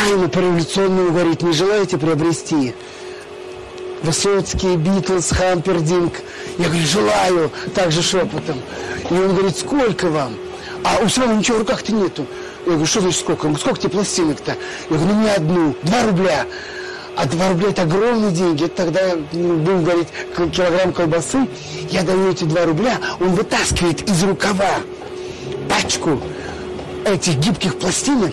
тайну 0.00 0.28
по-революционному 0.28 1.12
говорит, 1.12 1.42
не 1.42 1.52
желаете 1.52 1.98
приобрести? 1.98 2.74
Высоцкий, 4.02 4.76
Битлз, 4.76 5.30
Хампердинг. 5.30 6.14
Я 6.58 6.68
говорю, 6.68 6.86
желаю, 6.86 7.50
также 7.74 8.02
шепотом. 8.02 8.58
И 9.10 9.14
он 9.14 9.34
говорит, 9.34 9.58
сколько 9.58 10.08
вам? 10.08 10.34
А 10.84 11.02
у 11.04 11.08
самого 11.08 11.36
ничего 11.36 11.58
в 11.58 11.60
руках-то 11.60 11.92
нету. 11.92 12.26
Я 12.64 12.72
говорю, 12.72 12.86
что 12.86 13.00
значит 13.00 13.20
сколько? 13.20 13.46
Он 13.46 13.52
говорит, 13.52 13.60
сколько 13.60 13.80
тебе 13.80 13.90
пластинок-то? 13.90 14.56
Я 14.88 14.96
говорю, 14.96 15.14
ну 15.14 15.22
не 15.22 15.30
одну, 15.30 15.76
два 15.82 16.02
рубля. 16.04 16.46
А 17.16 17.26
2 17.26 17.48
рубля 17.50 17.68
это 17.68 17.82
огромные 17.82 18.30
деньги. 18.30 18.64
Это 18.64 18.84
тогда, 18.84 19.00
ну, 19.32 19.56
будем 19.56 19.84
говорить, 19.84 20.08
килограмм 20.54 20.92
колбасы. 20.92 21.46
Я 21.90 22.02
даю 22.02 22.30
эти 22.30 22.44
2 22.44 22.64
рубля, 22.64 22.98
он 23.18 23.32
вытаскивает 23.34 24.08
из 24.08 24.22
рукава 24.22 24.76
пачку 25.68 26.18
этих 27.04 27.36
гибких 27.36 27.78
пластинок, 27.78 28.32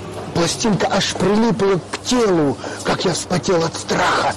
Пластинка 0.33 0.87
аж 0.91 1.13
прилипла 1.13 1.79
к 1.91 2.01
телу, 2.03 2.57
как 2.83 3.05
я 3.05 3.13
вспотел 3.13 3.63
от 3.63 3.75
страха. 3.75 4.33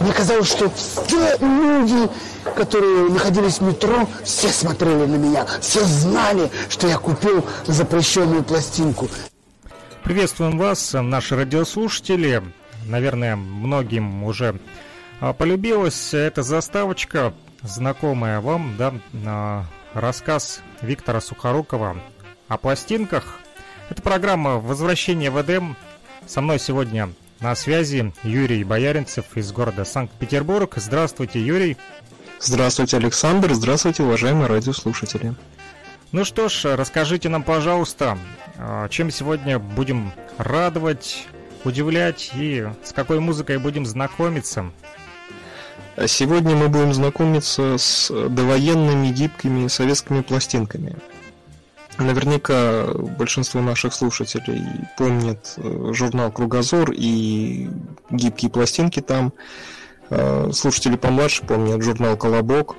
Мне 0.00 0.12
казалось, 0.12 0.48
что 0.48 0.70
все 0.70 1.36
люди, 1.38 2.08
которые 2.56 3.08
находились 3.10 3.58
в 3.58 3.62
метро, 3.62 4.08
все 4.24 4.48
смотрели 4.48 5.06
на 5.06 5.16
меня, 5.16 5.46
все 5.60 5.84
знали, 5.84 6.50
что 6.68 6.88
я 6.88 6.98
купил 6.98 7.44
запрещенную 7.66 8.42
пластинку. 8.42 9.08
Приветствуем 10.02 10.58
вас, 10.58 10.92
наши 10.94 11.36
радиослушатели. 11.36 12.42
Наверное, 12.86 13.36
многим 13.36 14.24
уже 14.24 14.58
а, 15.20 15.32
полюбилась 15.32 16.12
эта 16.12 16.42
заставочка, 16.42 17.32
знакомая 17.62 18.40
вам, 18.40 18.74
да, 18.76 18.94
а, 19.24 19.64
рассказ 19.94 20.60
Виктора 20.80 21.20
Сухорукова 21.20 21.96
о 22.48 22.56
пластинках, 22.58 23.38
это 23.90 24.02
программа 24.02 24.58
«Возвращение 24.58 25.30
в 25.30 25.40
Эдем». 25.40 25.76
Со 26.26 26.40
мной 26.40 26.58
сегодня 26.58 27.10
на 27.40 27.54
связи 27.54 28.12
Юрий 28.22 28.64
Бояринцев 28.64 29.36
из 29.36 29.50
города 29.52 29.84
Санкт-Петербург. 29.84 30.74
Здравствуйте, 30.76 31.40
Юрий. 31.40 31.76
Здравствуйте, 32.40 32.96
Александр. 32.96 33.52
Здравствуйте, 33.54 34.02
уважаемые 34.02 34.46
радиослушатели. 34.46 35.34
Ну 36.12 36.24
что 36.24 36.48
ж, 36.48 36.76
расскажите 36.76 37.28
нам, 37.28 37.42
пожалуйста, 37.42 38.18
а, 38.58 38.88
чем 38.88 39.10
сегодня 39.10 39.58
будем 39.58 40.12
радовать, 40.38 41.26
удивлять 41.64 42.30
и 42.34 42.66
с 42.84 42.92
какой 42.92 43.20
музыкой 43.20 43.58
будем 43.58 43.86
знакомиться? 43.86 44.70
Сегодня 46.06 46.54
мы 46.56 46.68
будем 46.68 46.94
знакомиться 46.94 47.76
с 47.78 48.10
довоенными 48.10 49.08
гибкими 49.08 49.68
советскими 49.68 50.22
пластинками– 50.22 50.96
Наверняка 51.98 52.86
большинство 53.18 53.60
наших 53.60 53.92
слушателей 53.92 54.64
помнят 54.96 55.54
э, 55.58 55.92
журнал 55.92 56.32
«Кругозор» 56.32 56.90
и 56.92 57.68
гибкие 58.10 58.50
пластинки 58.50 59.00
там. 59.00 59.32
Э, 60.10 60.50
слушатели 60.52 60.96
помладше 60.96 61.44
помнят 61.44 61.82
журнал 61.82 62.16
«Колобок». 62.16 62.76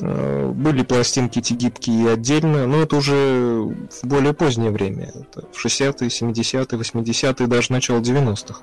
Э, 0.00 0.50
были 0.54 0.82
пластинки 0.82 1.40
эти 1.40 1.52
гибкие 1.52 2.12
отдельно, 2.12 2.66
но 2.66 2.82
это 2.82 2.96
уже 2.96 3.14
в 4.02 4.04
более 4.04 4.32
позднее 4.32 4.70
время. 4.70 5.12
Это 5.14 5.46
в 5.52 5.64
60-е, 5.64 6.08
70-е, 6.08 6.80
80-е, 6.80 7.46
даже 7.46 7.72
начало 7.72 8.00
90-х. 8.00 8.60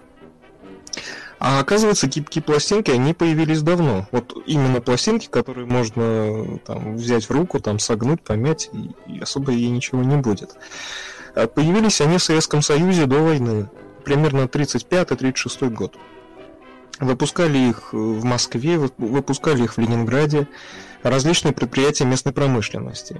А 1.39 1.59
оказывается, 1.59 2.07
гибкие 2.07 2.41
пластинки, 2.43 2.91
они 2.91 3.13
появились 3.13 3.61
давно. 3.61 4.07
Вот 4.11 4.35
именно 4.45 4.81
пластинки, 4.81 5.27
которые 5.27 5.65
можно 5.65 6.59
там, 6.59 6.95
взять 6.95 7.25
в 7.25 7.31
руку, 7.31 7.59
там, 7.59 7.79
согнуть, 7.79 8.21
помять, 8.21 8.69
и, 8.71 8.91
и 9.11 9.19
особо 9.19 9.51
ей 9.51 9.69
ничего 9.69 10.01
не 10.01 10.15
будет. 10.15 10.55
А 11.35 11.47
появились 11.47 11.99
они 11.99 12.17
в 12.17 12.23
Советском 12.23 12.61
Союзе 12.61 13.05
до 13.05 13.19
войны, 13.19 13.69
примерно 14.05 14.43
35-36 14.43 15.69
год. 15.69 15.95
Выпускали 16.99 17.57
их 17.57 17.91
в 17.91 18.23
Москве, 18.23 18.77
выпускали 18.77 19.63
их 19.63 19.75
в 19.75 19.77
Ленинграде, 19.77 20.47
различные 21.03 21.53
предприятия 21.53 22.05
местной 22.05 22.31
промышленности. 22.31 23.17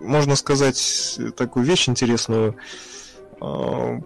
Можно 0.00 0.34
сказать 0.34 1.20
такую 1.36 1.64
вещь 1.64 1.88
интересную– 1.88 2.56
Э, 2.66 3.03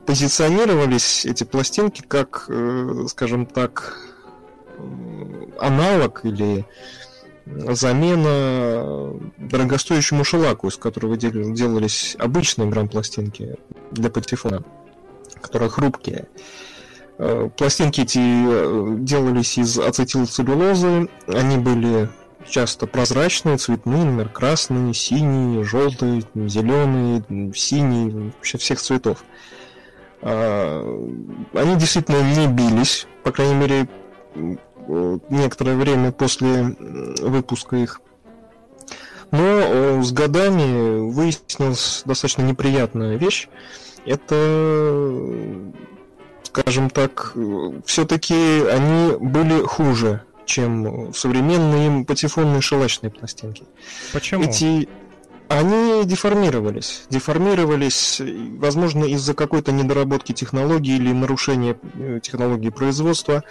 позиционировались 0.06 1.25
эти 1.25 1.44
пластинки 1.44 2.03
как, 2.03 2.47
э, 2.49 3.06
скажем 3.09 3.47
так, 3.47 3.97
аналог 5.59 6.25
или 6.25 6.66
замена 7.47 9.15
дорогостоящему 9.38 10.25
шелаку, 10.25 10.69
из 10.69 10.77
которого 10.77 11.17
делались 11.17 12.17
обычные 12.19 12.69
грамм-пластинки 12.69 13.56
для 13.91 14.11
патефона, 14.11 14.62
которые 15.41 15.71
хрупкие. 15.71 16.28
Э, 17.19 17.49
пластинки 17.56 18.03
эти 18.03 18.19
делались 19.05 19.59
из 19.59 19.78
ацетилцеллюлозы, 19.78 21.09
они 21.27 21.56
были 21.56 22.09
часто 22.47 22.87
прозрачные, 22.87 23.56
цветные, 23.56 24.04
например, 24.04 24.28
красные, 24.28 24.94
синие, 24.94 25.65
желтые, 25.65 26.22
зеленые, 26.34 27.25
синие, 27.54 28.32
вообще 28.37 28.59
всех 28.59 28.81
цветов. 28.81 29.25
А, 30.21 30.82
они 31.54 31.76
действительно 31.76 32.22
не 32.22 32.47
бились, 32.47 33.06
по 33.22 33.32
крайней 33.32 33.54
мере, 33.54 33.88
некоторое 35.28 35.76
время 35.76 36.12
после 36.12 36.76
выпуска 37.21 37.76
их. 37.76 38.00
Но 39.31 39.43
э, 39.43 40.03
с 40.03 40.10
годами 40.12 41.10
выяснилась 41.10 42.03
достаточно 42.06 42.43
неприятная 42.43 43.16
вещь. 43.16 43.49
Это, 44.06 44.94
скажем 46.44 46.88
так, 46.88 47.34
все-таки 47.84 48.62
они 48.70 49.16
были 49.19 49.62
хуже 49.65 50.22
чем 50.49 51.13
современные 51.15 52.05
патефонные 52.05 52.61
шелачные 52.61 53.11
пластинки. 53.11 53.65
Почему? 54.13 54.45
Эти 54.45 54.89
они 55.49 56.05
деформировались. 56.05 57.05
Деформировались, 57.09 58.21
возможно, 58.21 59.05
из-за 59.05 59.33
какой-то 59.33 59.73
недоработки 59.73 60.33
технологии 60.33 60.97
или 60.97 61.12
нарушения 61.12 61.79
э, 61.95 62.21
технологии 62.23 62.69
производства. 62.69 63.45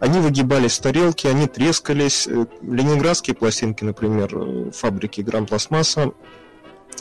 Они 0.00 0.18
выгибались 0.18 0.78
в 0.78 0.82
тарелки, 0.82 1.26
они 1.26 1.46
трескались. 1.46 2.26
Э, 2.26 2.46
ленинградские 2.62 3.36
пластинки, 3.36 3.84
например, 3.84 4.30
э, 4.34 4.70
фабрики 4.72 5.20
Гран 5.20 5.44
Пластмасса, 5.44 6.12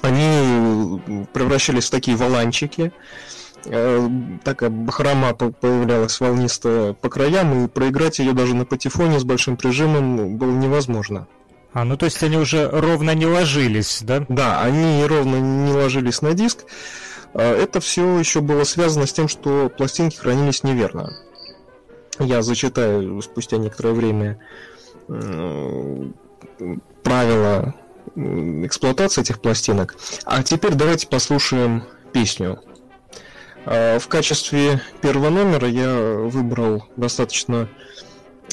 они 0.02 1.02
превращались 1.34 1.86
в 1.86 1.92
такие 1.92 2.18
валанчики, 2.18 2.92
Э, 2.92 3.41
такая 3.64 4.70
бахрома 4.70 5.34
появлялась 5.34 6.20
волнистая 6.20 6.94
по 6.94 7.10
краям, 7.10 7.66
и 7.66 7.68
проиграть 7.68 8.20
ее 8.20 8.34
даже 8.34 8.56
на 8.56 8.66
патефоне 8.66 9.20
с 9.20 9.24
большим 9.24 9.58
прижимом 9.58 10.38
было 10.38 10.52
невозможно. 10.52 11.28
А, 11.74 11.86
ну 11.86 11.96
то 11.96 12.06
есть 12.06 12.22
они 12.24 12.38
уже 12.38 12.70
ровно 12.70 13.16
не 13.16 13.26
ложились, 13.26 14.00
да? 14.02 14.26
Да, 14.28 14.62
они 14.62 15.06
ровно 15.06 15.38
не 15.38 15.72
ложились 15.72 16.22
на 16.22 16.34
диск. 16.34 16.66
А, 17.34 17.56
это 17.56 17.80
все 17.80 18.18
еще 18.18 18.42
было 18.42 18.64
связано 18.64 19.06
с 19.06 19.14
тем, 19.14 19.28
что 19.28 19.70
пластинки 19.70 20.18
хранились 20.18 20.64
неверно. 20.64 21.18
Я 22.20 22.42
зачитаю 22.42 23.22
спустя 23.22 23.58
некоторое 23.58 23.94
время 23.94 24.40
правила 27.04 27.74
эксплуатации 28.16 29.22
этих 29.22 29.42
пластинок. 29.42 29.96
А 30.26 30.44
теперь 30.44 30.74
давайте 30.74 31.08
послушаем 31.08 31.84
песню 32.12 32.60
в 33.66 34.08
качестве 34.08 34.82
первого 35.02 35.30
номера 35.30 35.68
я 35.68 36.18
выбрал 36.18 36.86
достаточно 36.96 37.70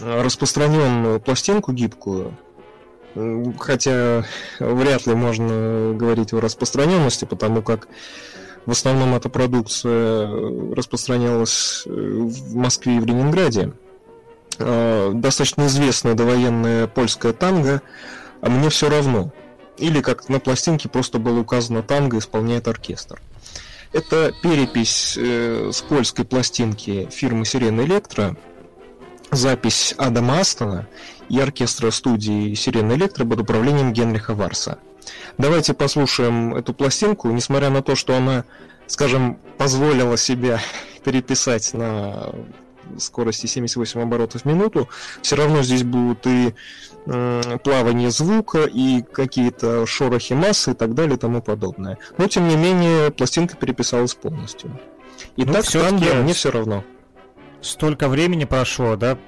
распространенную 0.01 1.21
пластинку 1.21 1.73
гибкую, 1.73 2.37
хотя 3.59 4.25
вряд 4.61 5.07
ли 5.07 5.15
можно 5.15 5.93
говорить 5.95 6.33
о 6.33 6.41
распространенности, 6.41 7.25
потому 7.25 7.63
как 7.63 7.89
в 8.67 8.71
основном 8.71 9.15
эта 9.15 9.31
продукция 9.31 10.29
распространялась 10.75 11.85
в 11.87 12.55
Москве 12.55 12.97
и 12.97 13.01
в 13.01 13.07
Ленинграде. 13.07 13.73
А, 14.59 15.13
достаточно 15.15 15.67
известная 15.67 16.13
довоенная 16.13 16.87
польская 16.87 17.33
танго 17.33 17.81
«А 18.41 18.51
мне 18.51 18.69
все 18.69 18.91
равно». 18.91 19.33
Или, 19.79 20.01
как 20.01 20.29
на 20.29 20.39
пластинке 20.41 20.89
просто 20.89 21.19
было 21.19 21.41
указано, 21.41 21.83
танго 21.83 22.19
исполняет 22.19 22.69
оркестр. 22.69 23.23
Это 23.93 24.33
перепись 24.43 25.17
э, 25.17 25.71
с 25.73 25.81
польской 25.83 26.25
пластинки 26.25 27.09
фирмы 27.11 27.45
Сирена 27.47 27.83
Электро, 27.83 28.37
запись 29.31 29.95
Адама 29.97 30.41
Астона 30.41 30.89
и 31.29 31.39
оркестра 31.41 31.91
студии 31.91 32.55
Сирена 32.55 32.93
Электро 32.93 33.25
под 33.25 33.41
управлением 33.41 33.93
Генриха 33.93 34.35
Варса. 34.35 34.79
Давайте 35.39 35.73
послушаем 35.73 36.55
эту 36.55 36.75
пластинку, 36.75 37.31
несмотря 37.31 37.71
на 37.71 37.83
то, 37.83 37.95
что 37.95 38.17
она, 38.17 38.45
скажем, 38.87 39.39
позволила 39.57 40.17
себя 40.19 40.61
переписать 41.05 41.73
на 41.73 42.31
скорости 42.99 43.47
78 43.47 44.01
оборотов 44.01 44.43
в 44.43 44.45
минуту, 44.45 44.89
все 45.23 45.37
равно 45.37 45.63
здесь 45.63 45.85
будут 45.85 46.27
и 46.27 46.55
плавание 47.05 48.11
звука, 48.11 48.65
и 48.65 49.03
какие-то 49.03 49.87
шорохи 49.87 50.35
массы 50.35 50.73
и 50.73 50.75
так 50.75 50.95
далее 50.95 51.17
и 51.17 51.19
тому 51.19 51.41
подобное. 51.41 51.99
Но, 52.19 52.29
тем 52.29 52.49
не 52.49 52.57
менее, 52.57 53.11
пластинка 53.11 53.57
переписалась 53.57 54.15
полностью. 54.15 54.79
И 55.37 55.45
ну, 55.45 55.53
так 55.53 55.65
там 55.67 55.97
я, 55.97 56.15
мне 56.15 56.35
все 56.35 56.51
равно. 56.51 56.85
Столько 57.61 58.09
времени 58.09 58.45
прошло, 58.45 58.97
да? 58.97 59.19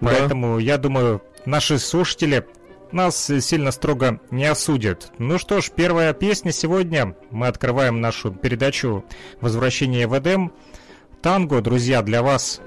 Поэтому, 0.00 0.56
да. 0.56 0.62
я 0.62 0.78
думаю, 0.78 1.22
наши 1.46 1.78
слушатели 1.78 2.46
нас 2.90 3.30
сильно 3.40 3.70
строго 3.70 4.20
не 4.30 4.44
осудят. 4.44 5.12
Ну 5.18 5.38
что 5.38 5.60
ж, 5.60 5.70
первая 5.74 6.12
песня 6.12 6.52
сегодня. 6.52 7.16
Мы 7.30 7.46
открываем 7.46 8.00
нашу 8.00 8.32
передачу 8.32 9.04
«Возвращение 9.40 10.06
в 10.06 10.18
Эдем». 10.18 10.52
Танго, 11.22 11.60
друзья, 11.60 12.02
для 12.02 12.22
вас 12.22 12.60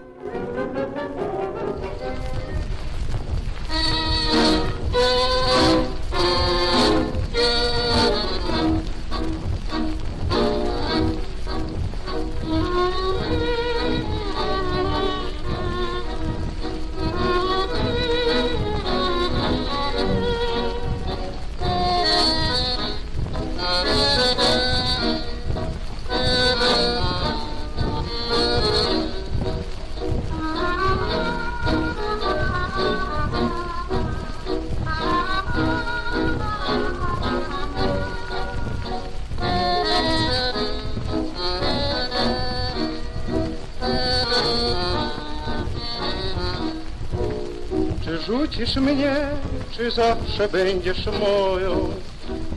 zawsze 49.92 50.48
będziesz 50.48 51.06
moją? 51.06 51.90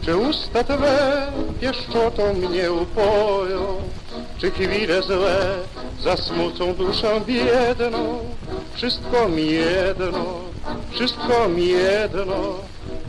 Czy 0.05 0.17
usta 0.17 0.65
Twe 0.65 1.27
pieszczotą 1.61 2.35
mnie 2.35 2.73
upoją? 2.73 3.77
Czy 4.38 4.50
chwile 4.50 5.03
złe 5.03 5.41
zasmucą 6.03 6.75
duszę 6.75 7.21
biedną? 7.27 8.19
Wszystko 8.75 9.29
mi 9.29 9.47
jedno, 9.50 10.25
wszystko 10.91 11.49
mi 11.49 11.67
jedno. 11.69 12.55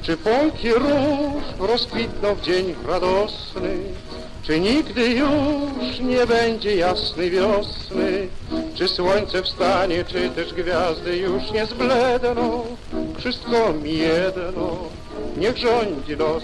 Czy 0.02 0.18
pąki 0.18 0.74
róż 0.74 1.44
rozkwitną 1.60 2.36
w 2.36 2.42
dzień 2.42 2.76
radosny? 2.88 3.78
Czy 4.44 4.60
nigdy 4.60 5.08
już 5.10 6.00
nie 6.00 6.28
będzie 6.28 6.76
jasnej 6.76 7.32
wiosny? 7.32 8.28
Czy 8.76 8.88
słońce 8.88 9.44
wstanie, 9.44 10.06
czy 10.06 10.30
też 10.30 10.54
gwiazdy 10.54 11.18
już 11.18 11.52
nie 11.52 11.66
zbledną? 11.66 12.66
Wszystko 13.18 13.74
mi 13.74 13.98
jedno, 13.98 14.78
niech 15.38 15.58
rządzi 15.58 16.16
los. 16.16 16.44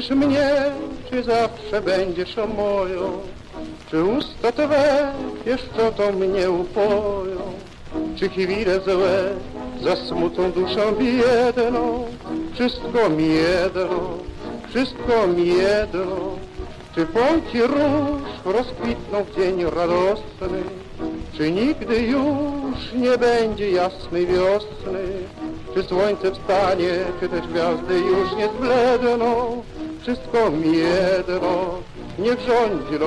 Rzucisz 0.00 0.16
mnie, 0.16 0.50
czy 1.10 1.22
zawsze 1.22 1.80
będziesz 1.82 2.36
moją? 2.36 3.20
Czy 3.90 4.04
usta 4.04 4.52
Twe 4.52 5.12
pieszczotą 5.44 6.12
mnie 6.12 6.50
upoją? 6.50 7.40
Czy 8.16 8.28
chwile 8.28 8.80
złe 8.80 9.24
zasmucą 9.82 10.52
duszę 10.52 10.92
biedną? 10.98 12.06
Wszystko 12.54 13.10
mi 13.10 13.28
jedno, 13.28 13.88
wszystko 14.68 15.26
mi 15.26 15.46
jedno. 15.46 16.06
Czy 16.94 17.06
pąki 17.06 17.62
róż 17.62 18.30
rozkwitną 18.44 19.24
w 19.24 19.36
dzień 19.36 19.64
radosny? 19.64 20.62
Czy 21.36 21.52
nigdy 21.52 22.02
już 22.02 22.92
nie 22.94 23.18
będzie 23.18 23.70
jasnej 23.70 24.26
wiosny? 24.26 25.02
Czy 25.74 25.82
słońce 25.82 26.32
wstanie, 26.32 26.90
czy 27.20 27.28
też 27.28 27.46
gwiazdy 27.46 27.98
już 27.98 28.36
nie 28.36 28.48
zbledną? 28.48 29.62
Wszystko 30.02 30.50
mi 30.50 30.76
jedno, 30.76 31.78
niech 32.18 32.40
rządzi. 32.40 32.98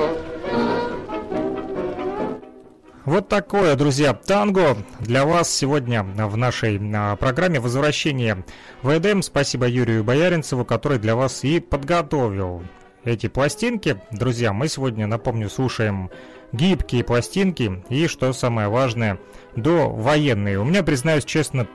Вот 3.06 3.28
такое, 3.28 3.76
друзья, 3.76 4.14
танго 4.14 4.76
для 5.00 5.26
вас 5.26 5.50
сегодня 5.50 6.02
в 6.02 6.36
нашей 6.38 6.80
а, 6.94 7.16
программе 7.16 7.60
«Возвращение 7.60 8.44
в 8.82 8.88
Эдем». 8.88 9.20
Спасибо 9.22 9.66
Юрию 9.66 10.02
Бояринцеву, 10.04 10.64
который 10.64 10.98
для 10.98 11.14
вас 11.14 11.44
и 11.44 11.60
подготовил 11.60 12.62
эти 13.04 13.26
пластинки. 13.26 14.00
Друзья, 14.10 14.54
мы 14.54 14.68
сегодня, 14.68 15.06
напомню, 15.06 15.50
слушаем 15.50 16.10
гибкие 16.52 17.04
пластинки 17.04 17.84
и, 17.90 18.06
что 18.06 18.32
самое 18.32 18.68
важное, 18.68 19.18
до 19.54 19.90
военные. 19.90 20.58
У 20.58 20.64
меня, 20.64 20.82
признаюсь 20.82 21.26
честно, 21.26 21.66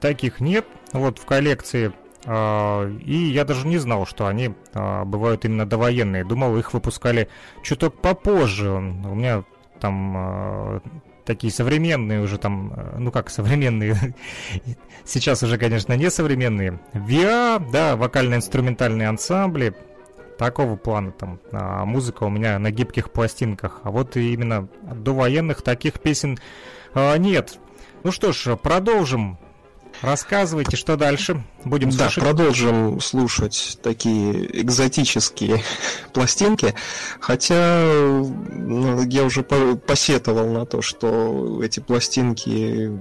таких 0.00 0.40
нет 0.40 0.64
вот 0.92 1.18
в 1.18 1.26
коллекции. 1.26 1.92
А, 2.26 2.88
и 3.04 3.16
я 3.16 3.44
даже 3.44 3.66
не 3.66 3.78
знал, 3.78 4.06
что 4.06 4.26
они 4.26 4.54
а, 4.74 5.04
бывают 5.04 5.44
именно 5.44 5.66
довоенные. 5.66 6.24
Думал, 6.24 6.56
их 6.56 6.72
выпускали 6.74 7.28
чуток 7.62 8.00
попозже. 8.00 8.70
У 8.70 9.14
меня 9.14 9.44
там 9.80 10.82
такие 11.24 11.52
современные 11.52 12.22
уже 12.22 12.38
там, 12.38 12.72
ну 12.96 13.12
как 13.12 13.28
современные, 13.28 14.14
сейчас 15.04 15.42
уже, 15.42 15.58
конечно, 15.58 15.92
не 15.92 16.10
современные, 16.10 16.80
ВИА, 16.94 17.58
да, 17.70 17.96
вокально-инструментальные 17.96 19.08
ансамбли, 19.08 19.74
такого 20.38 20.76
плана 20.76 21.10
там 21.10 21.40
а 21.52 21.84
музыка 21.84 22.22
у 22.24 22.30
меня 22.30 22.58
на 22.58 22.70
гибких 22.70 23.10
пластинках, 23.10 23.80
а 23.82 23.90
вот 23.90 24.16
именно 24.16 24.68
до 24.82 25.12
военных 25.12 25.60
таких 25.62 26.00
песен 26.00 26.38
а, 26.94 27.16
нет. 27.18 27.58
Ну 28.04 28.12
что 28.12 28.32
ж, 28.32 28.56
продолжим 28.56 29.38
Рассказывайте, 30.02 30.76
что 30.76 30.96
дальше. 30.96 31.42
Будем 31.64 31.90
да, 31.90 32.04
слушать. 32.04 32.22
продолжим 32.22 33.00
слушать 33.00 33.78
такие 33.82 34.60
экзотические 34.62 35.62
пластинки. 36.12 36.74
Хотя 37.20 37.82
ну, 37.82 39.02
я 39.02 39.24
уже 39.24 39.42
посетовал 39.42 40.48
на 40.48 40.66
то, 40.66 40.82
что 40.82 41.60
эти 41.62 41.80
пластинки 41.80 42.92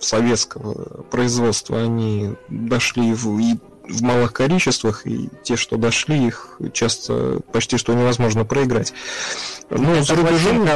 советского 0.00 1.02
производства, 1.04 1.80
они 1.80 2.34
дошли 2.48 3.14
в, 3.14 3.38
и 3.38 3.58
в 3.88 4.02
малых 4.02 4.32
количествах, 4.32 5.06
и 5.06 5.30
те, 5.42 5.56
что 5.56 5.76
дошли, 5.76 6.26
их 6.26 6.58
часто 6.72 7.40
почти 7.52 7.78
что 7.78 7.94
невозможно 7.94 8.44
проиграть. 8.44 8.92
Ну, 9.70 10.02
за 10.02 10.14
рубежом... 10.14 10.68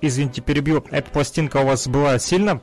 Извините, 0.00 0.42
перебью. 0.42 0.84
Эта 0.90 1.08
пластинка 1.12 1.58
у 1.58 1.66
вас 1.66 1.86
была 1.86 2.18
сильно 2.18 2.60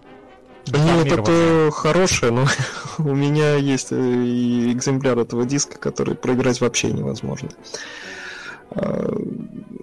нет, 0.67 1.11
это 1.11 1.69
хорошее, 1.71 2.31
но 2.31 2.47
у 2.97 3.15
меня 3.15 3.55
есть 3.55 3.91
э, 3.91 3.95
и 3.95 4.71
экземпляр 4.71 5.17
этого 5.19 5.45
диска, 5.45 5.77
который 5.77 6.15
проиграть 6.15 6.61
вообще 6.61 6.91
невозможно. 6.91 7.49
А, 8.71 9.15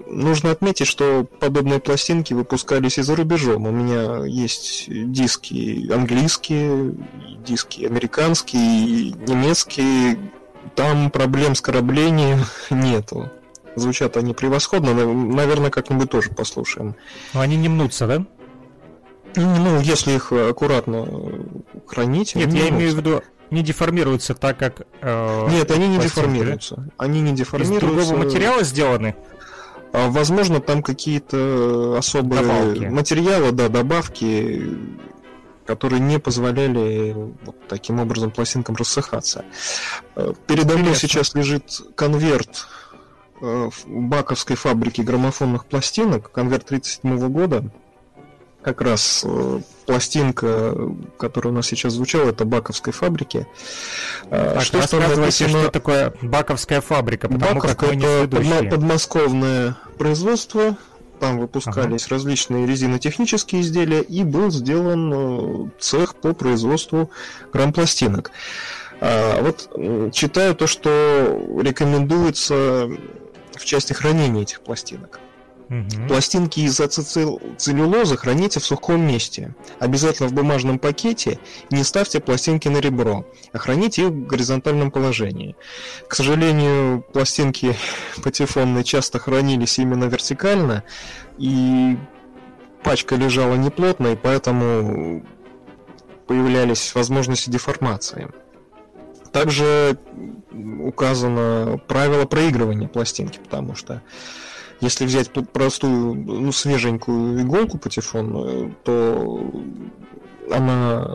нужно 0.08 0.50
отметить, 0.50 0.86
что 0.86 1.26
подобные 1.40 1.80
пластинки 1.80 2.34
выпускались 2.34 2.98
и 2.98 3.02
за 3.02 3.16
рубежом. 3.16 3.66
У 3.66 3.70
меня 3.70 4.24
есть 4.24 4.84
диски 4.88 5.90
английские, 5.92 6.94
диски 7.44 7.84
американские, 7.84 9.12
немецкие. 9.12 10.18
Там 10.74 11.10
проблем 11.10 11.54
с 11.54 11.60
кораблением 11.60 12.40
нету. 12.70 13.30
Звучат 13.76 14.16
они 14.16 14.34
превосходно, 14.34 14.94
наверное, 14.94 15.70
как-нибудь 15.70 16.10
тоже 16.10 16.30
послушаем. 16.30 16.94
Но 17.32 17.40
они 17.40 17.56
не 17.56 17.68
мнутся, 17.68 18.06
да? 18.06 18.24
Ну, 19.36 19.80
если 19.80 20.12
их 20.12 20.32
аккуратно 20.32 21.06
хранить. 21.86 22.34
Нет, 22.34 22.52
я 22.52 22.68
имею 22.68 22.92
в 22.92 22.96
виду, 22.96 23.22
не 23.50 23.62
деформируются 23.62 24.34
так, 24.34 24.58
как... 24.58 24.82
Э, 25.00 25.48
Нет, 25.50 25.70
они 25.70 25.88
не 25.88 25.98
деформируются. 25.98 26.76
Да? 26.76 26.84
Они 26.98 27.20
не 27.20 27.32
деформируются. 27.32 27.86
Из 27.86 28.08
другого 28.08 28.24
материала 28.24 28.64
сделаны? 28.64 29.14
А, 29.92 30.08
возможно, 30.08 30.60
там 30.60 30.82
какие-то 30.82 31.96
особые 31.96 32.42
добавки. 32.42 32.84
материалы, 32.86 33.52
да, 33.52 33.68
добавки, 33.68 34.76
которые 35.66 36.00
не 36.00 36.18
позволяли 36.18 37.14
вот 37.44 37.56
таким 37.68 38.00
образом 38.00 38.30
пластинкам 38.32 38.74
рассыхаться. 38.76 39.44
Э, 40.16 40.32
передо 40.46 40.76
мной 40.76 40.96
сейчас 40.96 41.34
лежит 41.34 41.80
конверт 41.94 42.66
э, 43.40 43.70
баковской 43.86 44.56
фабрики 44.56 45.00
граммофонных 45.02 45.66
пластинок, 45.66 46.32
конверт 46.32 46.66
37 46.66 47.28
года 47.28 47.70
как 48.64 48.80
раз 48.80 49.22
э, 49.24 49.60
пластинка, 49.84 50.74
которая 51.18 51.52
у 51.52 51.56
нас 51.56 51.66
сейчас 51.66 51.92
звучала, 51.92 52.30
это 52.30 52.44
Баковской 52.44 52.92
фабрики. 52.92 53.46
А, 54.30 54.54
так, 54.54 54.62
что 54.62 54.78
рассказывайте, 54.78 55.20
написано... 55.20 55.62
что 55.62 55.70
такое 55.70 56.14
Баковская 56.22 56.80
фабрика, 56.80 57.28
потому 57.28 57.56
Баковка 57.56 57.76
как 57.76 57.94
это 57.94 58.24
подмо- 58.24 58.70
подмосковное 58.70 59.76
производство, 59.98 60.78
там 61.20 61.38
выпускались 61.38 62.06
ага. 62.06 62.14
различные 62.14 62.66
резинотехнические 62.66 63.60
изделия, 63.60 64.00
и 64.00 64.24
был 64.24 64.50
сделан 64.50 65.12
э, 65.12 65.70
цех 65.78 66.16
по 66.16 66.32
производству 66.32 67.10
грампластинок. 67.52 68.30
А, 69.00 69.42
вот 69.42 69.68
читаю 70.14 70.54
то, 70.54 70.66
что 70.66 71.60
рекомендуется 71.60 72.88
в 73.52 73.64
части 73.64 73.92
хранения 73.92 74.42
этих 74.42 74.62
пластинок. 74.62 75.20
Угу. 75.70 76.08
Пластинки 76.08 76.60
из 76.60 76.78
ацетилцеллюлозы 76.78 78.16
храните 78.16 78.60
в 78.60 78.64
сухом 78.64 79.06
месте. 79.06 79.54
Обязательно 79.78 80.28
в 80.28 80.32
бумажном 80.32 80.78
пакете. 80.78 81.38
Не 81.70 81.84
ставьте 81.84 82.20
пластинки 82.20 82.68
на 82.68 82.78
ребро, 82.78 83.26
а 83.52 83.58
храните 83.58 84.02
их 84.02 84.08
в 84.08 84.26
горизонтальном 84.26 84.90
положении. 84.90 85.56
К 86.06 86.14
сожалению, 86.14 87.02
пластинки 87.12 87.76
патефонные 88.22 88.84
часто 88.84 89.18
хранились 89.18 89.78
именно 89.78 90.04
вертикально, 90.04 90.84
и 91.38 91.96
пачка 92.82 93.16
лежала 93.16 93.54
неплотно, 93.54 94.08
и 94.08 94.16
поэтому 94.16 95.24
появлялись 96.26 96.94
возможности 96.94 97.50
деформации. 97.50 98.28
Также 99.32 99.98
указано 100.52 101.80
правило 101.88 102.24
проигрывания 102.24 102.86
пластинки, 102.86 103.38
потому 103.38 103.74
что 103.74 104.02
если 104.80 105.04
взять 105.04 105.30
простую, 105.30 106.14
ну, 106.14 106.52
свеженькую 106.52 107.42
иголку 107.42 107.78
патефонную, 107.78 108.74
то 108.84 109.50
она 110.50 111.06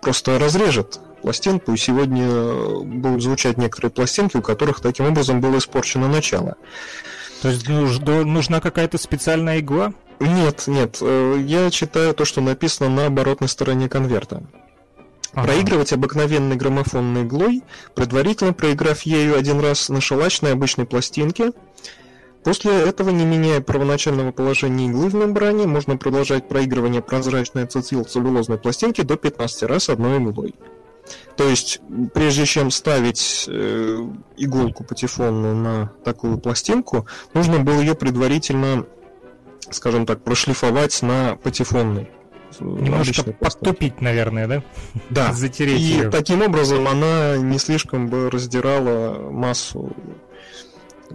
просто 0.00 0.38
разрежет 0.38 1.00
пластинку, 1.22 1.72
и 1.72 1.76
сегодня 1.76 2.28
будут 2.82 3.22
звучать 3.22 3.58
некоторые 3.58 3.90
пластинки, 3.90 4.36
у 4.36 4.42
которых 4.42 4.80
таким 4.80 5.06
образом 5.06 5.40
было 5.40 5.58
испорчено 5.58 6.08
начало. 6.08 6.56
То 7.42 7.48
есть 7.48 7.68
нужна 7.68 8.60
какая-то 8.60 8.98
специальная 8.98 9.60
игла? 9.60 9.92
Нет, 10.18 10.64
нет. 10.66 10.98
Э, 11.00 11.36
я 11.40 11.70
читаю 11.70 12.12
то, 12.14 12.26
что 12.26 12.42
написано 12.42 12.90
на 12.90 13.06
оборотной 13.06 13.48
стороне 13.48 13.88
конверта. 13.88 14.42
Ага. 15.32 15.46
Проигрывать 15.46 15.92
обыкновенной 15.92 16.56
граммофонной 16.56 17.22
иглой, 17.22 17.62
предварительно 17.94 18.52
проиграв 18.52 19.02
ею 19.02 19.38
один 19.38 19.60
раз 19.60 19.88
на 19.88 20.00
шелачной 20.00 20.52
обычной 20.52 20.84
пластинке, 20.84 21.52
После 22.44 22.72
этого, 22.72 23.10
не 23.10 23.24
меняя 23.26 23.60
первоначального 23.60 24.32
положения 24.32 24.86
иглы 24.86 25.08
в 25.08 25.14
мембране, 25.14 25.66
можно 25.66 25.96
продолжать 25.98 26.48
проигрывание 26.48 27.02
прозрачной 27.02 27.64
ацетил-целлюлозной 27.64 28.58
пластинки 28.58 29.02
до 29.02 29.16
15 29.16 29.64
раз 29.64 29.90
одной 29.90 30.18
иглой. 30.18 30.54
То 31.36 31.48
есть, 31.48 31.80
прежде 32.14 32.46
чем 32.46 32.70
ставить 32.70 33.46
э, 33.48 33.98
иголку 34.36 34.84
патефонную 34.84 35.54
на 35.56 35.92
такую 36.04 36.38
пластинку, 36.38 37.06
нужно 37.34 37.58
было 37.58 37.80
ее 37.80 37.94
предварительно, 37.94 38.86
скажем 39.70 40.06
так, 40.06 40.22
прошлифовать 40.22 41.02
на 41.02 41.36
патефонной. 41.42 42.10
Немножко 42.58 43.32
подтупить, 43.32 44.00
наверное, 44.00 44.46
да? 44.46 44.62
Да. 45.08 45.32
Затереть 45.34 45.80
И 45.80 45.84
ее. 45.84 46.10
таким 46.10 46.42
образом 46.42 46.86
она 46.88 47.36
не 47.36 47.58
слишком 47.58 48.08
бы 48.08 48.30
раздирала 48.30 49.30
массу 49.30 49.92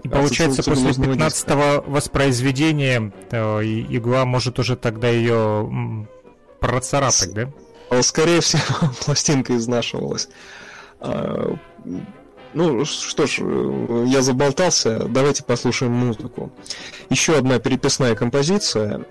и 0.04 0.08
получается, 0.08 0.64
после 0.64 0.90
15-го 0.92 1.90
воспроизведения 1.90 3.12
э, 3.32 3.64
игла 3.64 4.26
может 4.26 4.60
уже 4.60 4.76
тогда 4.76 5.10
ее 5.10 6.08
процарапать, 6.60 7.34
да? 7.34 7.50
А, 7.90 8.02
скорее 8.02 8.42
всего, 8.42 8.62
пластинка 9.06 9.56
изнашивалась. 9.56 10.28
А, 11.00 11.56
ну 12.54 12.86
что 12.86 13.28
ж, 13.28 13.40
э, 13.42 14.06
я 14.08 14.22
заболтался, 14.22 15.00
давайте 15.08 15.44
послушаем 15.44 15.92
музыку. 15.92 16.52
Еще 17.10 17.38
одна 17.38 17.60
переписная 17.60 18.16
композиция 18.16 18.96
а, 18.96 19.06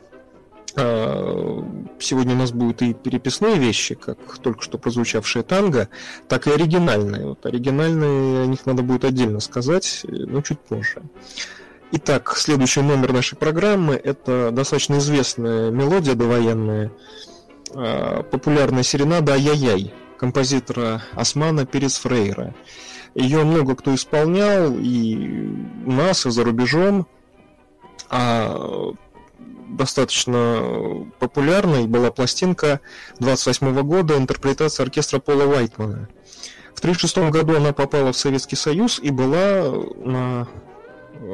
сегодня 0.76 2.34
у 2.34 2.38
нас 2.38 2.52
будут 2.52 2.82
и 2.82 2.94
переписные 2.94 3.56
вещи, 3.56 3.94
как 3.94 4.18
только 4.38 4.62
что 4.62 4.76
прозвучавшие 4.78 5.42
танго, 5.42 5.88
так 6.28 6.46
и 6.46 6.50
оригинальные. 6.50 7.26
Вот 7.26 7.46
оригинальные, 7.46 8.42
о 8.42 8.46
них 8.46 8.66
надо 8.66 8.82
будет 8.82 9.04
отдельно 9.04 9.40
сказать, 9.40 10.04
но 10.08 10.42
чуть 10.42 10.60
позже. 10.60 11.02
Итак, 11.92 12.34
следующий 12.36 12.80
номер 12.80 13.12
нашей 13.12 13.36
программы– 13.36 13.94
это 14.04 14.50
достаточно 14.50 14.98
известная 14.98 15.70
мелодия 15.70 16.14
довоенная, 16.14 16.90
а, 17.72 18.24
популярная 18.24 18.82
серенада 18.82 19.34
«Ай-яй-яй» 19.34 19.94
композитора 20.18 21.02
Османа 21.12 21.66
Перес 21.66 21.98
Фрейра. 21.98 22.54
Ее 23.14 23.44
много 23.44 23.76
кто 23.76 23.94
исполнял 23.94 24.74
и 24.76 25.46
у 25.86 25.92
нас, 25.92 26.26
и 26.26 26.30
за 26.30 26.42
рубежом. 26.42 27.06
А 28.10 28.92
достаточно 29.76 31.06
популярной 31.18 31.86
была 31.86 32.10
пластинка 32.10 32.80
28 33.20 33.82
года 33.82 34.16
интерпретация 34.16 34.84
оркестра 34.84 35.18
Пола 35.18 35.44
Уайтмана. 35.44 36.08
В 36.74 36.80
1936 36.80 37.30
году 37.30 37.56
она 37.56 37.72
попала 37.72 38.12
в 38.12 38.16
Советский 38.16 38.56
Союз 38.56 38.98
и 39.00 39.10
была 39.10 39.72
на 40.04 40.48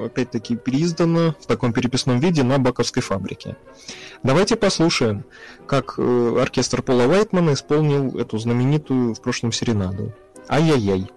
опять-таки 0.04 0.56
переиздана 0.56 1.34
в 1.40 1.46
таком 1.46 1.72
переписном 1.72 2.20
виде 2.20 2.42
на 2.42 2.58
Баковской 2.58 3.02
фабрике. 3.02 3.56
Давайте 4.22 4.56
послушаем, 4.56 5.24
как 5.66 5.94
э, 5.98 6.36
оркестр 6.40 6.82
Пола 6.82 7.04
Уайтмана 7.04 7.54
исполнил 7.54 8.18
эту 8.18 8.38
знаменитую 8.38 9.14
в 9.14 9.20
прошлом 9.20 9.52
серенаду. 9.52 10.12
Ай-яй-яй. 10.48 11.10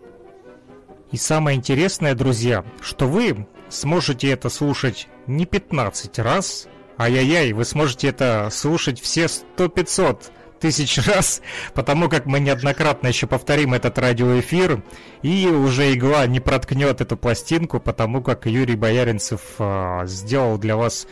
И 1.12 1.18
самое 1.18 1.58
интересное, 1.58 2.16
друзья, 2.16 2.66
что 2.82 3.08
вы 3.08 3.46
сможете 3.70 4.30
это 4.30 4.50
слушать 4.50 5.08
не 5.28 5.46
15 5.46 6.20
раз, 6.20 6.68
ай-яй-яй, 6.98 7.54
вы 7.54 7.66
сможете 7.66 8.08
это 8.08 8.50
слушать 8.52 9.00
все 9.00 9.26
100-500 9.26 10.32
тысяч 10.60 10.98
раз, 11.08 11.42
потому 11.74 12.10
как 12.10 12.26
мы 12.26 12.40
неоднократно 12.40 13.08
еще 13.08 13.28
повторим 13.28 13.74
этот 13.74 14.00
радиоэфир, 14.00 14.82
и 15.22 15.48
уже 15.48 15.94
игла 15.94 16.26
не 16.26 16.40
проткнет 16.40 17.02
эту 17.02 17.18
пластинку, 17.18 17.80
потому 17.80 18.22
как 18.22 18.46
Юрий 18.46 18.76
Бояринцев 18.78 19.42
э, 19.60 20.04
сделал 20.06 20.58
для 20.58 20.78
вас 20.78 21.06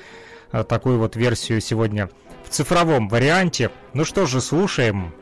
э, 0.54 0.64
такую 0.64 1.00
вот 1.00 1.18
версию 1.18 1.60
сегодня 1.60 2.10
в 2.46 2.50
цифровом 2.50 3.10
варианте. 3.10 3.72
Ну 3.94 4.06
что 4.06 4.26
же, 4.26 4.40
слушаем. 4.40 5.14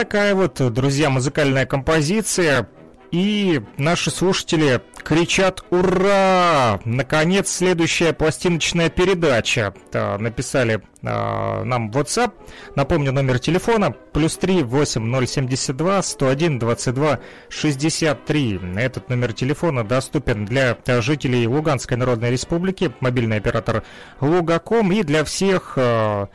Такая 0.00 0.34
вот, 0.34 0.54
друзья, 0.72 1.10
музыкальная 1.10 1.66
композиция. 1.66 2.66
И 3.10 3.60
наши 3.76 4.10
слушатели 4.10 4.80
кричат 5.04 5.62
«Ура!» 5.68 6.80
Наконец, 6.86 7.50
следующая 7.50 8.14
пластиночная 8.14 8.88
передача. 8.88 9.74
Да, 9.92 10.16
написали 10.16 10.80
а, 11.02 11.64
нам 11.64 11.90
WhatsApp. 11.90 12.32
Напомню, 12.76 13.12
номер 13.12 13.40
телефона 13.40 13.94
плюс 14.14 14.38
3 14.38 14.62
8072 14.62 16.02
101 16.02 16.58
22 16.58 17.20
63. 17.50 18.60
Этот 18.76 19.10
номер 19.10 19.34
телефона 19.34 19.84
доступен 19.84 20.46
для 20.46 20.78
жителей 21.02 21.46
Луганской 21.46 21.98
Народной 21.98 22.30
Республики, 22.30 22.90
мобильный 23.00 23.36
оператор 23.36 23.82
Лугаком 24.22 24.92
и 24.92 25.02
для 25.02 25.24
всех 25.24 25.74
а, 25.76 26.28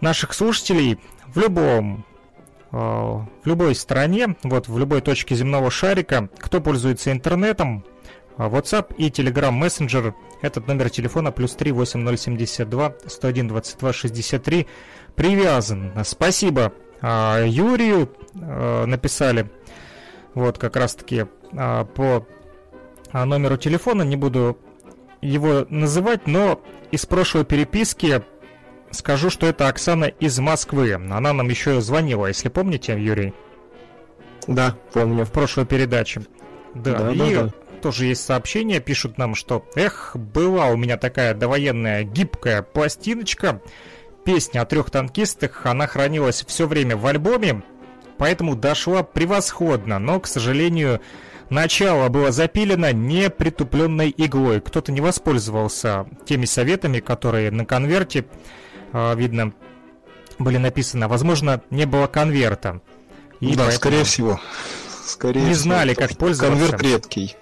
наших 0.00 0.32
слушателей 0.32 0.98
в 1.26 1.38
любом 1.38 2.06
в 2.70 3.28
любой 3.44 3.74
стране, 3.74 4.36
вот 4.42 4.68
в 4.68 4.78
любой 4.78 5.00
точке 5.00 5.34
земного 5.34 5.70
шарика, 5.70 6.28
кто 6.38 6.60
пользуется 6.60 7.10
интернетом, 7.12 7.84
э, 8.36 8.42
WhatsApp 8.42 8.94
и 8.96 9.08
Telegram 9.08 9.58
Messenger, 9.58 10.12
этот 10.42 10.66
номер 10.66 10.90
телефона 10.90 11.32
плюс 11.32 11.54
3 11.54 11.72
8072 11.72 12.94
101 13.06 13.48
22 13.48 13.92
63 13.92 14.66
привязан. 15.14 15.92
Спасибо 16.04 16.72
э, 17.00 17.44
Юрию 17.48 18.10
написали, 18.34 19.50
вот 20.34 20.58
как 20.58 20.76
раз 20.76 20.94
таки 20.94 21.26
по 21.50 22.26
номеру 23.12 23.56
телефона, 23.56 24.02
не 24.02 24.16
буду 24.16 24.58
его 25.20 25.66
называть, 25.70 26.26
но 26.26 26.60
из 26.90 27.06
прошлой 27.06 27.44
переписки 27.44 28.22
скажу, 28.90 29.30
что 29.30 29.46
это 29.46 29.68
Оксана 29.68 30.04
из 30.04 30.38
Москвы. 30.38 30.92
Она 30.92 31.32
нам 31.32 31.48
еще 31.48 31.80
звонила, 31.80 32.26
если 32.26 32.48
помните, 32.48 32.96
Юрий? 32.98 33.34
Да, 34.46 34.76
помню. 34.92 35.24
В 35.24 35.32
прошлой 35.32 35.66
передаче. 35.66 36.22
Да, 36.74 36.98
да 36.98 37.12
и 37.12 37.34
да, 37.34 37.42
да. 37.44 37.50
тоже 37.82 38.06
есть 38.06 38.24
сообщение, 38.24 38.80
пишут 38.80 39.18
нам, 39.18 39.34
что 39.34 39.66
«Эх, 39.74 40.12
была 40.14 40.66
у 40.66 40.76
меня 40.76 40.96
такая 40.96 41.34
довоенная 41.34 42.04
гибкая 42.04 42.62
пластиночка, 42.62 43.60
песня 44.24 44.60
о 44.60 44.66
трех 44.66 44.90
танкистах, 44.90 45.64
она 45.64 45.86
хранилась 45.86 46.44
все 46.46 46.66
время 46.66 46.96
в 46.96 47.06
альбоме, 47.06 47.62
поэтому 48.18 48.56
дошла 48.56 49.02
превосходно, 49.02 49.98
но, 49.98 50.20
к 50.20 50.26
сожалению, 50.26 51.00
начало 51.50 52.08
было 52.08 52.30
запилено 52.30 52.90
непритупленной 52.90 54.12
иглой. 54.16 54.60
Кто-то 54.60 54.92
не 54.92 55.00
воспользовался 55.00 56.06
теми 56.26 56.44
советами, 56.44 57.00
которые 57.00 57.50
на 57.50 57.64
конверте 57.64 58.26
видно, 58.92 59.52
были 60.38 60.58
написаны. 60.58 61.08
Возможно, 61.08 61.62
не 61.70 61.86
было 61.86 62.06
конверта. 62.06 62.80
И 63.40 63.54
да, 63.54 63.70
скорее 63.70 64.04
всего. 64.04 64.40
Скорее 65.04 65.44
не 65.44 65.54
знали, 65.54 65.94
как 65.94 66.16
пользоваться. 66.16 66.58
Конверт 66.58 66.82
редкий. 66.82 67.36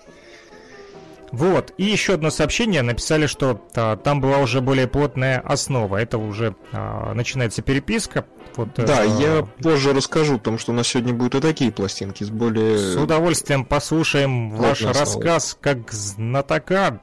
Вот, 1.33 1.75
и 1.77 1.85
еще 1.85 2.15
одно 2.15 2.31
сообщение, 2.31 2.83
написали, 2.83 3.27
что 3.27 3.61
а, 3.75 3.97
там 3.97 4.21
была 4.21 4.39
уже 4.39 4.61
более 4.61 4.87
плотная 4.87 5.41
основа, 5.41 5.97
это 5.97 6.19
уже 6.19 6.55
а, 6.73 7.13
начинается 7.15 7.63
переписка. 7.63 8.25
Вот, 8.55 8.69
да, 8.77 9.01
а... 9.01 9.05
я 9.05 9.43
позже 9.61 9.93
расскажу, 9.93 10.39
потому 10.39 10.57
что 10.57 10.73
у 10.73 10.75
нас 10.75 10.87
сегодня 10.87 11.13
будут 11.13 11.35
и 11.35 11.41
такие 11.41 11.73
пластинки 11.73 12.23
с 12.23 12.31
более... 12.31 12.79
С 12.79 12.97
удовольствием 12.97 13.65
послушаем 13.65 14.51
ваш 14.51 14.83
основой. 14.83 15.01
рассказ 15.01 15.59
как 15.61 15.91
знатока, 15.93 17.01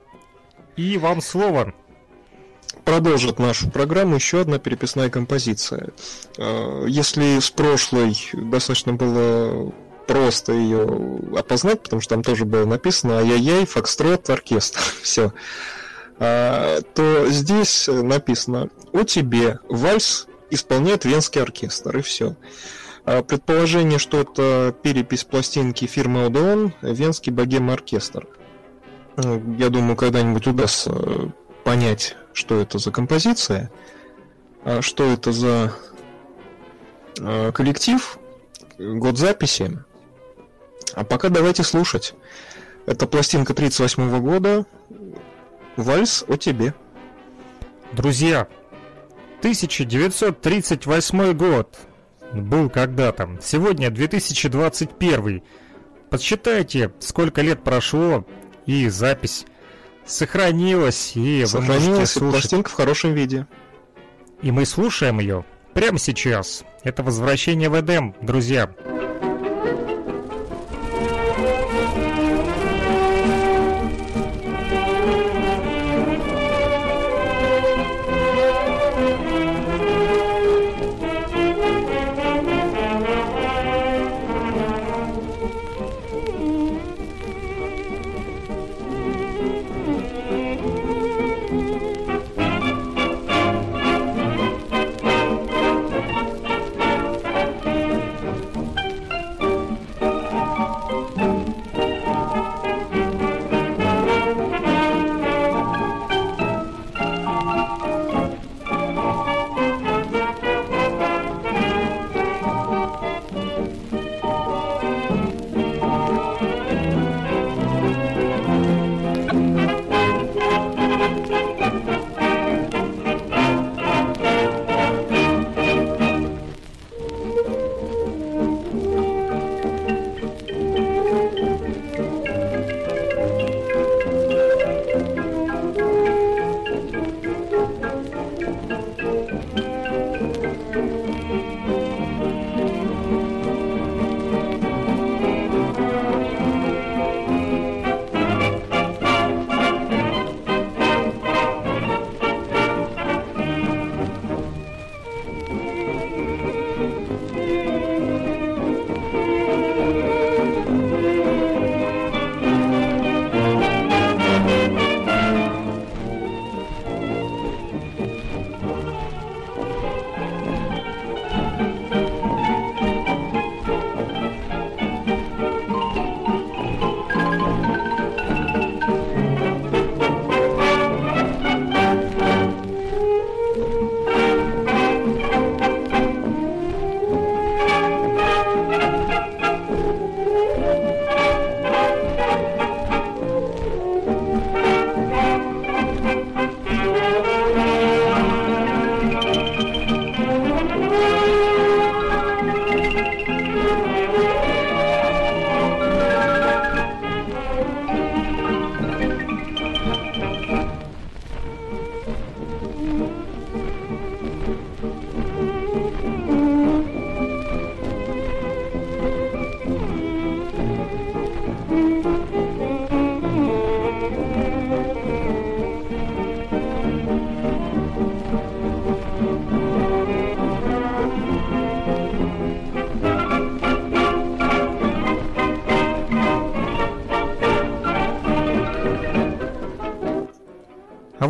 и 0.77 0.97
вам 0.97 1.21
слово. 1.21 1.73
Продолжит 2.85 3.39
нашу 3.39 3.69
программу 3.69 4.15
еще 4.15 4.41
одна 4.41 4.59
переписная 4.59 5.09
композиция. 5.09 5.89
А, 6.37 6.85
если 6.85 7.39
с 7.39 7.49
прошлой 7.49 8.17
достаточно 8.33 8.93
было 8.93 9.71
просто 10.05 10.51
ее 10.51 11.19
опознать, 11.35 11.81
потому 11.81 12.01
что 12.01 12.15
там 12.15 12.23
тоже 12.23 12.45
было 12.45 12.65
написано 12.65 13.19
«Ай-яй-яй, 13.19 13.65
фокстрот, 13.65 14.29
оркестр». 14.29 14.81
Все. 15.01 15.33
А, 16.19 16.81
то 16.93 17.29
здесь 17.29 17.87
написано 17.87 18.69
«О 18.91 19.03
тебе, 19.03 19.59
вальс 19.69 20.27
исполняет 20.49 21.05
Венский 21.05 21.41
оркестр», 21.41 21.97
и 21.97 22.01
все. 22.01 22.35
А, 23.05 23.23
предположение, 23.23 23.97
что 23.97 24.19
это 24.19 24.75
перепись 24.83 25.23
пластинки 25.23 25.85
фирмы 25.85 26.25
Одеон 26.25 26.73
«Венский 26.81 27.31
богемный 27.31 27.73
оркестр». 27.73 28.27
Я 29.15 29.69
думаю, 29.69 29.95
когда-нибудь 29.95 30.47
удастся 30.47 31.31
понять, 31.63 32.15
что 32.33 32.59
это 32.59 32.77
за 32.77 32.91
композиция, 32.91 33.71
а, 34.63 34.81
что 34.81 35.11
это 35.11 35.31
за 35.31 35.73
коллектив, 37.53 38.17
год 38.79 39.19
записи, 39.19 39.77
а 40.93 41.03
пока 41.03 41.29
давайте 41.29 41.63
слушать. 41.63 42.15
Это 42.85 43.07
пластинка 43.07 43.53
38 43.53 44.19
года. 44.19 44.65
Вальс 45.75 46.23
о 46.27 46.37
тебе. 46.37 46.73
Друзья, 47.93 48.47
1938 49.39 51.33
год 51.33 51.77
был 52.33 52.69
когда-то. 52.69 53.37
Сегодня 53.41 53.89
2021. 53.89 55.43
Подсчитайте, 56.09 56.93
сколько 56.99 57.41
лет 57.41 57.63
прошло, 57.63 58.25
и 58.65 58.87
запись 58.89 59.45
сохранилась, 60.05 61.13
и 61.15 61.45
сохранилась, 61.45 62.15
вы 62.17 62.31
пластинка 62.31 62.69
в 62.69 62.73
хорошем 62.73 63.13
виде. 63.13 63.47
И 64.41 64.51
мы 64.51 64.65
слушаем 64.65 65.19
ее 65.19 65.45
прямо 65.73 65.97
сейчас. 65.97 66.63
Это 66.83 67.03
возвращение 67.03 67.69
в 67.69 67.79
Эдем, 67.79 68.15
друзья. 68.21 68.69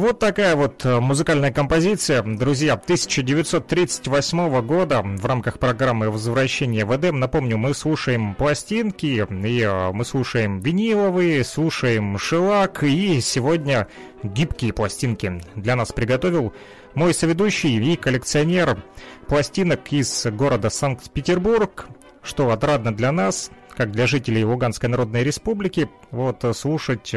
Вот 0.04 0.20
такая 0.20 0.58
вот 0.58 0.84
э, 0.84 1.00
музыкальная 1.00 1.54
композиция, 1.54 2.24
друзья, 2.24 2.74
1938 2.74 4.62
года 4.62 5.02
в 5.02 5.26
рамках 5.26 5.60
программы 5.60 6.10
«Возвращение 6.10 6.84
в 6.84 6.94
Эдем». 6.94 7.22
Напомню, 7.22 7.58
мы 7.58 7.74
слушаем 7.74 8.36
пластинки, 8.36 9.06
и 9.06 9.62
э, 9.62 9.92
мы 9.94 10.04
слушаем 10.04 10.60
виниловые, 10.60 11.46
слушаем 11.46 12.18
шелак, 12.18 12.84
и 12.84 13.22
сегодня 13.22 13.88
гибкие 14.24 14.74
пластинки 14.74 15.42
для 15.56 15.78
нас 15.78 15.94
приготовил 15.94 16.52
мой 16.96 17.14
соведущий 17.14 17.78
и 17.78 17.96
коллекционер 17.96 18.84
пластинок 19.30 19.90
из 19.94 20.26
города 20.26 20.70
Санкт-Петербург, 20.70 21.88
что 22.22 22.52
отрадно 22.52 22.94
для 22.94 23.14
нас, 23.14 23.52
как 23.78 23.94
для 23.94 24.06
жителей 24.06 24.44
Луганской 24.44 24.90
Народной 24.90 25.24
Республики, 25.24 25.90
вот 26.12 26.44
э, 26.44 26.54
слушать 26.54 27.16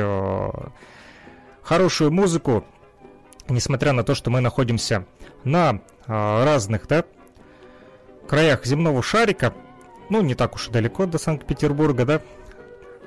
хорошую 1.64 2.12
музыку 2.12 2.64
несмотря 3.48 3.92
на 3.92 4.04
то, 4.04 4.14
что 4.14 4.30
мы 4.30 4.40
находимся 4.40 5.06
на 5.44 5.80
а, 6.06 6.44
разных, 6.44 6.86
да, 6.88 7.04
краях 8.28 8.64
земного 8.64 9.02
шарика, 9.02 9.54
ну, 10.08 10.20
не 10.22 10.34
так 10.34 10.54
уж 10.54 10.68
и 10.68 10.70
далеко 10.70 11.06
до 11.06 11.18
Санкт-Петербурга, 11.18 12.04
да, 12.04 12.22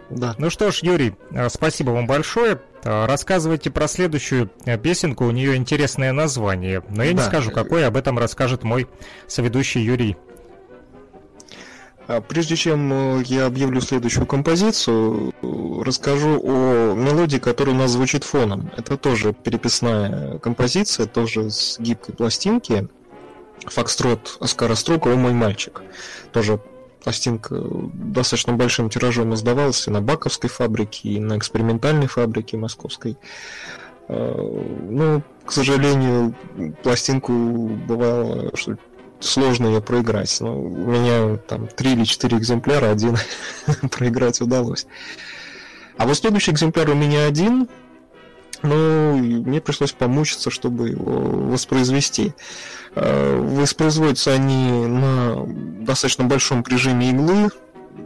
Да. 0.09 0.35
Ну 0.37 0.49
что 0.49 0.71
ж, 0.71 0.79
Юрий, 0.81 1.15
э, 1.31 1.49
спасибо 1.49 1.91
вам 1.91 2.07
большое. 2.07 2.61
Э, 2.83 3.05
рассказывайте 3.05 3.69
про 3.69 3.87
следующую 3.87 4.49
э, 4.65 4.77
песенку, 4.77 5.25
у 5.25 5.31
нее 5.31 5.55
интересное 5.55 6.11
название. 6.11 6.83
Но 6.89 7.03
я 7.03 7.13
да. 7.13 7.21
не 7.21 7.27
скажу, 7.27 7.51
какое, 7.51 7.87
об 7.87 7.95
этом 7.95 8.17
расскажет 8.17 8.63
мой 8.63 8.87
соведущий 9.27 9.81
Юрий. 9.81 10.17
А 12.09 12.21
прежде 12.21 12.55
чем 12.55 13.21
я 13.21 13.45
объявлю 13.45 13.81
следующую 13.81 14.25
композицию, 14.25 15.31
расскажу 15.43 16.41
о 16.43 16.95
мелодии, 16.95 17.37
которая 17.37 17.75
у 17.75 17.77
нас 17.77 17.91
звучит 17.91 18.23
фоном. 18.23 18.71
Это 18.75 18.97
тоже 18.97 19.31
переписная 19.31 20.39
композиция, 20.39 21.05
тоже 21.05 21.51
с 21.51 21.79
гибкой 21.79 22.15
пластинки. 22.15 22.87
Фокстрот 23.67 24.37
Оскара 24.39 24.73
Строка 24.73 25.13
«О 25.13 25.15
мой 25.17 25.33
мальчик». 25.33 25.83
Тоже 26.31 26.59
пластинка 27.03 27.63
достаточно 27.93 28.53
большим 28.53 28.89
тиражом 28.89 29.35
издавалась 29.35 29.87
и 29.87 29.91
на 29.91 30.01
Баковской 30.01 30.49
фабрике, 30.49 31.09
и 31.09 31.19
на 31.19 31.37
экспериментальной 31.37 32.07
фабрике 32.07 32.57
московской. 32.57 33.17
Ну, 34.07 35.21
к 35.45 35.51
сожалению, 35.51 36.33
пластинку 36.81 37.31
бывало, 37.31 38.49
что 38.55 38.77
сложно 39.19 39.67
ее 39.67 39.81
проиграть. 39.81 40.35
Но 40.41 40.59
у 40.59 40.69
меня 40.69 41.37
там 41.37 41.67
три 41.67 41.93
или 41.93 42.03
четыре 42.03 42.37
экземпляра, 42.37 42.91
один 42.91 43.17
проиграть 43.91 44.41
удалось. 44.41 44.85
А 45.97 46.05
вот 46.05 46.17
следующий 46.17 46.51
экземпляр 46.51 46.89
у 46.89 46.95
меня 46.95 47.25
один, 47.25 47.67
но 48.61 49.15
мне 49.15 49.61
пришлось 49.61 49.91
помучиться, 49.91 50.49
чтобы 50.49 50.89
его 50.89 51.11
воспроизвести. 51.51 52.33
Э, 52.95 53.37
воспроизводятся 53.37 54.33
они 54.33 54.87
на 54.87 55.45
достаточно 55.85 56.25
большом 56.25 56.63
режиме 56.67 57.11
иглы. 57.11 57.49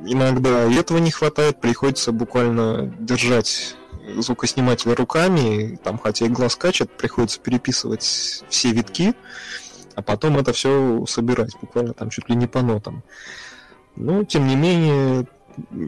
Иногда 0.06 0.63
этого 0.71 0.97
не 0.97 1.12
хватает, 1.12 1.62
приходится 1.62 2.12
буквально 2.12 2.93
держать 2.99 3.76
звукосниматель 4.17 4.91
руками, 4.93 5.80
там 5.84 5.97
хотя 5.97 6.28
игла 6.28 6.49
скачет, 6.49 6.91
приходится 6.91 7.39
переписывать 7.39 8.04
все 8.49 8.71
витки, 8.71 9.13
а 9.95 10.01
потом 10.01 10.38
это 10.38 10.53
все 10.53 11.06
собирать, 11.08 11.56
буквально 11.62 11.93
там 11.93 12.10
чуть 12.10 12.29
ли 12.29 12.36
не 12.36 12.47
по 12.47 12.62
нотам. 12.62 13.03
Но, 13.95 14.23
тем 14.23 14.47
не 14.47 14.56
менее, 14.56 15.27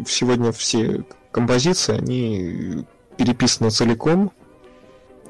сегодня 0.08 0.52
все 0.52 1.04
композиции, 1.32 1.98
они 1.98 2.86
переписаны 3.18 3.70
целиком, 3.72 4.32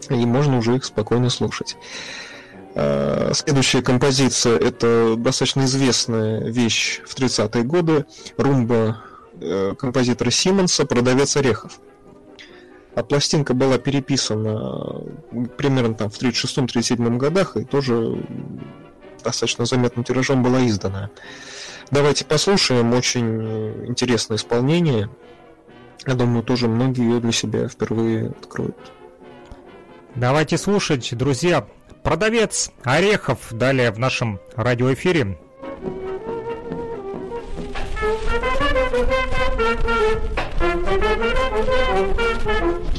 и 0.10 0.26
можно 0.26 0.58
уже 0.58 0.76
их 0.76 0.86
спокойно 0.86 1.30
слушать. 1.30 1.78
А, 2.76 3.32
следующая 3.34 3.82
композиция– 3.82 4.58
это 4.60 5.16
достаточно 5.18 5.62
известная 5.62 6.50
вещь 6.50 7.02
в 7.06 7.16
30-е 7.16 7.64
годы. 7.64 8.06
Румба 8.38 9.02
э, 9.40 9.74
композитора 9.80 10.30
Симмонса 10.30 10.86
«Продавец 10.86 11.38
орехов». 11.38 11.80
А 12.96 13.04
пластинка 13.04 13.54
была 13.54 13.78
переписана 13.78 15.04
примерно 15.58 15.96
там 15.96 16.10
в 16.10 16.18
36-37 16.18 17.18
годах 17.18 17.58
и 17.58 17.66
тоже 17.66 18.26
достаточно 19.22 19.66
заметным 19.66 20.06
тиражом 20.06 20.42
была 20.42 20.66
издана. 20.66 21.10
Давайте 21.92 22.24
послушаем, 22.24 22.94
очень 22.94 23.88
интересное 23.88 24.38
исполнение. 24.38 25.10
Я 26.08 26.14
думаю, 26.14 26.44
тоже 26.44 26.68
многие 26.68 27.04
ее 27.04 27.20
для 27.20 27.32
себя 27.34 27.68
впервые 27.68 28.30
откроют. 28.30 28.78
Давайте 30.16 30.58
слушать, 30.58 31.16
друзья. 31.18 31.68
Продавец 32.02 32.72
орехов 32.84 33.40
далее 33.52 33.92
в 33.92 34.00
нашем 34.00 34.40
радиоэфире. 34.56 35.38
Вот 38.92 40.40
Thank 40.98 42.86
you. 42.86 42.95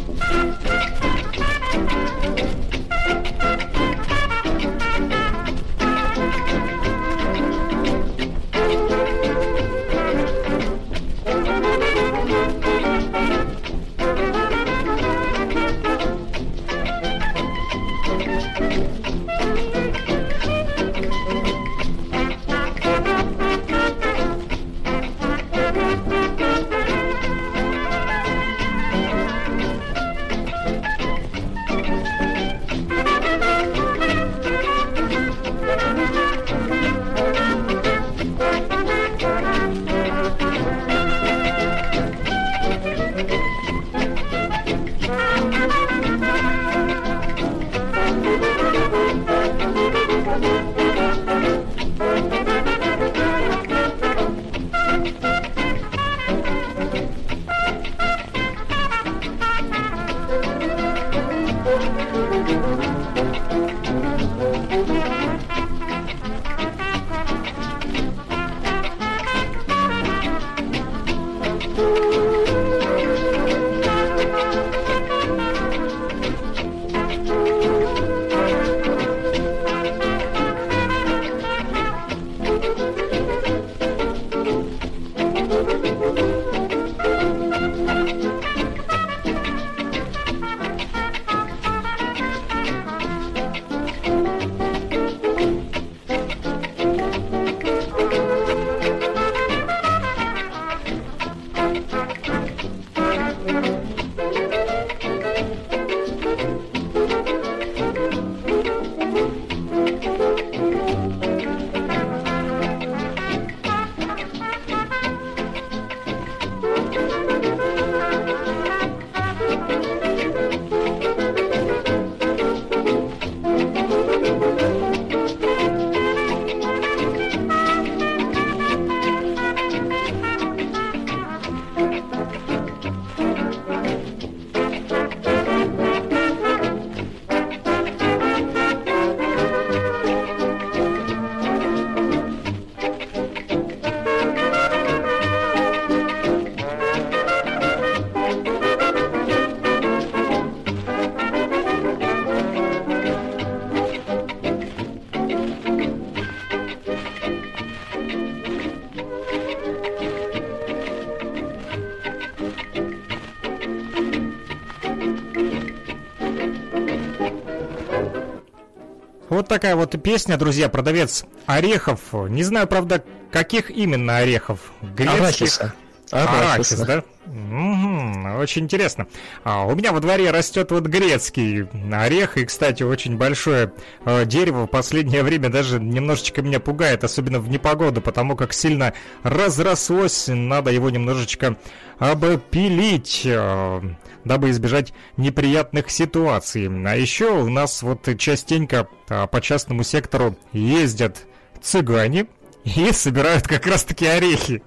Такая 169.56 169.74
вот 169.74 170.02
песня, 170.02 170.36
друзья, 170.36 170.68
продавец 170.68 171.24
орехов. 171.46 172.00
Не 172.12 172.42
знаю, 172.42 172.66
правда, 172.66 173.02
каких 173.30 173.70
именно 173.70 174.18
орехов. 174.18 174.60
Грецких. 174.82 175.16
Арахиса. 175.18 175.74
Арахис, 176.10 176.80
да? 176.80 177.02
Угу, 177.24 178.38
очень 178.38 178.64
интересно. 178.64 179.06
А, 179.44 179.64
у 179.64 179.74
меня 179.74 179.92
во 179.92 180.00
дворе 180.00 180.30
растет 180.30 180.70
вот 180.72 180.84
грецкий 180.84 181.66
орех, 181.90 182.36
и, 182.36 182.44
кстати, 182.44 182.82
очень 182.82 183.16
большое 183.16 183.72
э, 184.04 184.26
дерево 184.26 184.64
в 184.64 184.66
последнее 184.66 185.22
время 185.22 185.48
даже 185.48 185.80
немножечко 185.80 186.42
меня 186.42 186.60
пугает, 186.60 187.02
особенно 187.02 187.40
в 187.40 187.48
непогоду, 187.48 188.02
потому 188.02 188.36
как 188.36 188.52
сильно 188.52 188.92
разрослось, 189.22 190.28
надо 190.28 190.70
его 190.70 190.90
немножечко 190.90 191.56
обпилить, 191.98 193.22
э, 193.24 193.80
дабы 194.26 194.50
избежать 194.50 194.92
неприятных 195.16 195.90
ситуаций. 195.90 196.68
А 196.68 196.96
еще 196.96 197.30
у 197.30 197.48
нас 197.48 197.82
вот 197.82 198.08
частенько 198.18 198.88
э, 199.08 199.26
по 199.26 199.40
частному 199.40 199.84
сектору 199.84 200.36
ездят 200.52 201.24
цыгане 201.62 202.26
и 202.64 202.92
собирают 202.92 203.46
как 203.46 203.66
раз-таки 203.66 204.06
орехи 204.06 204.62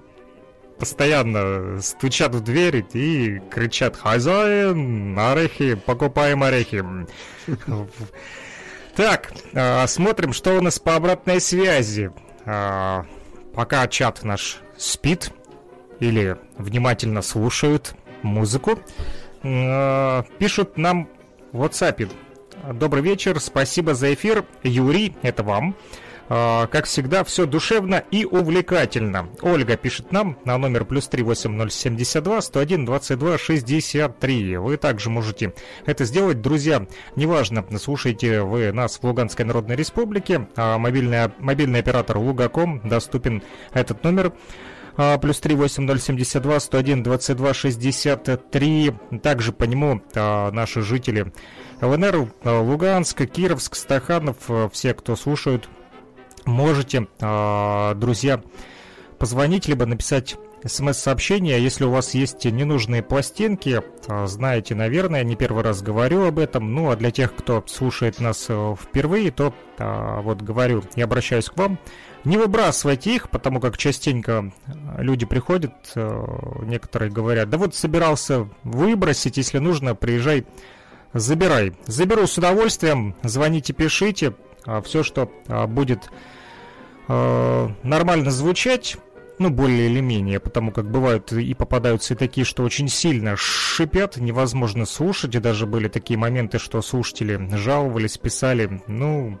постоянно 0.78 1.80
стучат 1.82 2.34
в 2.34 2.40
дверь 2.42 2.86
и 2.94 3.38
кричат 3.50 3.96
«Хозяин, 3.96 5.16
орехи, 5.16 5.74
покупаем 5.74 6.42
орехи». 6.42 6.82
Так, 8.96 9.32
а, 9.54 9.86
смотрим, 9.86 10.32
что 10.32 10.58
у 10.58 10.60
нас 10.60 10.78
по 10.78 10.96
обратной 10.96 11.40
связи. 11.40 12.10
А, 12.44 13.04
пока 13.54 13.86
чат 13.86 14.24
наш 14.24 14.60
спит 14.76 15.32
или 16.00 16.36
внимательно 16.58 17.22
слушают 17.22 17.94
музыку, 18.22 18.72
а, 18.72 18.80
пишут 19.42 20.76
нам 20.76 21.08
в 21.52 21.62
WhatsApp. 21.62 22.10
Добрый 22.74 23.02
вечер, 23.02 23.40
спасибо 23.40 23.94
за 23.94 24.12
эфир. 24.12 24.44
Юрий, 24.62 25.16
это 25.22 25.42
вам. 25.42 25.74
А, 26.32 26.68
как 26.68 26.84
всегда, 26.84 27.24
все 27.24 27.44
душевно 27.44 28.04
и 28.12 28.24
увлекательно. 28.24 29.30
Ольга 29.42 29.76
пишет 29.76 30.12
нам 30.12 30.38
на 30.44 30.58
номер 30.58 30.84
плюс 30.84 31.08
38072 31.08 32.40
101 32.40 32.84
22 32.84 33.36
63. 33.36 34.56
Вы 34.58 34.76
также 34.76 35.10
можете 35.10 35.52
это 35.86 36.04
сделать, 36.04 36.40
друзья. 36.40 36.86
Неважно, 37.16 37.64
слушаете 37.80 38.42
вы 38.42 38.70
нас 38.70 38.98
в 38.98 39.04
Луганской 39.04 39.44
Народной 39.44 39.74
Республике, 39.74 40.46
а 40.54 40.78
мобильный, 40.78 41.32
мобильный 41.40 41.80
оператор 41.80 42.18
Лугаком 42.18 42.80
доступен 42.88 43.42
этот 43.72 44.04
номер 44.04 44.32
плюс 45.20 45.40
3 45.40 45.54
8072 45.54 46.60
101 46.60 47.02
22 47.02 47.54
63. 47.54 48.94
Также 49.22 49.52
по 49.52 49.64
нему 49.64 50.02
а, 50.14 50.50
наши 50.50 50.82
жители 50.82 51.32
ЛНР, 51.80 52.32
Луганск, 52.44 53.26
Кировск, 53.26 53.74
Стаханов, 53.74 54.36
все, 54.72 54.94
кто 54.94 55.16
слушают 55.16 55.68
можете, 56.44 57.06
а, 57.20 57.94
друзья, 57.94 58.42
позвонить, 59.18 59.68
либо 59.68 59.86
написать 59.86 60.36
смс-сообщение, 60.64 61.62
если 61.62 61.84
у 61.84 61.90
вас 61.90 62.14
есть 62.14 62.44
ненужные 62.44 63.02
пластинки, 63.02 63.82
а, 64.08 64.26
знаете, 64.26 64.74
наверное, 64.74 65.24
не 65.24 65.36
первый 65.36 65.62
раз 65.62 65.82
говорю 65.82 66.26
об 66.26 66.38
этом, 66.38 66.74
ну 66.74 66.90
а 66.90 66.96
для 66.96 67.10
тех, 67.10 67.34
кто 67.34 67.64
слушает 67.66 68.20
нас 68.20 68.46
э, 68.48 68.74
впервые, 68.78 69.30
то 69.30 69.54
а, 69.78 70.20
вот 70.20 70.42
говорю 70.42 70.82
и 70.96 71.02
обращаюсь 71.02 71.48
к 71.48 71.56
вам, 71.56 71.78
не 72.24 72.36
выбрасывайте 72.36 73.14
их, 73.14 73.30
потому 73.30 73.60
как 73.60 73.76
частенько 73.78 74.52
люди 74.98 75.26
приходят, 75.26 75.72
э, 75.94 76.26
некоторые 76.62 77.10
говорят, 77.10 77.50
да 77.50 77.58
вот 77.58 77.74
собирался 77.74 78.48
выбросить, 78.64 79.36
если 79.36 79.58
нужно, 79.58 79.94
приезжай, 79.94 80.46
забирай. 81.12 81.72
Заберу 81.86 82.26
с 82.26 82.36
удовольствием, 82.38 83.14
звоните, 83.22 83.72
пишите, 83.72 84.34
все, 84.84 85.02
что 85.02 85.30
будет 85.68 86.10
э, 87.08 87.68
нормально 87.82 88.30
звучать, 88.30 88.96
ну, 89.40 89.48
более 89.48 89.88
или 89.88 90.00
менее, 90.00 90.38
потому 90.38 90.70
как 90.70 90.90
бывают 90.90 91.32
и 91.32 91.54
попадаются 91.54 92.12
и 92.12 92.16
такие, 92.16 92.44
что 92.44 92.62
очень 92.62 92.88
сильно 92.88 93.36
шипят, 93.36 94.18
невозможно 94.18 94.84
слушать, 94.84 95.34
и 95.34 95.38
даже 95.38 95.66
были 95.66 95.88
такие 95.88 96.18
моменты, 96.18 96.58
что 96.58 96.82
слушатели 96.82 97.48
жаловались, 97.56 98.18
писали, 98.18 98.82
ну, 98.86 99.40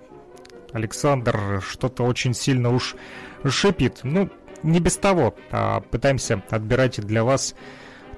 Александр 0.72 1.62
что-то 1.66 2.04
очень 2.04 2.34
сильно 2.34 2.70
уж 2.70 2.96
шипит. 3.44 4.00
Ну, 4.02 4.30
не 4.62 4.80
без 4.80 4.96
того, 4.96 5.34
а 5.50 5.80
пытаемся 5.80 6.42
отбирать 6.50 7.00
для 7.00 7.24
вас 7.24 7.54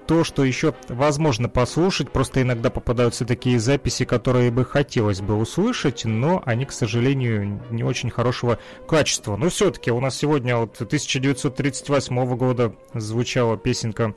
то, 0.07 0.25
что 0.25 0.45
еще 0.45 0.75
возможно 0.89 1.49
послушать. 1.49 2.11
Просто 2.11 2.43
иногда 2.43 2.71
попадаются 2.71 3.25
такие 3.25 3.59
записи, 3.59 4.05
которые 4.05 4.51
бы 4.51 4.65
хотелось 4.65 5.21
бы 5.21 5.37
услышать, 5.37 6.05
но 6.05 6.43
они, 6.45 6.65
к 6.65 6.73
сожалению, 6.73 7.63
не 7.71 7.85
очень 7.85 8.11
хорошего 8.11 8.59
качества. 8.89 9.37
Но 9.37 9.49
все-таки 9.49 9.91
у 9.91 10.01
нас 10.01 10.17
сегодня 10.17 10.57
от 10.57 10.81
1938 10.81 12.37
года 12.37 12.75
звучала 12.95 13.57
песенка 13.57 14.15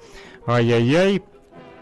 «Ай-яй-яй», 0.48 1.24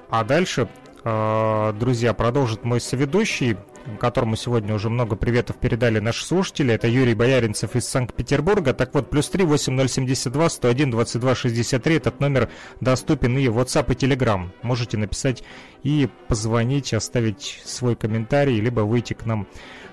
а 0.10 0.24
дальше, 0.24 0.70
а, 1.04 1.74
друзья, 1.74 2.14
продолжит 2.14 2.64
мой 2.64 2.80
соведущий 2.80 3.58
которому 4.00 4.36
сегодня 4.36 4.74
уже 4.74 4.90
много 4.90 5.16
приветов 5.16 5.58
передали 5.58 6.00
наши 6.00 6.26
слушатели. 6.26 6.74
Это 6.74 6.88
Юрий 6.88 7.14
Бояринцев 7.14 7.76
из 7.76 7.88
Санкт-Петербурга. 7.88 8.74
Так 8.74 8.94
вот, 8.94 9.10
плюс 9.10 9.30
3 9.30 9.46
8072 9.46 10.50
101 10.50 10.92
22 10.92 11.36
63. 11.36 11.96
Этот 11.96 12.20
номер 12.20 12.50
доступен 12.80 13.38
и 13.38 13.48
в 13.48 13.60
WhatsApp 13.60 13.92
и 13.92 13.96
Telegram. 13.96 14.50
Можете 14.62 14.98
написать 14.98 15.44
и 15.84 16.10
позвонить, 16.28 16.94
оставить 16.94 17.62
свой 17.66 17.96
комментарий, 17.96 18.60
либо 18.60 18.82
выйти 18.82 19.14
к 19.14 19.26
нам 19.26 19.48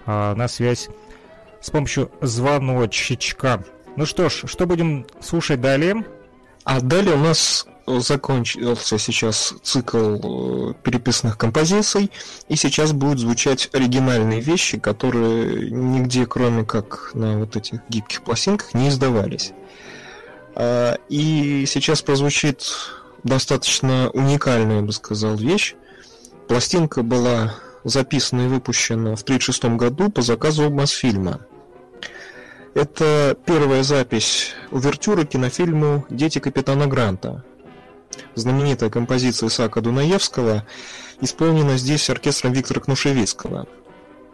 а, 0.06 0.34
на 0.34 0.48
связь 0.48 0.88
с 1.60 1.70
помощью 1.70 2.10
звоночечка. 2.20 3.64
Ну 3.96 4.06
что 4.06 4.28
ж, 4.28 4.44
что 4.46 4.66
будем 4.66 5.06
слушать 5.20 5.60
далее? 5.60 6.04
А 6.70 6.80
далее 6.80 7.16
у 7.16 7.18
нас 7.18 7.66
закончился 7.84 8.96
сейчас 8.96 9.54
цикл 9.60 10.68
э, 10.70 10.74
переписанных 10.84 11.36
композиций, 11.36 12.12
и 12.46 12.54
сейчас 12.54 12.92
будут 12.92 13.18
звучать 13.18 13.68
оригинальные 13.72 14.38
вещи, 14.38 14.78
которые 14.78 15.68
нигде, 15.72 16.26
кроме 16.26 16.64
как 16.64 17.10
на 17.12 17.40
вот 17.40 17.56
этих 17.56 17.80
гибких 17.88 18.22
пластинках, 18.22 18.72
не 18.74 18.88
издавались. 18.88 19.50
А, 20.54 20.96
и 21.08 21.64
сейчас 21.66 22.02
прозвучит 22.02 22.62
достаточно 23.24 24.08
уникальная, 24.10 24.76
я 24.76 24.82
бы 24.82 24.92
сказал, 24.92 25.34
вещь. 25.34 25.74
Пластинка 26.46 27.02
была 27.02 27.56
записана 27.82 28.42
и 28.42 28.46
выпущена 28.46 29.16
в 29.16 29.22
1936 29.22 29.64
году 29.76 30.08
по 30.08 30.22
заказу 30.22 30.70
Мосфильма. 30.70 31.40
Это 32.74 33.36
первая 33.46 33.82
запись 33.82 34.52
увертюры 34.70 35.26
кинофильму 35.26 36.06
«Дети 36.08 36.38
капитана 36.38 36.86
Гранта», 36.86 37.44
знаменитая 38.36 38.90
композиция 38.90 39.48
Исаака 39.48 39.80
Дунаевского, 39.80 40.64
исполнена 41.20 41.76
здесь 41.76 42.08
оркестром 42.10 42.52
Виктора 42.52 42.80
Кнушевицкого. 42.80 43.66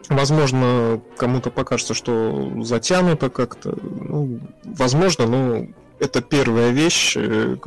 Возможно, 0.09 1.01
кому-то 1.17 1.49
покажется, 1.49 1.93
что 1.93 2.51
затянуто 2.63 3.29
как-то. 3.29 3.75
Ну, 3.81 4.39
возможно, 4.63 5.25
но 5.25 5.67
это 5.99 6.21
первая 6.21 6.69
вещь, 6.69 7.17
э, 7.17 7.57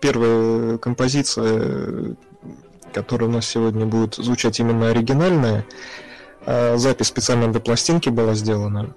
первая 0.00 0.78
композиция, 0.78 2.16
которая 2.92 3.28
у 3.28 3.32
нас 3.32 3.46
сегодня 3.46 3.86
будет 3.86 4.14
звучать 4.14 4.58
именно 4.58 4.88
оригинальная. 4.88 5.66
А 6.46 6.76
запись 6.78 7.08
специально 7.08 7.52
для 7.52 7.60
пластинки 7.60 8.08
была 8.08 8.34
сделана. 8.34 8.94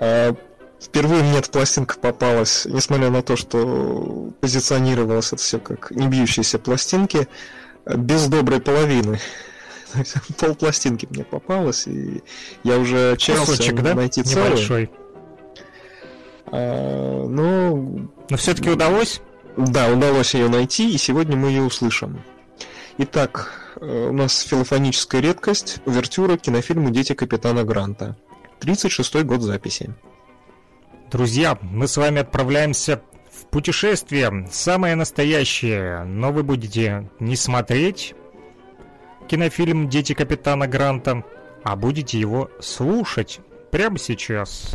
А 0.00 0.34
Впервые 0.80 1.22
мне 1.22 1.38
эта 1.38 1.50
пластинка 1.50 1.98
попалась, 1.98 2.66
несмотря 2.66 3.10
на 3.10 3.22
то, 3.22 3.36
что 3.36 4.30
позиционировалось 4.40 5.28
это 5.28 5.42
все 5.42 5.58
как 5.58 5.90
не 5.90 6.06
бьющиеся 6.06 6.58
пластинки, 6.58 7.28
без 7.86 8.28
доброй 8.28 8.60
половины. 8.60 9.18
Пол 10.38 10.54
пластинки 10.54 11.06
мне 11.08 11.24
попалось, 11.24 11.86
и 11.86 12.22
я 12.62 12.78
уже 12.78 13.12
отчаялся 13.12 13.72
да? 13.72 13.94
найти 13.94 14.22
целую. 14.22 14.50
Небольшой. 14.50 14.90
А, 16.46 17.26
но... 17.26 17.76
Но 18.28 18.36
все-таки 18.36 18.70
удалось? 18.70 19.22
Да, 19.56 19.88
удалось 19.88 20.34
ее 20.34 20.48
найти, 20.48 20.92
и 20.92 20.98
сегодня 20.98 21.36
мы 21.36 21.48
ее 21.48 21.62
услышим. 21.62 22.20
Итак, 22.98 23.52
э, 23.80 24.08
у 24.10 24.12
нас 24.12 24.40
филофоническая 24.40 25.22
редкость, 25.22 25.80
увертюра 25.86 26.36
к 26.36 26.42
кинофильму 26.42 26.90
«Дети 26.90 27.14
капитана 27.14 27.64
Гранта». 27.64 28.16
36-й 28.60 29.22
год 29.24 29.42
записи. 29.42 29.94
Друзья, 31.10 31.58
мы 31.62 31.86
с 31.88 31.96
вами 31.96 32.20
отправляемся 32.20 33.02
в 33.30 33.46
путешествие, 33.46 34.48
самое 34.50 34.94
настоящее, 34.94 36.04
но 36.04 36.32
вы 36.32 36.42
будете 36.42 37.10
не 37.20 37.36
смотреть 37.36 38.14
кинофильм 39.28 39.88
«Дети 39.88 40.14
капитана 40.14 40.66
Гранта», 40.66 41.24
а 41.62 41.76
будете 41.76 42.18
его 42.18 42.50
слушать 42.60 43.40
прямо 43.70 43.98
сейчас. 43.98 44.74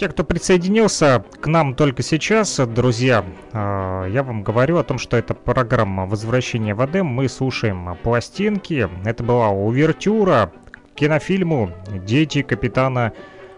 Те, 0.00 0.08
кто 0.08 0.24
присоединился 0.24 1.22
к 1.42 1.46
нам 1.46 1.74
только 1.74 2.02
сейчас, 2.02 2.56
друзья, 2.56 3.22
а, 3.52 4.06
я 4.06 4.22
вам 4.22 4.42
говорю 4.42 4.78
о 4.78 4.82
том, 4.82 4.96
что 4.96 5.18
это 5.18 5.34
программа 5.34 6.06
«Возвращение 6.06 6.74
в 6.74 6.82
Эдем». 6.82 7.04
Мы 7.04 7.28
слушаем 7.28 7.98
пластинки. 8.02 8.88
Это 9.04 9.22
была 9.22 9.50
увертюра 9.50 10.52
к 10.70 10.94
кинофильму 10.94 11.72
«Дети 12.06 12.40
капитана 12.40 13.12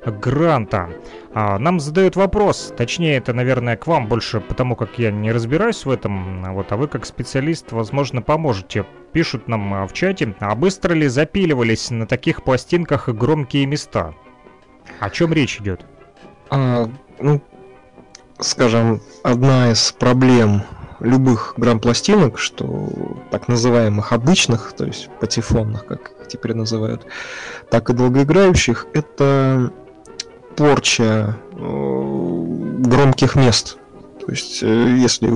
Гранта». 0.05 0.90
А, 1.32 1.61
нам 1.61 1.78
задают 1.78 2.16
вопрос, 2.16 2.74
точнее, 2.76 3.18
это, 3.18 3.32
наверное, 3.32 3.76
к 3.76 3.86
вам 3.86 4.09
больше, 4.09 4.40
потому 4.40 4.74
как 4.74 4.99
я 4.99 5.12
не 5.12 5.30
разбираюсь 5.30 5.86
в 5.86 5.90
этом, 5.93 6.55
вот, 6.55 6.72
а 6.72 6.76
вы 6.76 6.88
как 6.88 7.07
специалист, 7.07 7.70
возможно, 7.70 8.20
поможете. 8.20 8.84
Пишут 9.12 9.47
нам 9.47 9.72
а, 9.74 9.86
в 9.86 9.93
чате, 9.93 10.34
а 10.40 10.57
быстро 10.57 10.95
ли 10.95 11.07
запиливались 11.07 11.93
на 11.93 12.09
таких 12.09 12.43
пластинках 12.43 13.09
громкие 13.11 13.64
места? 13.66 14.16
О 14.99 15.09
чем 15.09 15.32
речь 15.32 15.61
идет? 15.61 15.86
А, 16.55 16.86
ну, 17.18 17.40
скажем, 18.38 19.00
одна 19.22 19.72
из 19.72 19.90
проблем 19.92 20.64
любых 21.00 21.55
грамм-пластинок, 21.57 22.38
что 22.38 22.90
так 23.30 23.48
называемых 23.48 24.12
обычных, 24.12 24.74
то 24.76 24.84
есть 24.84 25.09
патефонных, 25.18 25.86
как 25.86 26.11
их 26.20 26.28
теперь 26.28 26.53
называют, 26.53 27.07
так 27.70 27.88
и 27.88 27.94
долгоиграющих, 27.94 28.86
это 28.92 29.72
порча 30.55 31.38
э, 31.53 31.57
громких 31.57 33.34
мест. 33.34 33.78
То 34.20 34.30
есть, 34.30 34.62
э, 34.62 34.96
если 34.98 35.30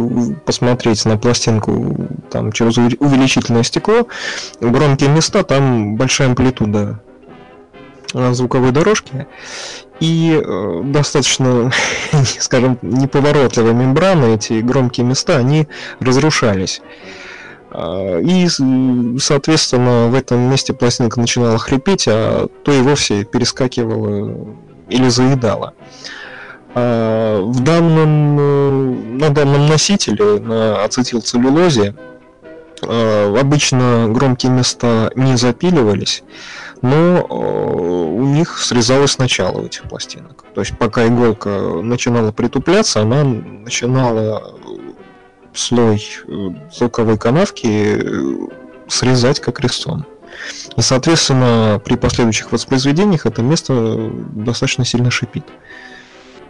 посмотреть 0.45 1.07
на 1.07 1.17
пластинку 1.17 1.97
там 2.29 2.53
через 2.53 2.77
увеличительное 2.77 3.63
стекло, 3.63 4.07
громкие 4.61 5.09
места, 5.09 5.45
там 5.45 5.97
большая 5.97 6.29
амплитуда 6.29 7.01
звуковой 8.13 8.71
дорожки 8.71 9.27
и 10.01 10.41
э, 10.43 10.81
достаточно, 10.85 11.71
скажем, 12.39 12.79
неповоротливые 12.83 13.75
мембраны, 13.75 14.35
эти 14.35 14.61
громкие 14.61 15.07
места, 15.07 15.37
они 15.37 15.69
разрушались. 16.01 16.83
А, 17.71 18.19
и, 18.21 18.49
соответственно, 19.19 20.09
в 20.09 20.15
этом 20.15 20.41
месте 20.51 20.73
пластинка 20.73 21.21
начинала 21.21 21.59
хрипеть, 21.59 22.07
а 22.09 22.49
то 22.65 22.73
и 22.73 22.81
вовсе 22.81 23.25
перескакивала 23.25 24.55
или 24.89 25.09
заедала. 25.09 25.75
А, 26.75 27.41
в 27.41 27.61
данном, 27.61 28.39
э, 28.39 29.19
на 29.19 29.31
данном 29.31 29.67
носителе, 29.67 30.41
на 30.41 30.85
ацетилцеллюлозе, 30.85 31.95
а, 32.83 33.35
обычно 33.39 34.09
громкие 34.09 34.53
места 34.53 35.11
не 35.15 35.37
запиливались, 35.37 36.23
но 36.83 37.19
э, 37.19 37.35
у 37.35 38.25
них 38.25 38.59
срезалось 38.59 39.19
начало 39.19 39.65
этих 39.65 39.83
пластинок. 39.85 40.45
То 40.55 40.61
есть 40.61 40.77
пока 40.79 41.07
иголка 41.07 41.81
начинала 41.83 42.33
притупляться, 42.33 43.03
она 43.03 43.25
начинала 43.25 44.55
слой 45.55 46.03
э, 46.27 46.49
звуковой 46.73 47.19
канавки 47.19 47.67
э, 47.67 48.49
срезать 48.89 49.41
как 49.41 49.61
резцом. 49.61 50.07
И, 50.77 50.83
соответственно, 50.83 51.81
при 51.85 51.97
последующих 51.97 52.53
воспроизведениях 52.53 53.27
это 53.27 53.43
место 53.43 54.11
достаточно 54.35 54.85
сильно 54.85 55.11
шипит. 55.11 55.45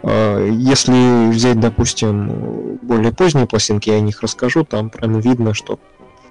А, 0.03 0.45
если 0.45 1.29
взять, 1.29 1.59
допустим, 1.59 2.79
более 2.81 3.13
поздние 3.13 3.47
пластинки, 3.47 3.89
я 3.89 3.95
о 3.95 4.01
них 4.01 4.21
расскажу, 4.21 4.65
там 4.65 4.89
прямо 4.89 5.19
видно, 5.19 5.53
что 5.53 5.79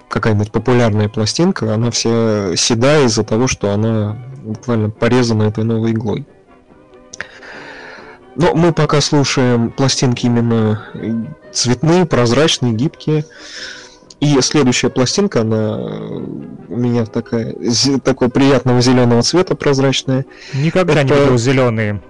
какая-нибудь 0.09 0.51
популярная 0.51 1.09
пластинка, 1.09 1.73
она 1.73 1.91
вся 1.91 2.55
седая 2.55 3.05
из-за 3.05 3.23
того, 3.23 3.47
что 3.47 3.71
она 3.71 4.17
буквально 4.43 4.89
порезана 4.89 5.43
этой 5.43 5.63
новой 5.63 5.91
иглой. 5.91 6.25
Но 8.35 8.53
мы 8.53 8.71
пока 8.71 9.01
слушаем 9.01 9.71
пластинки 9.71 10.27
именно 10.27 10.85
цветные, 11.51 12.05
прозрачные, 12.05 12.73
гибкие. 12.73 13.25
И 14.19 14.39
следующая 14.41 14.89
пластинка, 14.89 15.41
она 15.41 15.77
у 15.77 16.75
меня 16.75 17.05
такая, 17.05 17.55
такого 18.03 18.29
приятного 18.29 18.81
зеленого 18.81 19.21
цвета 19.23 19.55
прозрачная. 19.55 20.25
Никогда 20.53 21.01
Это... 21.01 21.13
не 21.13 21.19
видел 21.19 21.37
зеленые. 21.37 22.01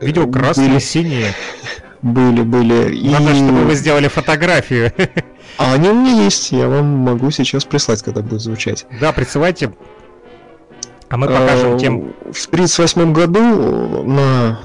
Видел 0.00 0.30
красные, 0.30 0.68
были... 0.68 0.78
синие. 0.80 1.26
Были, 2.06 2.42
были. 2.42 3.08
Надо, 3.10 3.32
и... 3.32 3.34
чтобы 3.34 3.64
вы 3.64 3.74
сделали 3.74 4.06
фотографию. 4.06 4.92
А 5.58 5.72
они 5.72 5.88
у 5.88 5.94
меня 5.94 6.22
есть, 6.22 6.52
я 6.52 6.68
вам 6.68 6.86
могу 6.86 7.30
сейчас 7.30 7.64
прислать, 7.64 8.02
когда 8.02 8.20
будет 8.20 8.42
звучать. 8.42 8.86
Да, 9.00 9.12
присылайте. 9.12 9.72
А 11.08 11.16
мы 11.16 11.26
покажем 11.26 11.74
а, 11.74 11.78
тем. 11.78 12.12
В 12.30 12.46
1938 12.46 13.12
году 13.12 14.02
на 14.04 14.60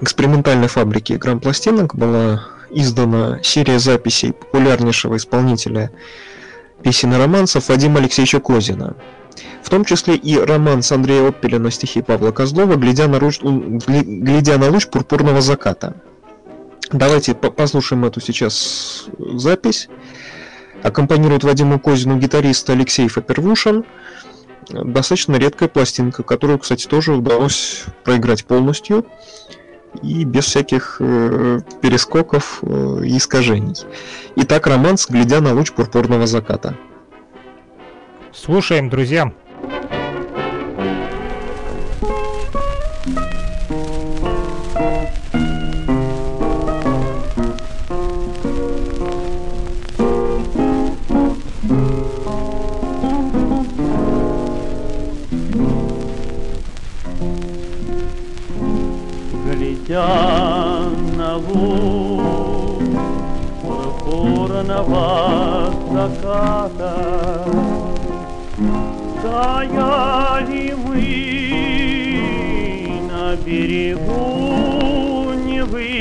экспериментальной 0.00 0.68
фабрике 0.68 1.16
грамм-пластинок 1.16 1.94
была 1.94 2.42
издана 2.70 3.38
серия 3.42 3.78
записей 3.78 4.32
популярнейшего 4.32 5.16
исполнителя 5.16 5.90
песен 6.82 7.14
и 7.14 7.16
романсов 7.16 7.68
Вадима 7.68 8.00
Алексеевича 8.00 8.40
Козина. 8.40 8.96
В 9.62 9.70
том 9.70 9.84
числе 9.84 10.16
и 10.16 10.38
роман 10.38 10.82
с 10.82 10.92
Андрея 10.92 11.28
Оппеля 11.28 11.58
на 11.58 11.70
стихи 11.70 12.02
Павла 12.02 12.32
Козлова 12.32 12.74
«Глядя 12.74 13.06
на, 13.06 13.18
луч, 13.18 13.38
глядя 13.40 14.58
на 14.58 14.70
луч 14.70 14.88
пурпурного 14.88 15.40
заката». 15.40 15.94
Давайте 16.92 17.34
послушаем 17.34 18.04
эту 18.06 18.20
сейчас 18.20 19.08
запись. 19.18 19.88
Аккомпанирует 20.82 21.44
Вадиму 21.44 21.78
Козину 21.78 22.16
гитарист 22.16 22.68
Алексей 22.70 23.08
Фапервушин. 23.08 23.84
Достаточно 24.70 25.36
редкая 25.36 25.68
пластинка, 25.68 26.22
которую, 26.22 26.58
кстати, 26.58 26.86
тоже 26.86 27.12
удалось 27.14 27.84
проиграть 28.04 28.44
полностью 28.44 29.06
и 30.02 30.24
без 30.24 30.44
всяких 30.44 30.96
э, 31.00 31.60
перескоков 31.80 32.60
э, 32.62 33.02
и 33.04 33.16
искажений. 33.16 33.74
Итак, 34.36 34.66
романс 34.66 35.08
«Глядя 35.08 35.40
на 35.40 35.54
луч 35.54 35.72
пурпурного 35.72 36.26
заката». 36.26 36.76
Слушаем, 38.32 38.90
друзья. 38.90 39.32
Луг 61.36 62.82
пурпурного 63.62 65.06
заката, 65.92 66.94
Стояли 69.18 70.74
мы 70.84 71.02
на 73.10 73.36
берегу 73.36 75.32
Невы, 75.46 75.92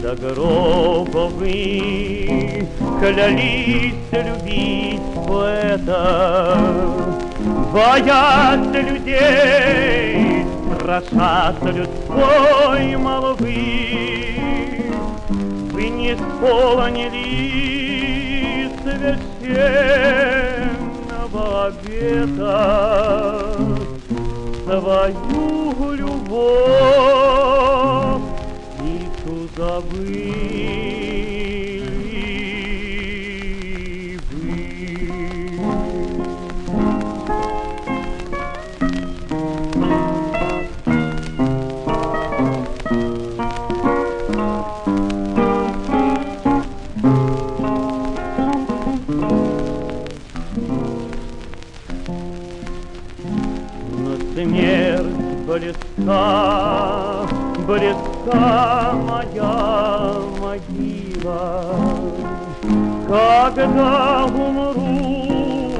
До 0.01 0.15
гроба 0.15 1.27
вы 1.27 2.67
клялись 2.99 3.93
любить 4.11 5.01
поэта, 5.27 6.57
Боясь 7.73 8.73
людей, 8.73 10.45
страшась 10.75 11.75
людской 11.75 12.95
молвы. 12.97 14.35
Вы 15.71 15.89
не 15.89 16.13
исполнили 16.13 17.49
священного 21.29 21.67
обета 21.67 23.55
любовь 25.93 27.01
и 28.81 29.07
ту 29.23 29.47
забыть. 56.05 57.39
близка 57.69 58.93
моя 58.93 60.13
могила. 60.41 61.75
Когда 63.07 64.25
умру, 64.25 65.73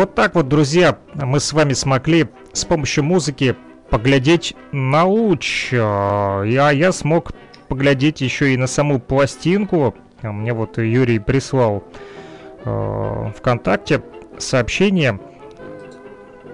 Вот 0.00 0.14
так 0.14 0.34
вот, 0.34 0.48
друзья, 0.48 0.98
мы 1.12 1.40
с 1.40 1.52
вами 1.52 1.74
смогли 1.74 2.26
с 2.54 2.64
помощью 2.64 3.04
музыки 3.04 3.54
поглядеть 3.90 4.56
на 4.72 5.04
луч. 5.04 5.74
А 5.74 6.42
я, 6.42 6.70
я 6.70 6.90
смог 6.90 7.32
поглядеть 7.68 8.22
еще 8.22 8.54
и 8.54 8.56
на 8.56 8.66
саму 8.66 8.98
пластинку. 8.98 9.94
Мне 10.22 10.54
вот 10.54 10.78
Юрий 10.78 11.18
прислал 11.18 11.84
э, 12.64 13.32
ВКонтакте 13.36 14.02
сообщение. 14.38 15.20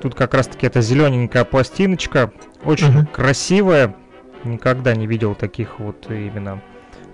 Тут 0.02 0.16
как 0.16 0.34
раз-таки 0.34 0.66
эта 0.66 0.80
зелененькая 0.80 1.44
пластиночка. 1.44 2.32
Очень 2.64 2.90
Мгм. 2.90 3.06
красивая. 3.06 3.94
Никогда 4.42 4.96
не 4.96 5.06
видел 5.06 5.36
таких 5.36 5.78
вот 5.78 6.10
именно 6.10 6.60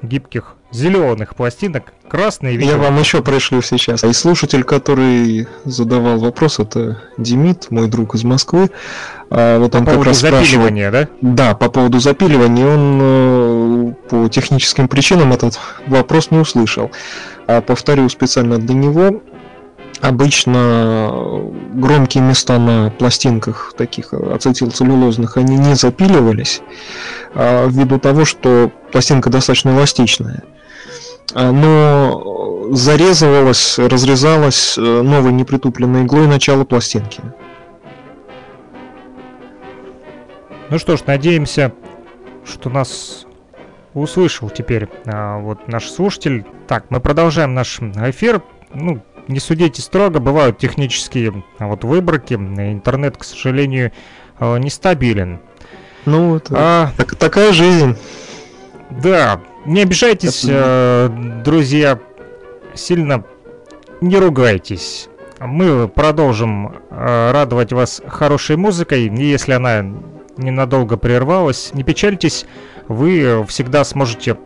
гибких 0.00 0.56
зеленых 0.72 1.34
пластинок. 1.34 1.92
Красные 2.08 2.56
видел. 2.56 2.72
Я 2.72 2.78
вам 2.78 2.98
еще 2.98 3.22
пришлю 3.22 3.62
сейчас. 3.62 4.04
И 4.04 4.12
слушатель, 4.12 4.64
который 4.64 5.46
задавал 5.64 6.18
вопрос, 6.18 6.58
это 6.58 7.02
Демид, 7.16 7.70
мой 7.70 7.88
друг 7.88 8.14
из 8.14 8.24
Москвы. 8.24 8.70
А, 9.30 9.58
вот 9.58 9.72
По 9.72 9.78
он 9.78 9.84
как 9.84 9.94
поводу 9.94 10.10
раз 10.10 10.18
спрашивал, 10.18 10.44
запиливания, 10.44 10.90
да? 10.90 11.08
Да, 11.20 11.54
по 11.54 11.70
поводу 11.70 12.00
запиливания 12.00 12.66
он 12.66 12.98
э, 13.00 13.94
по 14.08 14.28
техническим 14.28 14.88
причинам 14.88 15.32
этот 15.32 15.58
вопрос 15.86 16.30
не 16.30 16.38
услышал. 16.38 16.90
А 17.46 17.60
повторю 17.60 18.08
специально 18.08 18.58
для 18.58 18.74
него. 18.74 19.22
Обычно 20.00 21.12
громкие 21.74 22.24
места 22.24 22.58
на 22.58 22.90
пластинках 22.90 23.72
таких 23.76 24.12
ацетилцеллюлозных, 24.12 25.36
они 25.36 25.56
не 25.56 25.76
запиливались, 25.76 26.60
а, 27.34 27.68
ввиду 27.68 28.00
того, 28.00 28.24
что 28.24 28.72
пластинка 28.90 29.30
достаточно 29.30 29.70
эластичная. 29.70 30.42
А, 31.34 31.50
Но 31.52 32.68
зарезывалась, 32.72 33.78
разрезалась 33.78 34.76
э, 34.78 34.80
новой 34.80 35.32
непритупленной 35.32 36.04
иглой 36.04 36.26
начало 36.26 36.64
пластинки. 36.64 37.20
Ну 40.70 40.78
что 40.78 40.96
ж, 40.96 41.02
надеемся, 41.06 41.72
что 42.44 42.70
нас 42.70 43.26
услышал 43.94 44.48
теперь 44.48 44.88
а, 45.06 45.38
вот 45.38 45.68
наш 45.68 45.90
слушатель. 45.90 46.44
Так, 46.66 46.86
мы 46.90 47.00
продолжаем 47.00 47.52
наш 47.54 47.78
эфир. 47.80 48.42
Ну, 48.72 49.02
не 49.28 49.38
судите 49.38 49.82
строго, 49.82 50.18
бывают 50.18 50.58
технические 50.58 51.44
а, 51.58 51.66
вот 51.66 51.84
выборки. 51.84 52.34
Интернет, 52.34 53.16
к 53.18 53.24
сожалению, 53.24 53.92
нестабилен. 54.40 55.40
Ну, 56.06 56.36
это 56.36 56.54
А, 56.56 56.90
так- 56.96 57.14
такая 57.16 57.52
жизнь. 57.52 57.96
да, 58.90 59.40
не 59.64 59.82
обижайтесь, 59.82 60.44
э, 60.48 61.08
друзья, 61.44 61.98
сильно 62.74 63.24
не 64.00 64.16
ругайтесь. 64.18 65.08
Мы 65.40 65.88
продолжим 65.88 66.72
э, 66.90 67.30
радовать 67.32 67.72
вас 67.72 68.00
хорошей 68.06 68.56
музыкой, 68.56 69.06
и 69.06 69.24
если 69.24 69.52
она 69.52 69.84
ненадолго 70.36 70.96
прервалась, 70.96 71.70
не 71.74 71.82
печальтесь, 71.82 72.46
вы 72.88 73.44
всегда 73.48 73.84
сможете 73.84 74.36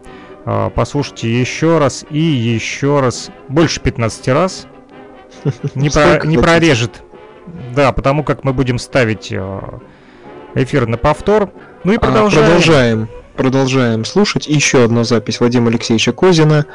э, 0.44 0.70
послушать 0.74 1.22
еще 1.22 1.78
раз 1.78 2.04
и 2.10 2.18
еще 2.18 3.00
раз, 3.00 3.30
больше 3.48 3.80
15 3.80 4.28
раз. 4.28 4.66
Не, 5.74 5.90
про- 5.90 6.24
не 6.26 6.38
прорежет. 6.38 7.02
Да, 7.74 7.92
потому 7.92 8.24
как 8.24 8.42
мы 8.42 8.52
будем 8.52 8.78
ставить 8.78 9.30
э, 9.30 9.60
эфир 10.54 10.86
на 10.86 10.96
повтор. 10.96 11.50
Ну 11.84 11.92
и 11.92 11.96
А, 11.96 12.00
продолжаем. 12.00 13.08
Продолжаем. 13.36 14.04
Слушать. 14.04 14.46
Еще 14.46 14.82
одна 14.82 15.04
запись 15.04 15.40
Вадима 15.40 15.68
Алексеевича 15.68 16.12
Козина. 16.12 16.66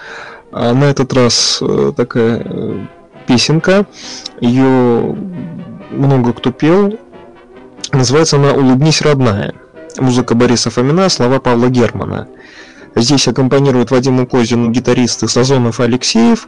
А, 0.52 0.74
На 0.74 0.86
этот 0.86 1.12
раз 1.14 1.60
э, 1.62 1.92
такая 1.96 2.44
э, 2.46 2.86
песенка. 3.28 3.86
Ее 4.40 5.16
много 5.90 6.34
кто 6.34 6.52
пел. 6.52 7.00
Называется 7.92 8.38
она 8.38 8.54
«Улыбнись, 8.54 9.02
родная». 9.02 9.54
Музыка 10.00 10.36
Бориса 10.36 10.70
Фомина, 10.70 11.10
слова 11.10 11.40
Павла 11.40 11.68
Германа. 11.68 12.28
Здесь 12.96 13.28
аккомпанируют 13.28 13.92
Вадиму 13.92 14.26
Козину 14.28 14.70
гитаристы 14.70 15.28
Сазонов 15.28 15.80
Алексеев 15.80 16.48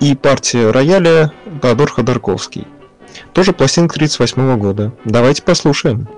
и 0.00 0.14
партия 0.14 0.70
рояля 0.70 1.32
Теодор 1.60 1.90
Ходорковский. 1.90 2.66
Тоже 3.32 3.52
пластинка 3.52 3.96
38 3.96 4.58
года. 4.58 4.92
Давайте 5.04 5.42
послушаем. 5.42 6.08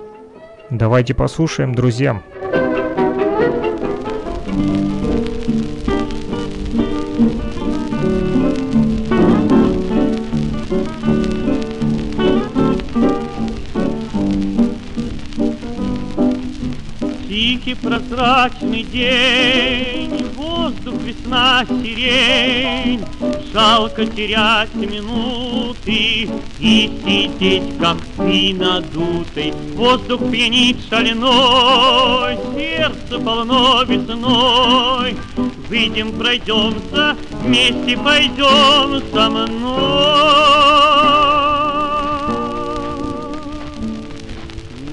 Давайте 0.69 1.13
послушаем, 1.13 1.75
друзья. 1.75 2.21
Тихий 17.63 17.75
прозрачный 17.75 18.83
день, 18.83 20.25
воздух 20.35 20.95
весна 21.01 21.65
сирень, 21.65 22.99
Жалко 23.53 24.05
терять 24.05 24.73
минуты 24.75 26.27
и 26.59 26.91
сидеть, 27.05 27.77
как 27.79 27.97
ты 28.17 28.53
надутый. 28.53 29.53
Воздух 29.75 30.19
пьянит 30.29 30.77
шаленой, 30.89 32.37
сердце 32.53 33.19
полно 33.19 33.83
весной. 33.83 35.15
Выйдем, 35.69 36.11
пройдемся, 36.17 37.15
вместе 37.43 37.97
пойдем 37.97 39.01
со 39.13 39.29
мной. 39.29 39.47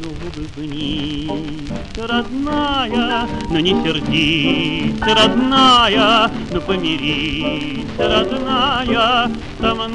Ну, 0.02 0.10
улыбнись, 0.36 1.59
родная, 2.06 3.26
но 3.50 3.60
не 3.60 3.70
сердись, 3.82 5.00
родная, 5.00 6.30
ну 6.52 6.60
помирись, 6.60 7.86
родная, 7.98 9.30
со 9.60 9.74
мной. 9.74 9.90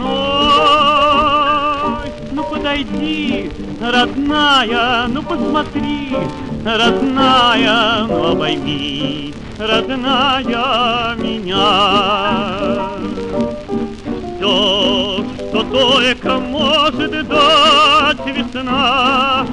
Ну 2.31 2.43
подойди, 2.43 3.51
родная, 3.81 5.07
ну 5.07 5.21
посмотри, 5.23 6.17
родная, 6.65 8.05
ну 8.07 8.31
обойми, 8.31 9.33
родная 9.57 11.15
меня. 11.15 12.89
Все, 14.37 15.23
что 15.49 15.63
только 15.63 16.37
может 16.39 17.27
дать 17.27 18.25
весна, 18.25 19.45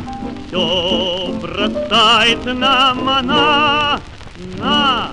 все 0.52 1.34
бросает 1.40 2.44
нам 2.44 3.08
она 3.08 3.98
на. 4.58 5.12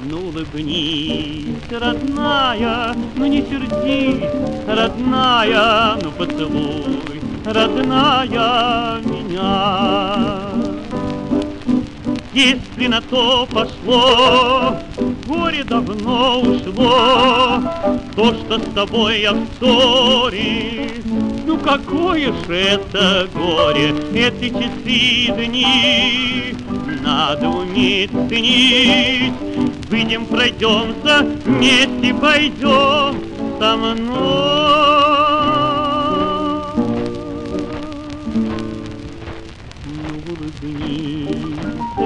Ну 0.00 0.28
улыбнись, 0.28 1.70
родная, 1.70 2.94
ну 3.16 3.26
не 3.26 3.42
сердись, 3.42 4.30
родная, 4.66 5.96
ну 6.02 6.10
поцелуй, 6.12 7.20
родная 7.44 9.00
меня. 9.02 10.77
Если 12.38 12.86
на 12.86 13.00
то 13.00 13.48
пошло, 13.50 14.76
горе 15.26 15.64
давно 15.64 16.38
ушло, 16.38 17.60
То, 18.14 18.32
что 18.32 18.60
с 18.60 18.74
тобой 18.76 19.22
я 19.22 19.32
в 19.32 19.44
ссоре, 19.58 20.92
Ну 21.44 21.58
какое 21.58 22.32
ж 22.32 22.48
это 22.48 23.28
горе, 23.34 23.92
эти 24.14 24.50
часы 24.50 24.70
и 24.86 25.32
дни, 25.32 26.54
Надо 27.02 27.48
уметь 27.48 28.12
ценить, 28.28 29.32
выйдем, 29.90 30.24
пройдемся, 30.26 31.26
вместе 31.44 32.14
пойдем 32.14 33.20
со 33.58 33.76
мной. 33.76 34.57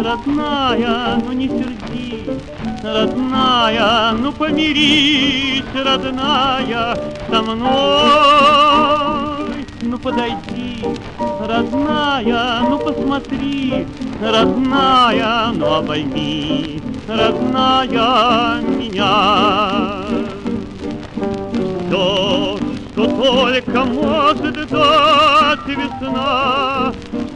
Родная, 0.02 1.16
ну 1.24 1.32
не 1.32 1.48
сердись, 1.48 2.42
родная, 2.82 4.12
ну 4.12 4.32
помирись, 4.32 5.64
родная, 5.74 6.96
со 7.30 7.42
мной. 7.42 8.82
Ну 9.82 9.98
подойди, 9.98 10.84
родная, 11.46 12.60
ну 12.68 12.78
посмотри, 12.78 13.86
родная, 14.20 15.52
ну 15.54 15.74
обойми, 15.74 16.82
родная 17.08 18.60
меня. 18.62 20.02
Все, 21.88 22.58
что 22.92 23.06
только 23.06 23.84
может 23.84 24.54
дать 24.70 25.66
весна, 25.66 26.92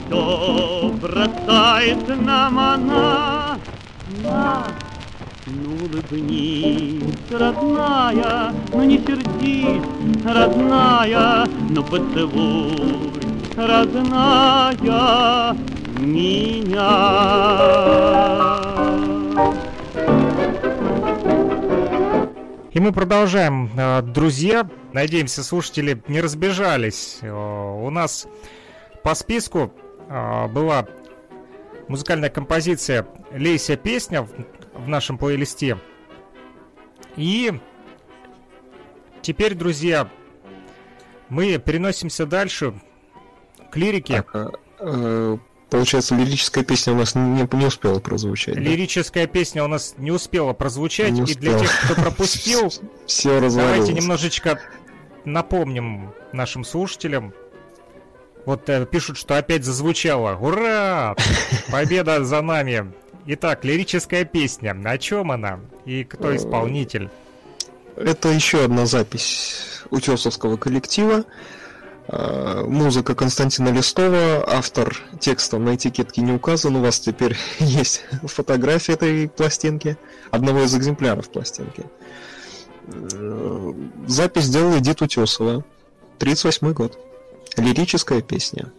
что 0.09 0.86
бросает 1.47 2.09
нам 2.09 2.59
она. 2.59 3.59
На, 4.23 4.67
ну 5.47 5.71
улыбнись, 5.85 7.03
родная, 7.31 8.53
ну 8.73 8.85
не 8.85 8.99
сердись, 8.99 9.83
родная, 10.25 11.47
ну 11.71 11.85
поцелуй, 11.85 13.13
родная, 13.57 15.57
меня. 15.99 17.27
И 22.73 22.81
мы 22.81 22.93
продолжаем, 22.93 23.71
э, 23.77 24.03
друзья. 24.03 24.69
Надеемся, 24.93 25.43
слушатели 25.43 26.03
не 26.09 26.21
разбежались. 26.21 27.19
У 27.23 27.91
нас 27.91 28.27
по 29.03 29.15
списку 29.15 29.73
а, 30.09 30.49
была 30.49 30.87
музыкальная 31.89 32.31
композиция 32.31 33.07
«Лейся 33.33 33.77
песня» 33.77 34.23
в, 34.23 34.31
в 34.75 34.89
нашем 34.89 35.19
плейлисте. 35.19 35.79
И 37.17 37.53
теперь, 39.23 39.55
друзья, 39.55 40.11
мы 41.29 41.59
переносимся 41.59 42.27
дальше 42.27 42.75
к 43.71 43.77
лирике. 43.77 44.23
Так, 44.23 44.31
а, 44.35 44.53
э, 44.81 45.39
получается, 45.71 46.15
лирическая 46.15 46.65
песня 46.65 46.93
у 46.93 46.97
нас 46.97 47.15
не, 47.15 47.49
не 47.51 47.67
успела 47.67 47.99
прозвучать. 48.01 48.57
Лирическая 48.57 49.27
да? 49.27 49.33
песня 49.33 49.65
у 49.65 49.67
нас 49.67 49.95
не 49.97 50.11
успела 50.11 50.53
прозвучать. 50.53 51.13
Не 51.13 51.23
и 51.23 51.35
для 51.35 51.59
тех, 51.59 51.71
кто 51.85 51.95
пропустил, 52.03 52.73
все 53.07 53.41
давайте 53.41 53.93
немножечко 53.93 54.61
напомним 55.25 56.13
нашим 56.33 56.65
слушателям, 56.65 57.35
вот 58.47 58.69
э, 58.71 58.87
пишут, 58.87 59.19
что 59.19 59.37
опять 59.37 59.65
зазвучало. 59.65 60.37
Ура! 60.37 61.15
Победа 61.71 62.25
за 62.25 62.41
нами! 62.41 62.93
Итак, 63.27 63.65
лирическая 63.65 64.25
песня. 64.25 64.75
О 64.85 64.99
чем 64.99 65.33
она? 65.33 65.61
И 65.85 66.05
кто 66.05 66.35
исполнитель? 66.35 67.11
Это 67.97 68.29
еще 68.29 68.65
одна 68.65 68.87
запись 68.87 69.83
утесовского 69.91 70.57
коллектива. 70.57 71.25
Э, 72.09 72.63
музыка 72.65 73.17
Константина 73.17 73.71
Листова, 73.71 74.45
автор 74.47 74.97
текста 75.19 75.59
на 75.59 75.75
этикетке 75.75 76.21
не 76.21 76.33
указан. 76.33 76.77
У 76.77 76.83
вас 76.83 77.01
теперь 77.01 77.37
есть 77.59 78.05
фотография 78.23 78.93
этой 78.93 79.29
пластинки, 79.29 79.99
одного 80.31 80.63
из 80.63 80.75
экземпляров 80.77 81.31
пластинки. 81.31 81.85
Э, 82.87 83.73
запись 84.07 84.45
сделала 84.45 84.79
Эдит 84.79 85.03
Утесова, 85.03 85.65
38 86.19 86.73
год. 86.73 86.97
Лирическая 87.57 88.21
песня. 88.21 88.73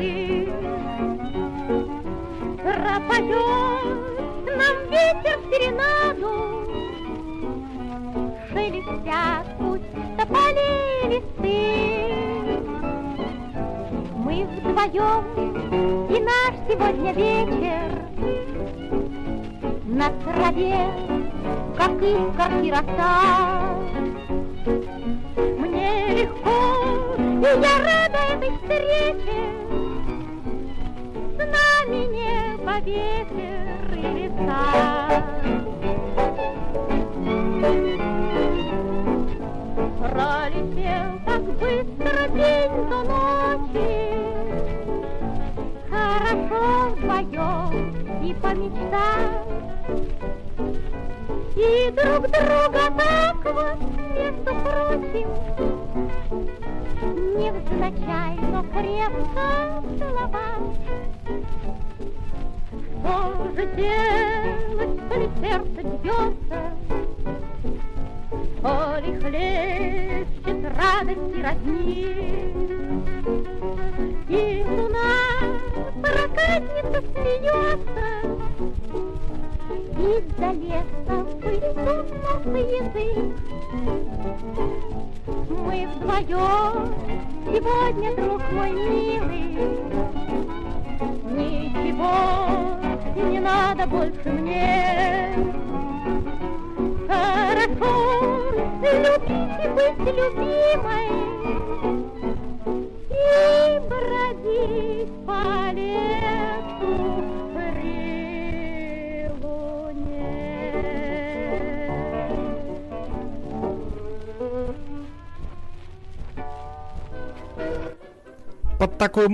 Из-за 0.00 0.37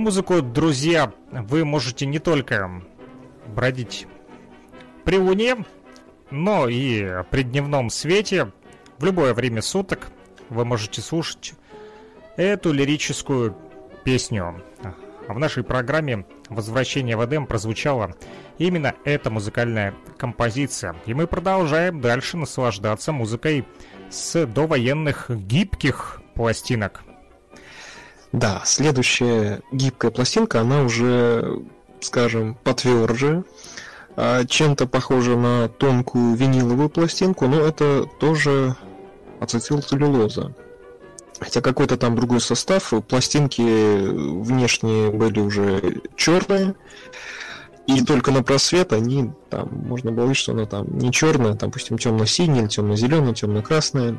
музыку, 0.05 0.43
друзья, 0.43 1.11
вы 1.31 1.65
можете 1.65 2.05
не 2.05 2.19
только 2.19 2.69
бродить 3.47 4.05
при 5.03 5.17
луне, 5.17 5.65
но 6.29 6.67
и 6.69 7.23
при 7.31 7.41
дневном 7.41 7.89
свете 7.89 8.51
в 8.99 9.03
любое 9.03 9.33
время 9.33 9.63
суток 9.63 10.11
вы 10.49 10.63
можете 10.63 11.01
слушать 11.01 11.53
эту 12.37 12.71
лирическую 12.71 13.57
песню. 14.03 14.61
А 15.27 15.33
в 15.33 15.39
нашей 15.39 15.63
программе 15.63 16.27
«Возвращение 16.49 17.17
в 17.17 17.25
Эдем» 17.25 17.47
прозвучала 17.47 18.13
именно 18.59 18.93
эта 19.05 19.31
музыкальная 19.31 19.95
композиция. 20.19 20.95
И 21.07 21.15
мы 21.15 21.25
продолжаем 21.25 21.99
дальше 21.99 22.37
наслаждаться 22.37 23.11
музыкой 23.11 23.65
с 24.11 24.45
довоенных 24.45 25.31
гибких 25.31 26.21
пластинок. 26.35 27.03
Да, 28.31 28.61
следующая 28.65 29.61
гибкая 29.71 30.11
пластинка, 30.11 30.61
она 30.61 30.83
уже, 30.83 31.61
скажем, 32.01 32.57
потверже, 32.63 33.43
а, 34.17 34.45
чем-то 34.45 34.87
похожа 34.87 35.35
на 35.35 35.69
тонкую 35.69 36.35
виниловую 36.35 36.89
пластинку, 36.89 37.47
но 37.47 37.61
это 37.61 38.05
тоже 38.19 38.75
ацетилцеллюлоза. 39.39 40.53
Хотя 41.39 41.61
какой-то 41.61 41.97
там 41.97 42.15
другой 42.15 42.39
состав, 42.39 42.93
пластинки 43.07 43.61
внешне 43.61 45.09
были 45.09 45.39
уже 45.39 46.01
черные, 46.15 46.75
и 47.87 48.03
только 48.03 48.31
на 48.31 48.41
просвет 48.41 48.93
они 48.93 49.31
там 49.49 49.69
можно 49.85 50.11
было 50.11 50.23
видеть, 50.23 50.37
что 50.37 50.53
она 50.53 50.65
там 50.65 50.97
не 50.97 51.11
черная, 51.11 51.53
там, 51.53 51.69
допустим, 51.69 51.97
темно-синяя, 51.97 52.67
темно-зеленая, 52.67 53.33
темно-красная. 53.33 54.17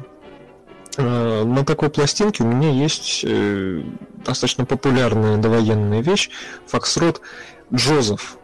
А, 0.97 1.45
на 1.45 1.65
такой 1.65 1.91
пластинке 1.91 2.43
у 2.43 2.47
меня 2.47 2.71
есть 2.71 3.21
э, 3.25 3.83
достаточно 4.25 4.65
популярная 4.65 5.37
довоенная 5.37 6.01
вещь 6.01 6.31
Фоксрот 6.67 7.21
Джозеф. 7.73 8.39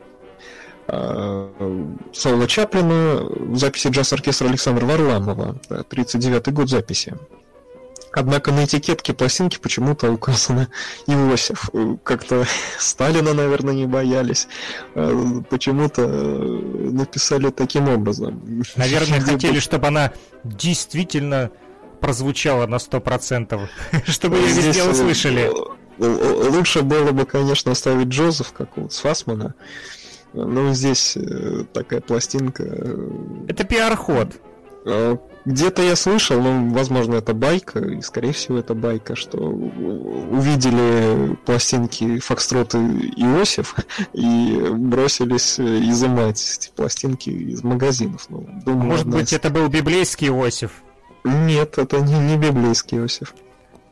А, 0.89 1.51
Саула 2.13 2.47
Чаплина 2.47 3.23
в 3.23 3.57
записи 3.57 3.89
джаз-оркестра 3.89 4.49
Александра 4.49 4.85
Варламова, 4.85 5.57
39 5.89 6.53
год 6.53 6.69
записи. 6.69 7.15
Однако 8.15 8.53
на 8.53 8.67
этикетке 8.67 9.15
пластинки 9.15 9.59
почему-то 9.59 10.13
указано 10.13 10.69
Иосиф. 11.07 11.71
Как-то 12.05 12.45
Сталина, 12.79 13.33
наверное, 13.33 13.73
не 13.73 13.87
боялись. 13.87 14.49
Почему-то 14.93 16.03
э, 16.03 16.91
написали 16.93 17.49
таким 17.49 17.89
образом. 17.89 18.63
Наверное, 18.77 19.21
хотели, 19.23 19.55
бы- 19.55 19.61
чтобы 19.61 19.87
она 19.87 20.13
действительно 20.45 21.51
прозвучала 22.03 22.67
на 22.67 22.75
100%, 22.77 23.59
чтобы 24.07 24.37
ее 24.37 24.49
Здесь, 24.49 24.65
везде 24.67 24.81
э, 24.83 24.91
услышали. 24.91 25.51
э, 25.99 26.05
э, 26.05 26.49
Лучше 26.51 26.83
было 26.83 27.13
бы, 27.13 27.25
конечно, 27.25 27.73
оставить 27.73 28.09
Джозеф, 28.09 28.53
как 28.53 28.77
вот 28.77 28.93
с 28.93 28.99
Фасмана. 28.99 29.55
Но 30.35 30.73
здесь 30.75 31.17
такая 31.73 32.01
пластинка. 32.01 32.65
Это 33.49 33.65
пиар-ход. 33.65 34.29
Где-то 35.45 35.83
я 35.83 35.97
слышал, 35.97 36.41
но, 36.41 36.73
возможно, 36.73 37.17
это 37.17 37.35
байка, 37.35 37.81
и, 37.81 38.01
скорее 38.01 38.33
всего, 38.33 38.59
это 38.59 38.75
байка, 38.75 39.15
что 39.17 39.39
увидели 39.39 41.37
пластинки 41.45 42.19
Фокстрот 42.21 42.75
и 42.77 42.79
Иосиф 42.79 43.75
и 44.13 44.69
бросились 44.73 45.59
изымать 45.61 46.59
эти 46.59 46.71
пластинки 46.75 47.29
из 47.29 47.63
магазинов. 47.65 48.27
Ну, 48.31 48.47
думаю, 48.65 48.85
Может 48.85 49.09
быть, 49.09 49.33
это 49.33 49.51
был 49.51 49.69
библейский 49.69 50.29
Иосиф. 50.29 50.83
Нет, 51.25 51.79
это 51.79 52.01
не, 52.01 52.19
не 52.19 52.37
библейский 52.37 52.99
Иосиф. 52.99 53.35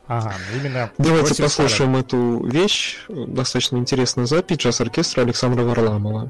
Ага, 0.07 0.33
ну 0.51 0.59
именно. 0.59 0.91
Давайте 0.97 1.29
Иосиф 1.29 1.45
послушаем 1.45 1.95
эту 1.95 2.45
вещь. 2.45 2.97
Достаточно 3.07 3.77
интересная 3.77 4.25
запись 4.25 4.57
джаз-оркестра 4.57 5.21
Александра 5.21 5.63
Варламова. 5.63 6.29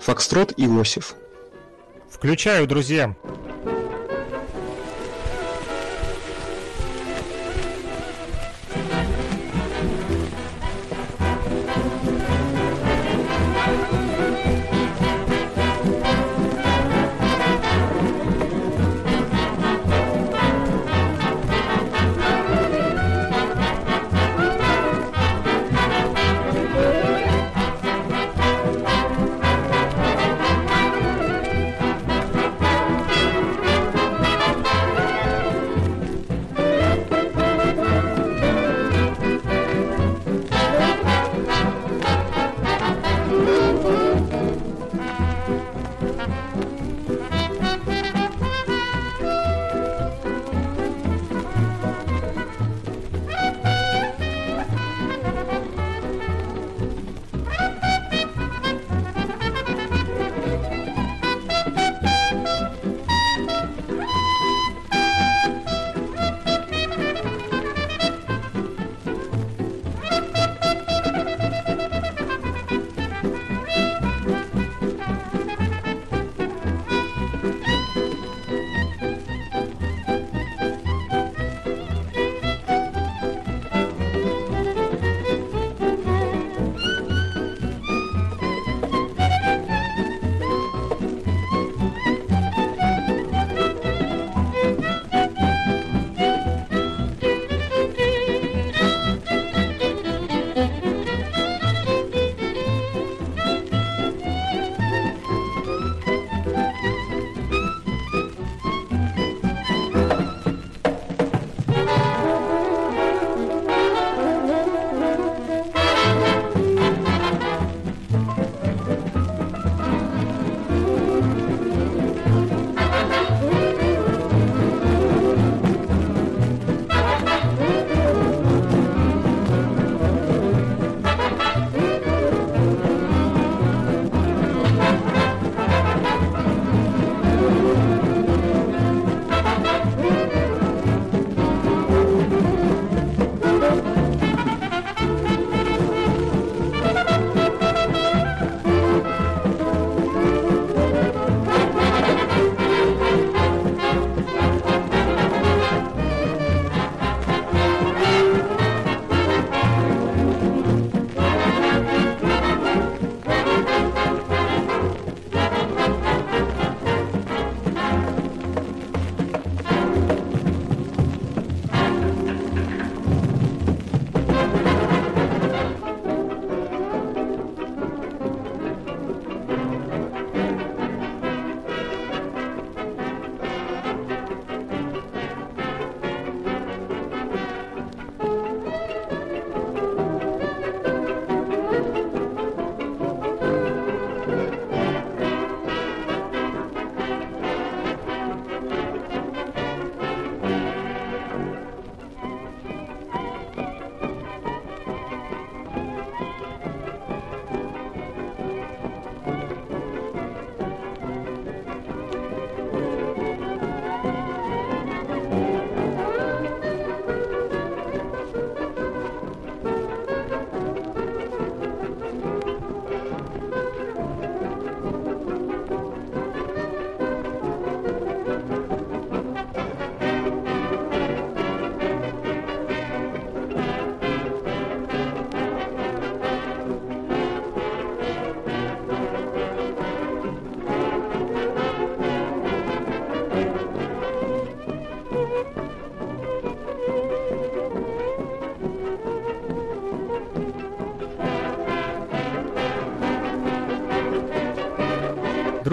Фокстрот 0.00 0.52
Иосиф. 0.56 1.06
Сталин. 1.06 1.24
Включаю, 2.10 2.66
друзья. 2.66 3.14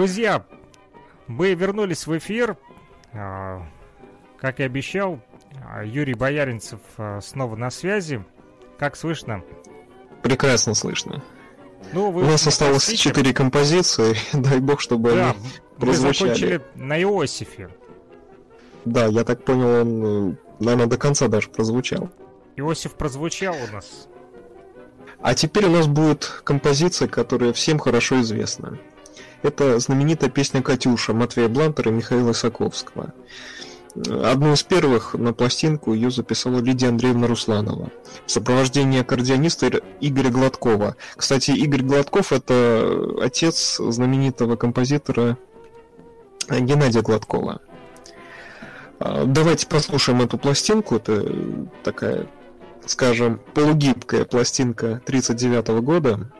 Друзья, 0.02 0.44
мы 1.28 1.54
вернулись 1.54 2.08
в 2.08 2.18
эфир. 2.18 2.56
А, 3.12 3.64
как 4.36 4.58
и 4.58 4.64
обещал, 4.64 5.20
а, 5.64 5.84
Юрий 5.84 6.14
Бояринцев 6.14 6.80
а, 6.98 7.20
снова 7.20 7.54
на 7.54 7.70
связи. 7.70 8.24
Как 8.80 8.96
слышно? 8.96 9.44
Прекрасно 10.20 10.74
слышно. 10.74 11.22
Ну, 11.92 12.10
вы 12.10 12.22
У 12.22 12.24
нас 12.24 12.44
осталось 12.44 12.88
четыре 12.88 13.32
композиции. 13.32 14.16
Дай 14.32 14.58
бог, 14.58 14.80
чтобы 14.80 15.12
Да, 15.12 15.30
они 15.30 15.38
мы 15.76 15.78
прозвучали. 15.78 16.30
закончили 16.30 16.62
на 16.74 17.00
Иосифе. 17.00 17.70
Да, 18.84 19.06
я 19.06 19.22
так 19.22 19.44
понял, 19.44 19.82
он, 19.82 20.38
наверное, 20.58 20.86
до 20.88 20.98
конца 20.98 21.28
даже 21.28 21.48
прозвучал. 21.48 22.10
Иосиф 22.56 22.94
прозвучал 22.94 23.54
у 23.54 23.72
нас. 23.72 24.08
А 25.20 25.34
теперь 25.34 25.66
у 25.66 25.70
нас 25.70 25.86
будет 25.86 26.24
композиция, 26.42 27.06
которая 27.06 27.52
всем 27.52 27.78
хорошо 27.78 28.20
известна. 28.22 28.80
Это 29.42 29.78
знаменитая 29.78 30.30
песня 30.30 30.62
«Катюша» 30.62 31.12
Матвея 31.12 31.48
Блантера 31.48 31.90
и 31.90 31.94
Михаила 31.94 32.32
Саковского. 32.32 33.12
Одну 33.94 34.54
из 34.54 34.62
первых 34.62 35.14
на 35.14 35.34
пластинку 35.34 35.92
ее 35.92 36.10
записала 36.10 36.60
Лидия 36.60 36.88
Андреевна 36.88 37.26
Русланова 37.26 37.90
в 38.24 38.30
сопровождении 38.30 39.00
аккордеониста 39.00 39.82
Игоря 40.00 40.30
Гладкова. 40.30 40.96
Кстати, 41.16 41.50
Игорь 41.50 41.82
Гладков– 41.82 42.32
это 42.34 43.16
отец 43.20 43.76
знаменитого 43.78 44.56
композитора 44.56 45.36
Геннадия 46.48 47.02
Гладкова. 47.02 47.60
А, 48.98 49.24
Давайте 49.26 49.66
послушаем 49.66 50.22
эту 50.22 50.38
пластинку. 50.38 50.96
Это 50.96 51.30
такая 51.82 52.28
скажем, 52.86 53.40
полугибкая 53.54 54.24
пластинка 54.24 55.02
39 55.06 55.82
года. 55.82 56.32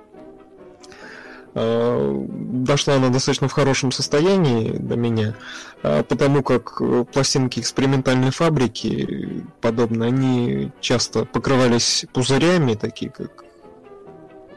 Э, 1.55 2.27
Дошла 2.29 2.95
она 2.95 3.11
достаточно 3.11 3.49
в 3.49 3.53
хорошем 3.53 3.93
состоянии 3.93 4.73
до 4.73 4.97
меня, 4.97 5.35
э, 5.83 6.03
потому 6.03 6.43
как 6.43 6.81
э, 6.81 7.05
пластинки 7.13 7.61
экспериментальной 7.61 8.31
фабрики, 8.31 9.45
подобно, 9.61 10.07
они 10.07 10.73
часто 10.81 11.25
покрывались 11.25 12.07
пузырями, 12.13 12.75
такие 12.75 13.11
как 13.11 13.45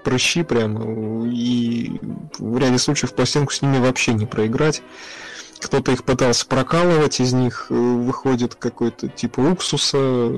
прыщи 0.04 0.44
прямо, 0.44 1.28
и 1.28 2.00
в 2.38 2.58
ряде 2.58 2.78
случаев 2.78 3.14
пластинку 3.14 3.52
с 3.52 3.62
ними 3.62 3.80
вообще 3.80 4.14
не 4.14 4.26
проиграть. 4.26 4.82
Кто-то 5.60 5.92
их 5.92 6.04
пытался 6.04 6.46
прокалывать, 6.46 7.20
из 7.20 7.34
них 7.34 7.68
выходит 7.70 8.56
какой-то 8.56 9.08
типа 9.08 9.40
уксуса, 9.40 10.32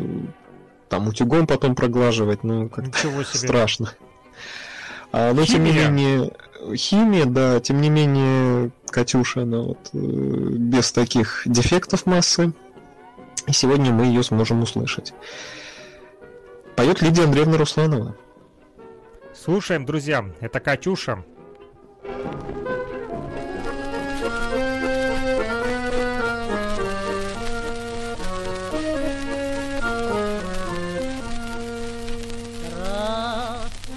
там 0.89 1.08
утюгом 1.08 1.47
потом 1.47 1.76
проглаживать, 1.76 2.43
ну, 2.43 2.70
как 2.70 2.88
Ничего 2.88 3.24
себе. 3.24 3.47
страшно. 3.47 3.93
А, 5.12 5.34
но 5.34 5.45
тем 5.45 5.64
не 5.64 5.72
менее, 5.72 6.32
химия, 6.76 7.26
да, 7.26 7.60
тем 7.60 7.82
не 7.82 7.89
менее, 7.89 8.72
Катюша, 8.89 9.41
она 9.41 9.60
вот 9.60 9.89
э, 9.93 9.97
без 9.97 10.91
таких 10.91 11.43
дефектов 11.45 12.05
массы. 12.05 12.53
И 13.47 13.53
сегодня 13.53 13.91
мы 13.91 14.05
ее 14.05 14.24
сможем 14.24 14.62
услышать. 14.62 15.14
Поет 16.76 17.01
Лидия 17.01 17.24
Андреевна 17.24 17.58
Русланова. 17.58 18.16
Слушаем, 19.34 19.86
друзья. 19.86 20.26
Это 20.41 20.60
Катюша. 20.60 21.24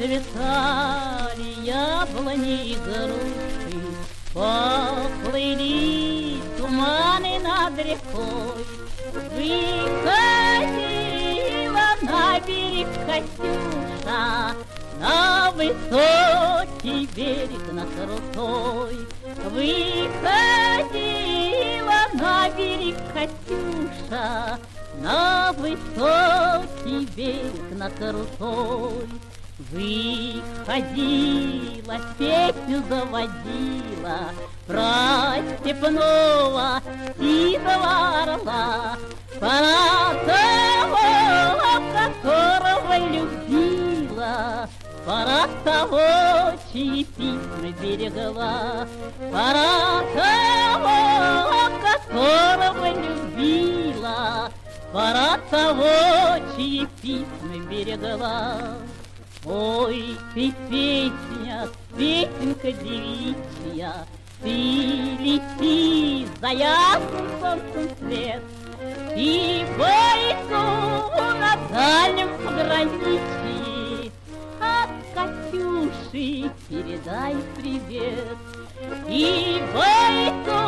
Расцветали 0.00 0.89
яблони 2.00 2.72
и 2.72 2.74
груши, 2.76 3.80
Поплыли 4.32 5.74
туманы 6.56 7.38
над 7.40 7.76
рекой. 7.78 8.64
Выходила 9.12 10.08
на 12.02 12.40
берег 12.46 12.88
Катюша, 13.06 14.54
На 15.00 15.50
высокий 15.50 17.06
берег, 17.16 17.72
на 17.72 17.86
крутой. 17.86 18.96
Выходила 19.50 20.20
на 22.14 22.50
берег 22.50 22.96
Катюша, 23.12 24.58
На 25.02 25.52
высокий 25.52 27.04
берег, 27.16 27.66
на 27.72 27.90
крутой. 27.90 29.08
Выходила, 29.68 30.40
песню 32.18 32.82
заводила 32.88 34.32
Про 34.66 35.36
степного 35.58 36.80
сизого 37.18 38.22
орла. 38.22 38.96
Про 39.38 40.14
того, 40.24 41.08
которого 41.92 42.94
любила 43.06 44.66
Про 45.04 45.46
того, 45.62 46.56
чьи 46.72 47.04
письма 47.04 47.70
берегла. 47.82 48.86
Про 49.30 50.02
того, 50.14 50.98
которого 51.84 52.88
любила 52.94 54.50
Про 54.90 55.38
того, 55.50 55.94
чьи 56.56 56.88
письма 57.02 57.56
берегла 57.70 58.78
Ой, 59.46 60.18
ты 60.34 60.52
песня, 60.68 61.66
песенка 61.96 62.72
девичья, 62.72 64.06
Ты 64.42 64.50
лети 64.50 66.28
за 66.42 66.48
ясным 66.48 67.26
солнцем 67.40 67.88
свет, 67.98 68.42
И 69.16 69.64
бойцу 69.78 70.60
на 71.40 71.56
дальнем 71.72 72.28
пограничье 72.44 74.12
От 74.60 74.90
Катюши 75.14 76.50
передай 76.68 77.34
привет. 77.56 78.36
И 79.08 79.62
бойцу 79.72 80.60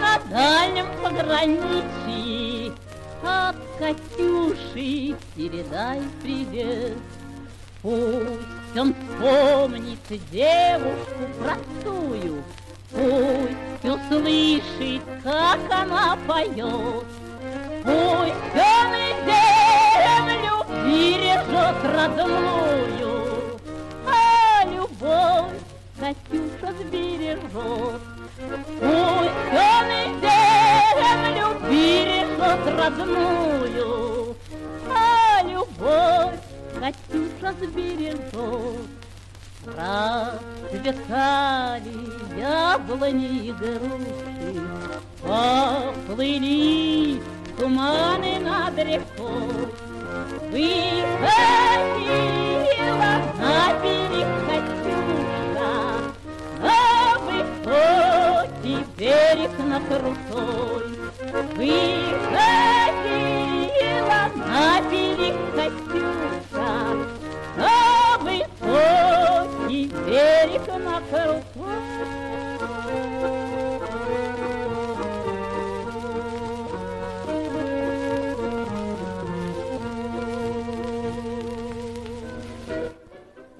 на 0.00 0.18
дальнем 0.28 0.86
пограничье 1.00 2.72
От 3.22 3.56
Катюши 3.78 5.16
передай 5.36 6.02
привет. 6.20 6.98
Пусть 7.82 8.78
он 8.78 8.94
помнит 9.20 9.98
девушку 10.30 11.26
простую, 11.40 12.44
Пусть 12.92 13.84
услышит, 13.84 15.02
как 15.24 15.58
она 15.68 16.16
поет, 16.28 17.04
Пусть 17.82 18.54
он 18.54 18.94
и 18.94 19.10
землю 19.26 20.64
бережет 20.84 21.80
родную, 21.92 23.58
А 24.06 24.64
любовь 24.66 25.58
Катюша 25.98 26.72
сбережет. 26.80 28.00
Пусть 28.78 29.50
он 29.50 29.88
и 29.90 30.06
землю 30.22 31.46
бережет 31.68 32.62
родную, 32.78 34.36
А 34.88 35.42
любовь 35.42 36.51
Катюша 36.82 37.54
сбережет. 37.60 38.34
Расцветали 39.64 41.94
яблони 42.36 43.46
и 43.46 43.52
груши, 43.52 44.60
Поплыли 45.22 47.22
туманы 47.56 48.40
над 48.40 48.76
рекой. 48.78 49.68
Выходила 50.50 50.82
на 53.38 53.74
берег 53.80 54.30
Катюша, 54.48 55.74
На 56.58 56.80
высокий 57.20 58.82
берег 58.98 59.54
на 59.58 59.78
крутой. 59.82 60.86
Выходила 61.54 62.71
берег 64.90 65.34
Катюша, 65.54 66.70
На 67.56 68.18
высокий 68.18 69.86
берег 69.86 70.66
на 70.68 71.00
крутой. 71.10 72.21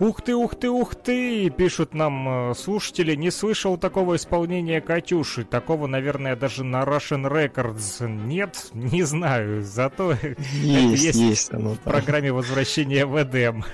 Ух 0.02 0.20
ты, 0.20 0.34
ух 0.34 0.56
ты, 0.56 0.68
ух 0.68 0.96
ты, 0.96 1.48
пишут 1.48 1.94
нам 1.94 2.50
э, 2.50 2.54
слушатели. 2.54 3.14
Не 3.14 3.30
слышал 3.30 3.78
такого 3.78 4.16
исполнения 4.16 4.80
Катюши. 4.80 5.44
Такого, 5.44 5.86
наверное, 5.86 6.34
даже 6.34 6.64
на 6.64 6.82
Russian 6.82 7.30
Records 7.30 8.08
нет. 8.08 8.70
Не 8.74 9.04
знаю. 9.04 9.62
Зато 9.62 10.16
Есть, 10.60 11.04
есть 11.04 11.18
есть 11.20 11.54
оно 11.54 11.74
в 11.74 11.78
программе 11.78 12.32
возвращения 12.32 13.06
в 13.06 13.16
Эдем. 13.22 13.64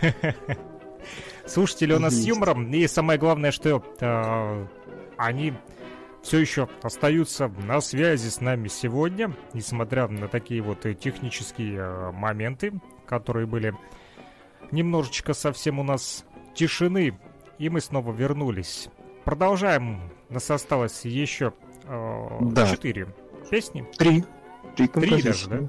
Слушатели 1.47 1.95
у 1.95 1.99
нас 1.99 2.13
с 2.13 2.17
Есть. 2.17 2.29
юмором. 2.29 2.71
И 2.75 2.87
самое 2.89 3.19
главное, 3.19 3.51
что 3.51 3.83
э, 3.99 4.67
они 5.17 5.55
все 6.21 6.41
еще 6.41 6.69
остаются 6.83 7.49
на 7.49 7.81
связи 7.81 8.29
с 8.29 8.43
нами 8.43 8.69
сегодня, 8.69 9.35
несмотря 9.55 10.09
на 10.09 10.29
такие 10.29 10.61
вот 10.61 10.83
технические 11.01 11.79
э, 11.79 12.13
моменты, 12.13 12.75
которые 13.07 13.47
были 13.47 13.73
немножечко 14.71 15.35
совсем 15.35 15.79
у 15.79 15.83
нас 15.83 16.25
тишины, 16.55 17.19
и 17.59 17.69
мы 17.69 17.81
снова 17.81 18.13
вернулись. 18.13 18.89
Продолжаем. 19.25 20.11
Нас 20.29 20.51
осталось 20.51 21.05
еще 21.05 21.53
э, 21.85 22.29
да. 22.41 22.71
четыре 22.71 23.09
песни. 23.51 23.87
Три. 23.97 24.25
Три, 24.77 24.89
Три 24.89 25.23
даже, 25.23 25.49
да? 25.49 25.69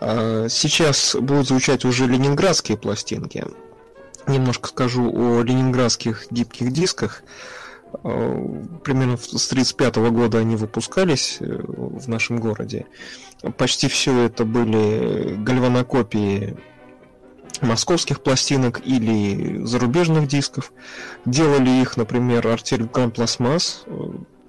А, 0.00 0.48
сейчас 0.48 1.16
будут 1.18 1.48
звучать 1.48 1.84
уже 1.84 2.06
ленинградские 2.06 2.78
пластинки. 2.78 3.44
Немножко 4.26 4.68
скажу 4.68 5.10
о 5.10 5.42
ленинградских 5.42 6.26
гибких 6.30 6.72
дисках. 6.72 7.22
А, 7.92 8.08
примерно 8.84 9.16
с 9.16 9.26
1935 9.26 9.96
года 10.10 10.38
они 10.38 10.56
выпускались 10.56 11.38
э, 11.40 11.44
в 11.46 12.08
нашем 12.08 12.38
городе. 12.38 12.86
Почти 13.56 13.88
все 13.88 14.18
это 14.22 14.44
были 14.44 15.34
гальванокопии 15.36 16.56
московских 17.62 18.20
пластинок 18.20 18.80
или 18.84 19.64
зарубежных 19.64 20.28
дисков. 20.28 20.72
Делали 21.24 21.70
их, 21.70 21.96
например, 21.96 22.46
Артель 22.46 22.84
Гран 22.84 23.10
Пластмасс, 23.10 23.84
э, 23.86 23.92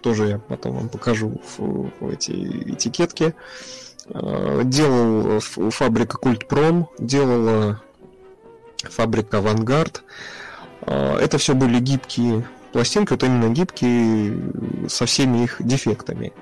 тоже 0.02 0.28
я 0.28 0.40
потом 0.40 0.76
вам 0.76 0.90
покажу 0.90 1.42
в, 1.58 1.92
в 2.00 2.10
эти 2.10 2.32
этикетки. 2.32 3.34
Э, 4.10 4.62
делал 4.64 5.40
фабрика 5.40 6.18
Культпром, 6.18 6.90
делала 7.00 7.82
фабрика 8.84 9.40
Авангард. 9.40 10.04
Э, 10.82 11.18
это 11.18 11.38
все 11.38 11.56
были 11.56 11.80
гибкие 11.80 12.48
пластинки, 12.72 13.12
вот 13.12 13.24
именно 13.24 13.50
гибкие 13.50 14.38
со 14.88 15.06
всеми 15.06 15.44
их 15.44 15.58
дефектами. 15.60 16.34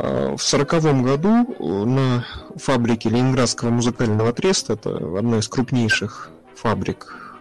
В 0.00 0.38
сороковом 0.38 1.02
году 1.02 1.56
на 1.84 2.24
фабрике 2.56 3.08
Ленинградского 3.08 3.70
музыкального 3.70 4.32
треста, 4.32 4.74
это 4.74 4.96
одна 5.18 5.38
из 5.38 5.48
крупнейших 5.48 6.30
фабрик 6.54 7.36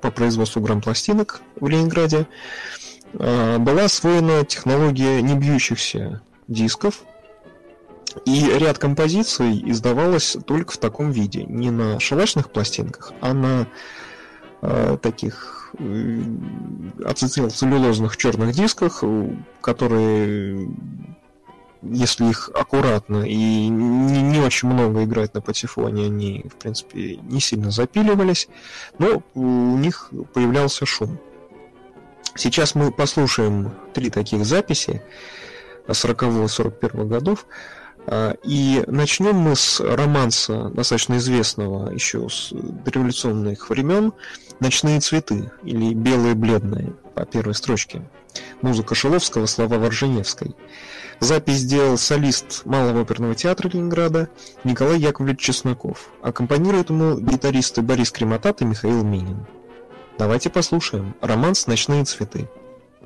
по 0.00 0.10
производству 0.10 0.62
грампластинок 0.62 1.42
в 1.60 1.68
Ленинграде, 1.68 2.26
была 3.12 3.84
освоена 3.84 4.46
технология 4.46 5.20
небьющихся 5.20 6.22
дисков, 6.48 7.02
и 8.24 8.50
ряд 8.58 8.78
композиций 8.78 9.62
издавалось 9.70 10.36
только 10.46 10.72
в 10.72 10.78
таком 10.78 11.10
виде, 11.10 11.44
не 11.44 11.70
на 11.70 12.00
шалашных 12.00 12.50
пластинках, 12.50 13.12
а 13.20 13.32
на 13.32 13.66
э, 14.62 14.96
таких 15.00 15.72
э, 15.78 16.22
ацетилцеллюлозных 17.04 18.16
черных 18.16 18.52
дисках, 18.52 19.04
которые, 19.60 20.68
если 21.82 22.26
их 22.26 22.50
аккуратно 22.54 23.24
и 23.24 23.36
не, 23.36 24.22
не 24.22 24.38
очень 24.40 24.68
много 24.68 25.04
играть 25.04 25.34
на 25.34 25.40
патефоне, 25.40 26.06
они, 26.06 26.44
в 26.50 26.56
принципе, 26.56 27.16
не 27.16 27.40
сильно 27.40 27.70
запиливались, 27.70 28.48
но 28.98 29.22
у 29.34 29.76
них 29.76 30.10
появлялся 30.34 30.86
шум. 30.86 31.18
Сейчас 32.36 32.74
мы 32.74 32.92
послушаем 32.92 33.72
три 33.92 34.10
таких 34.10 34.44
записи 34.44 35.02
40-41 35.88 37.06
годов. 37.06 37.46
А, 38.06 38.34
и 38.44 38.82
начнем 38.86 39.36
мы 39.36 39.56
с 39.56 39.80
романса, 39.80 40.70
достаточно 40.70 41.16
известного 41.16 41.90
еще 41.90 42.28
с 42.28 42.50
дореволюционных 42.52 43.68
времен, 43.70 44.12
«Ночные 44.60 45.00
цветы» 45.00 45.50
или 45.64 45.94
«Белые 45.94 46.34
бледные» 46.34 46.92
по 47.14 47.24
первой 47.24 47.54
строчке. 47.54 48.02
Музыка 48.62 48.94
Шиловского, 48.94 49.46
слова 49.46 49.78
Ворженевской. 49.78 50.54
Запись 51.20 51.58
сделал 51.58 51.98
солист 51.98 52.64
Малого 52.64 53.02
оперного 53.02 53.34
театра 53.34 53.68
Ленинграда 53.68 54.30
Николай 54.64 54.98
Яковлевич 54.98 55.40
Чесноков. 55.40 56.10
Аккомпанируют 56.22 56.88
ему 56.88 57.18
гитаристы 57.18 57.82
Борис 57.82 58.10
Кремотат 58.10 58.62
и 58.62 58.64
Михаил 58.64 59.04
Минин. 59.04 59.46
Давайте 60.18 60.48
послушаем 60.48 61.14
романс 61.20 61.66
«Ночные 61.66 62.04
цветы». 62.04 62.48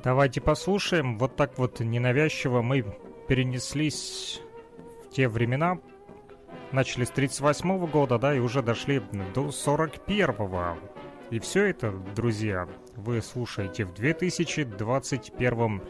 Давайте 0.01 0.39
послушаем. 0.39 1.17
Вот 1.17 1.35
так 1.35 1.57
вот 1.57 1.81
ненавязчиво 1.81 2.61
мы 2.61 2.85
перенеслись 3.27 4.41
те 5.11 5.27
времена 5.27 5.79
начали 6.71 7.05
с 7.05 7.09
38 7.09 7.87
года, 7.87 8.17
да, 8.17 8.35
и 8.35 8.39
уже 8.39 8.61
дошли 8.61 9.01
до 9.33 9.47
41-го. 9.47 10.77
И 11.31 11.39
все 11.39 11.65
это, 11.65 11.91
друзья, 12.15 12.67
вы 12.95 13.21
слушаете 13.21 13.85
в 13.85 13.93
2021 13.93 15.77
году, 15.77 15.83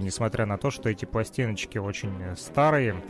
несмотря 0.00 0.46
на 0.46 0.58
то, 0.58 0.70
что 0.70 0.88
эти 0.88 1.04
пластиночки 1.04 1.78
очень 1.78 2.36
старые, 2.36 3.02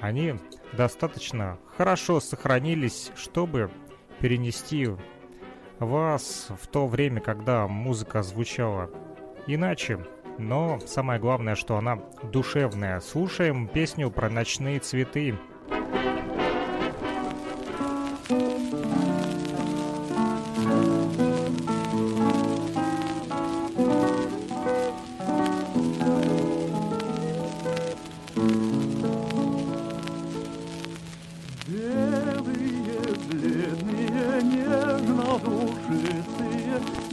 они 0.00 0.34
достаточно 0.72 1.58
хорошо 1.76 2.20
сохранились, 2.20 3.12
чтобы 3.14 3.70
перенести 4.18 4.88
вас 5.78 6.48
в 6.60 6.66
то 6.66 6.86
время, 6.86 7.20
когда 7.20 7.66
музыка 7.68 8.22
звучала 8.22 8.90
иначе, 9.46 10.04
но 10.38 10.80
самое 10.80 11.20
главное, 11.20 11.54
что 11.54 11.76
она 11.76 11.98
душевная. 12.32 13.00
Слушаем 13.00 13.68
песню 13.68 14.10
про 14.10 14.30
ночные 14.30 14.80
цветы. 14.80 15.38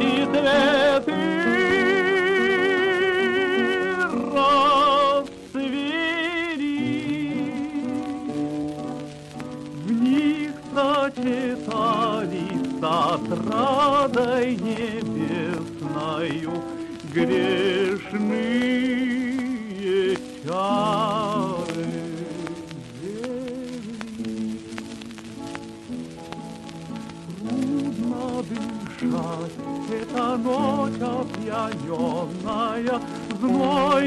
Feliz 0.00 0.32
de 0.32 0.40
verte 0.40 1.09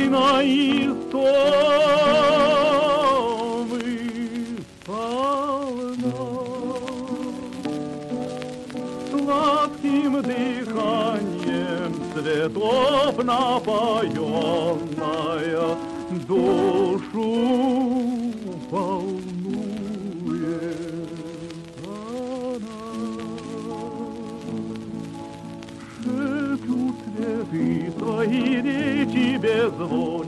сына 0.04 0.44
Иисовы 0.44 1.24
полна. 4.86 6.14
Сладким 9.10 10.14
дыханием 10.22 11.94
цветов 12.14 13.16
напоенная 13.24 14.08
душа. 16.28 16.63
Луной. 29.62 30.24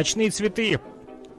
Ночные 0.00 0.30
цветы 0.30 0.80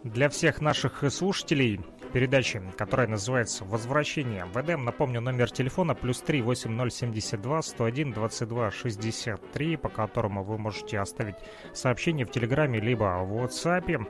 для 0.03 0.29
всех 0.29 0.61
наших 0.61 1.03
слушателей 1.11 1.79
передачи, 2.13 2.61
которая 2.77 3.07
называется 3.07 3.65
«Возвращение 3.65 4.45
в 4.45 4.55
Эдем». 4.55 4.85
Напомню, 4.85 5.19
номер 5.19 5.49
телефона 5.49 5.95
плюс 5.95 6.21
3 6.21 6.43
8072 6.43 7.61
101 7.63 8.13
22 8.13 8.69
63, 8.69 9.77
по 9.77 9.89
которому 9.89 10.43
вы 10.43 10.59
можете 10.59 10.99
оставить 10.99 11.37
сообщение 11.73 12.23
в 12.23 12.29
Телеграме 12.29 12.79
либо 12.79 13.23
в 13.23 13.43
WhatsApp 13.43 14.07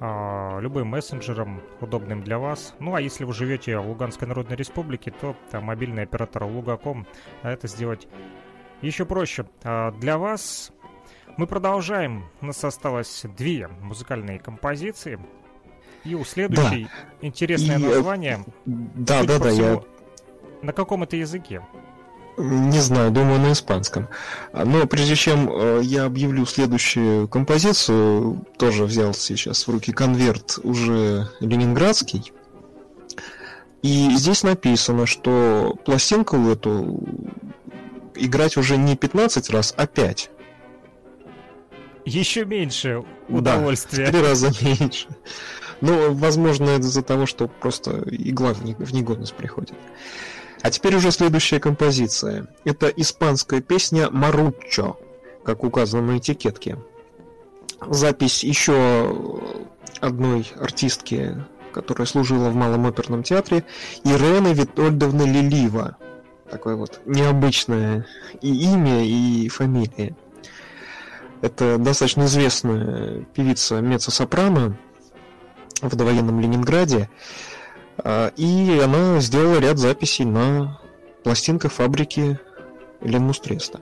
а, 0.00 0.58
любым 0.58 0.88
мессенджером, 0.88 1.62
удобным 1.80 2.24
для 2.24 2.40
вас. 2.40 2.74
Ну 2.80 2.96
а 2.96 3.00
если 3.00 3.22
вы 3.22 3.32
живете 3.32 3.78
в 3.78 3.86
Луганской 3.86 4.26
Народной 4.26 4.56
Республике, 4.56 5.12
то 5.12 5.36
там 5.52 5.62
мобильный 5.62 6.02
оператор 6.02 6.42
Лугаком 6.42 7.06
а 7.42 7.52
это 7.52 7.68
сделать 7.68 8.08
еще 8.82 9.04
проще. 9.04 9.46
А 9.62 9.92
для 9.92 10.18
вас 10.18 10.72
мы 11.38 11.46
продолжаем. 11.46 12.24
У 12.40 12.46
нас 12.46 12.62
осталось 12.64 13.22
две 13.38 13.68
музыкальные 13.80 14.40
композиции. 14.40 15.18
И 16.04 16.14
у 16.14 16.24
следующей 16.24 16.84
да. 16.84 17.26
интересное 17.26 17.78
И, 17.78 17.82
э, 17.82 17.88
название. 17.88 18.44
Да, 18.66 19.22
да, 19.22 19.38
да, 19.38 19.50
я... 19.50 19.80
На 20.62 20.72
каком 20.72 21.04
это 21.04 21.16
языке? 21.16 21.62
Не 22.36 22.80
знаю, 22.80 23.12
думаю, 23.12 23.40
на 23.40 23.52
испанском. 23.52 24.08
Но 24.52 24.86
прежде 24.86 25.14
чем 25.14 25.48
э, 25.50 25.80
я 25.84 26.06
объявлю 26.06 26.44
следующую 26.44 27.28
композицию, 27.28 28.44
тоже 28.58 28.84
взял 28.84 29.14
сейчас 29.14 29.66
в 29.66 29.70
руки 29.70 29.92
конверт 29.92 30.58
уже 30.64 31.28
ленинградский. 31.38 32.32
И 33.82 34.10
здесь 34.16 34.42
написано, 34.42 35.06
что 35.06 35.78
пластинку 35.84 36.36
эту 36.48 36.98
играть 38.16 38.56
уже 38.56 38.76
не 38.76 38.96
15 38.96 39.50
раз, 39.50 39.72
а 39.76 39.86
5. 39.86 40.30
Еще 42.08 42.44
меньше 42.44 43.04
удовольствия. 43.28 44.06
Да, 44.06 44.10
в 44.10 44.14
три 44.14 44.22
раза 44.22 44.50
меньше. 44.62 45.08
Ну, 45.80 46.12
возможно, 46.14 46.70
это 46.70 46.80
из-за 46.86 47.02
того, 47.02 47.26
что 47.26 47.48
просто 47.48 48.02
игла 48.06 48.52
в 48.54 48.92
негодность 48.92 49.34
приходит. 49.34 49.74
А 50.62 50.70
теперь 50.70 50.96
уже 50.96 51.12
следующая 51.12 51.60
композиция. 51.60 52.48
Это 52.64 52.88
испанская 52.88 53.60
песня 53.60 54.10
«Маруччо», 54.10 54.98
как 55.44 55.62
указано 55.62 56.14
на 56.14 56.18
этикетке. 56.18 56.78
Запись 57.86 58.42
еще 58.42 59.46
одной 60.00 60.50
артистки, 60.58 61.44
которая 61.72 62.06
служила 62.06 62.48
в 62.48 62.56
Малом 62.56 62.86
оперном 62.86 63.22
театре, 63.22 63.64
Ирены 64.02 64.52
Витольдовны 64.52 65.22
Лилива. 65.22 65.96
Такое 66.50 66.74
вот 66.74 67.00
необычное 67.04 68.06
и 68.40 68.64
имя, 68.72 69.04
и 69.04 69.48
фамилия. 69.48 70.16
Это 71.40 71.78
достаточно 71.78 72.24
известная 72.24 73.22
певица 73.34 73.80
меццо-сопрано 73.80 74.76
в 75.80 75.94
довоенном 75.94 76.40
Ленинграде. 76.40 77.08
А, 77.98 78.32
и 78.36 78.80
она 78.82 79.20
сделала 79.20 79.58
ряд 79.58 79.78
записей 79.78 80.24
на 80.24 80.80
пластинках 81.22 81.72
фабрики 81.72 82.40
Ленмустреста. 83.00 83.80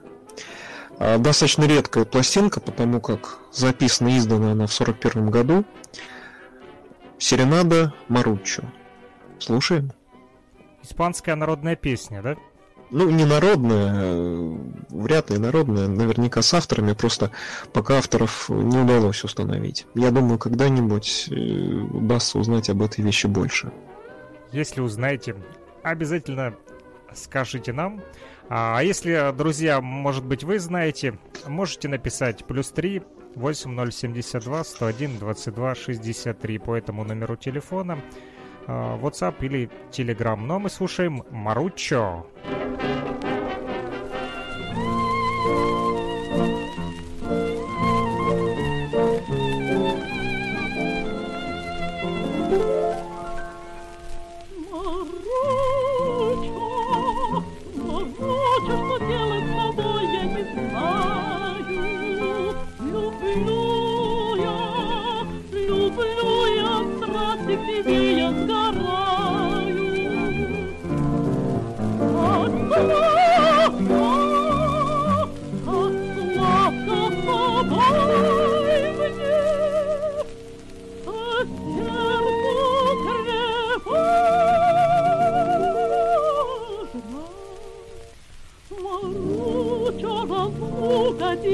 А, 0.98 1.18
достаточно 1.18 1.64
редкая 1.64 2.04
пластинка, 2.04 2.60
потому 2.60 3.00
как 3.00 3.38
записана 3.52 4.08
и 4.08 4.18
издана 4.18 4.52
она 4.52 4.66
в 4.66 4.80
1941 4.80 5.30
году. 5.30 5.64
Серенада 7.18 7.94
Маруччо. 8.08 8.64
Слушаем. 9.38 9.92
Испанская 10.82 11.34
народная 11.34 11.76
песня, 11.76 12.22
да? 12.22 12.36
Ну, 12.90 13.10
не 13.10 13.24
народная, 13.24 14.58
вряд 14.90 15.30
ли 15.30 15.38
народная, 15.38 15.88
наверняка 15.88 16.42
с 16.42 16.54
авторами, 16.54 16.92
просто 16.92 17.32
пока 17.72 17.98
авторов 17.98 18.48
не 18.48 18.78
удалось 18.78 19.24
установить. 19.24 19.86
Я 19.94 20.10
думаю, 20.10 20.38
когда-нибудь 20.38 21.28
э, 21.30 21.34
удастся 21.34 22.38
узнать 22.38 22.70
об 22.70 22.82
этой 22.82 23.02
вещи 23.02 23.26
больше. 23.26 23.72
Если 24.52 24.80
узнаете, 24.80 25.34
обязательно 25.82 26.54
скажите 27.14 27.72
нам. 27.72 28.00
А 28.48 28.80
если, 28.80 29.32
друзья, 29.36 29.80
может 29.80 30.24
быть, 30.24 30.44
вы 30.44 30.60
знаете, 30.60 31.18
можете 31.46 31.88
написать 31.88 32.44
плюс 32.44 32.70
3 32.70 33.02
8072 33.34 34.64
101 34.64 35.18
22 35.18 35.74
63 35.74 36.58
по 36.58 36.76
этому 36.76 37.04
номеру 37.04 37.36
телефона. 37.36 38.00
А, 38.66 38.98
WhatsApp 38.98 39.34
или 39.40 39.70
Telegram. 39.90 40.36
Но 40.36 40.58
мы 40.58 40.70
слушаем 40.70 41.22
Маручо. 41.30 42.26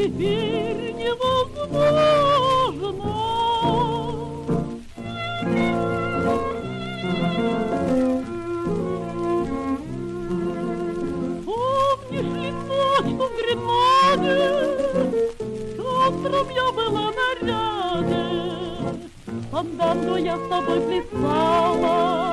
Теперь 0.03 0.95
невозможно. 0.95 1.79
Помнишь 11.45 12.35
ли 12.43 12.51
ночку 12.51 13.25
в 13.27 13.33
Гренаде? 13.39 14.41
Утром 15.79 16.49
я 16.51 16.67
была 16.73 17.07
наряде, 17.19 18.25
Фанданго 19.51 20.17
я 20.17 20.37
с 20.37 20.49
тобой 20.49 20.81
плясала. 20.81 22.32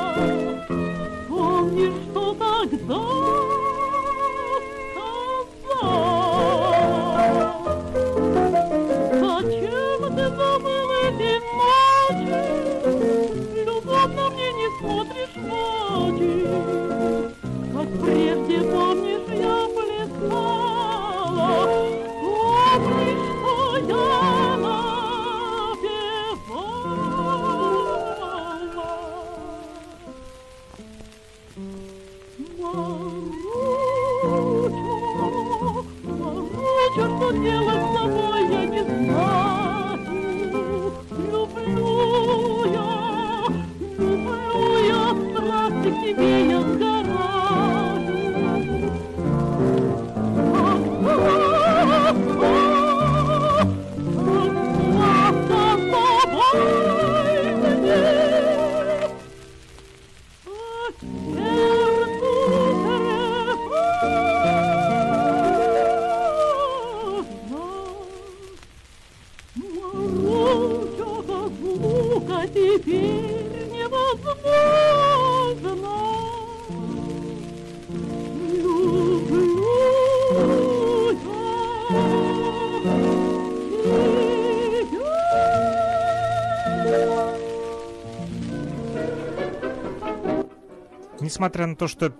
Несмотря 91.39 91.67
на 91.67 91.75
то, 91.77 91.87
что 91.87 92.13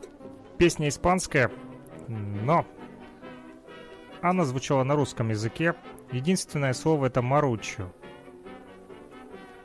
песня 0.58 0.88
испанская, 0.88 1.52
но 2.08 2.66
она 4.22 4.46
звучала 4.46 4.84
на 4.86 4.96
русском 4.96 5.28
языке. 5.28 5.76
Единственное 6.14 6.72
слово 6.72 7.08
это 7.08 7.22
«маруччо». 7.22 7.92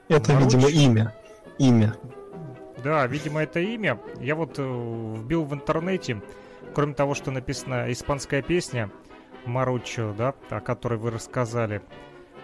Это, 0.08 0.32
Маруччо? 0.32 0.58
видимо, 0.58 0.70
имя. 0.70 1.14
Имя. 1.58 1.94
Да, 2.82 3.06
видимо, 3.06 3.44
это 3.44 3.60
имя. 3.60 4.00
Я 4.18 4.34
вот 4.34 4.58
э, 4.58 4.62
вбил 4.62 5.44
в 5.44 5.54
интернете, 5.54 6.20
кроме 6.74 6.94
того, 6.94 7.14
что 7.14 7.30
написана 7.30 7.92
испанская 7.92 8.42
песня 8.42 8.90
Маруччо, 9.46 10.12
да, 10.18 10.34
о 10.50 10.60
которой 10.60 10.98
вы 10.98 11.12
рассказали, 11.12 11.80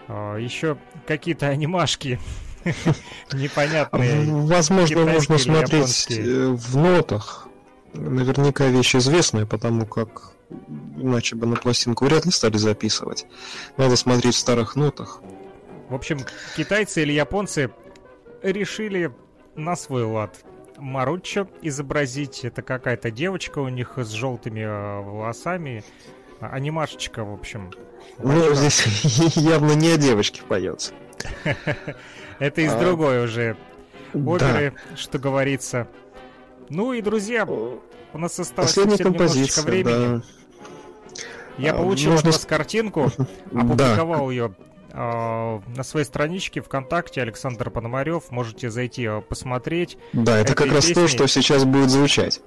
э, 0.07 0.37
еще 0.39 0.77
какие-то 1.05 1.47
анимашки 1.49 2.19
непонятные. 3.33 4.25
Возможно, 4.25 5.05
нужно 5.05 5.37
смотреть 5.37 6.07
э, 6.09 6.47
в 6.47 6.77
нотах. 6.77 7.47
Наверняка 7.93 8.67
вещь 8.67 8.95
известная, 8.95 9.45
потому 9.45 9.85
как 9.85 10.31
иначе 10.97 11.35
бы 11.35 11.45
на 11.45 11.55
пластинку 11.55 12.05
вряд 12.05 12.25
ли 12.25 12.31
стали 12.31 12.57
записывать. 12.57 13.25
Надо 13.77 13.95
смотреть 13.95 14.35
в 14.35 14.39
старых 14.39 14.75
нотах. 14.75 15.21
В 15.89 15.95
общем, 15.95 16.19
китайцы 16.55 17.01
или 17.01 17.11
японцы 17.11 17.71
решили 18.41 19.11
на 19.55 19.75
свой 19.75 20.03
лад 20.03 20.43
Маруччо 20.77 21.47
изобразить. 21.61 22.45
Это 22.45 22.61
какая-то 22.61 23.11
девочка 23.11 23.59
у 23.59 23.67
них 23.67 23.97
с 23.97 24.09
желтыми 24.09 24.61
э, 24.61 25.01
волосами. 25.01 25.83
Анимашечка, 26.39 27.23
в 27.23 27.33
общем. 27.33 27.71
Ну, 28.17 28.53
здесь 28.55 28.85
явно 29.35 29.73
не 29.73 29.89
о 29.89 29.97
девочке 29.97 30.41
поется. 30.47 30.93
Это 32.41 32.61
из 32.61 32.73
А, 32.73 32.79
другой 32.79 33.23
уже 33.23 33.55
Да. 34.13 34.31
оперы, 34.31 34.73
что 34.95 35.19
говорится. 35.19 35.87
Ну 36.69 36.91
и, 36.93 37.01
друзья, 37.01 37.45
у 37.45 37.81
нас 38.17 38.39
осталось 38.39 38.71
Последняя 38.71 38.97
совсем 38.97 39.13
немножечко 39.13 39.61
времени. 39.61 40.17
да. 40.17 40.21
Я 41.57 41.73
А, 41.73 41.77
получил 41.77 42.11
от 42.11 42.15
нужно 42.17 42.31
вас 42.31 42.45
картинку, 42.45 43.11
Да, 43.51 43.61
опубликовал 43.61 44.31
ее 44.31 44.55
а, 44.91 45.61
на 45.75 45.83
своей 45.83 46.05
страничке 46.05 46.61
ВКонтакте 46.61 47.21
Александр 47.21 47.69
Пономарев. 47.69 48.31
Можете 48.31 48.71
зайти 48.71 49.05
а, 49.05 49.21
посмотреть. 49.21 49.97
да, 50.11 50.39
это 50.39 50.55
как 50.55 50.71
раз 50.71 50.87
то, 50.87 51.07
что 51.07 51.27
сейчас 51.27 51.63
будет 51.63 51.89
звучать. 51.91 52.41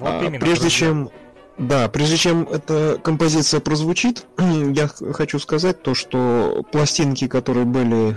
Вот 0.00 0.08
А, 0.08 0.24
именно. 0.24 0.40
прежде 0.40 0.62
друзья. 0.62 0.78
чем 0.86 1.10
да, 1.58 1.88
прежде 1.88 2.16
чем 2.16 2.44
эта 2.44 2.98
композиция 3.02 3.60
прозвучит, 3.60 4.26
я 4.38 4.88
хочу 5.12 5.38
сказать 5.38 5.82
то, 5.82 5.92
что 5.94 6.64
пластинки, 6.72 7.26
которые 7.28 7.66
были 7.66 8.16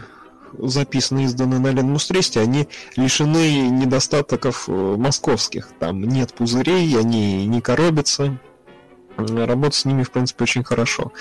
записаны 0.58 1.26
изданы 1.26 1.60
на 1.60 1.68
Ленмустресте, 1.72 2.40
они 2.40 2.68
лишены 2.96 3.70
недостатков 3.70 4.66
э, 4.68 4.72
московских. 4.98 5.70
Там 5.80 6.04
нет 6.04 6.34
пузырей, 6.34 6.98
они 6.98 7.46
не 7.48 7.62
коробятся. 7.62 8.40
М, 9.18 9.46
Работать 9.46 9.76
с 9.76 9.86
ними, 9.86 10.04
в 10.04 10.12
принципе, 10.12 10.44
очень 10.44 10.64
хорошо. 10.64 11.12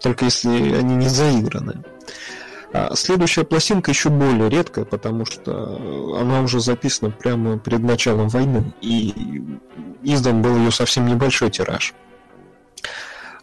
Только 0.00 0.26
если 0.26 0.74
они 0.74 0.96
не 0.96 1.08
заиграны. 1.08 1.82
А 2.72 2.94
следующая 2.94 3.44
пластинка 3.44 3.90
еще 3.90 4.10
более 4.10 4.50
редкая, 4.50 4.84
потому 4.84 5.24
что 5.24 5.52
э, 5.52 6.20
она 6.20 6.42
уже 6.42 6.60
записана 6.60 7.10
прямо 7.10 7.58
перед 7.58 7.80
началом 7.80 8.28
войны, 8.28 8.74
и 8.80 9.42
издан 10.02 10.42
был 10.42 10.56
ее 10.56 10.70
совсем 10.70 11.06
небольшой 11.06 11.50
тираж. 11.50 11.94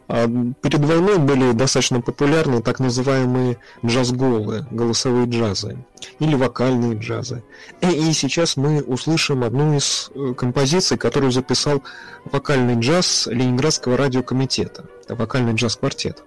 А 0.08 0.28
перед 0.62 0.84
войной 0.84 1.18
были 1.18 1.54
достаточно 1.54 2.02
популярны 2.02 2.62
так 2.62 2.80
называемые 2.80 3.58
джаз-голы, 3.86 4.68
голосовые 4.70 5.28
джазы, 5.28 5.78
или 6.20 6.36
вокальные 6.36 6.98
джазы. 6.98 7.44
И, 7.82 7.88
и 7.88 8.14
сейчас 8.14 8.58
мы 8.58 8.82
услышим 8.82 9.44
одну 9.44 9.76
из 9.78 10.12
э, 10.14 10.34
композиций, 10.36 10.98
которую 10.98 11.32
записал 11.32 11.84
вокальный 12.26 12.76
джаз 12.80 13.28
Ленинградского 13.28 13.98
радиокомитета, 13.98 14.86
вокальный 15.08 15.54
джаз-квартет. 15.54 16.24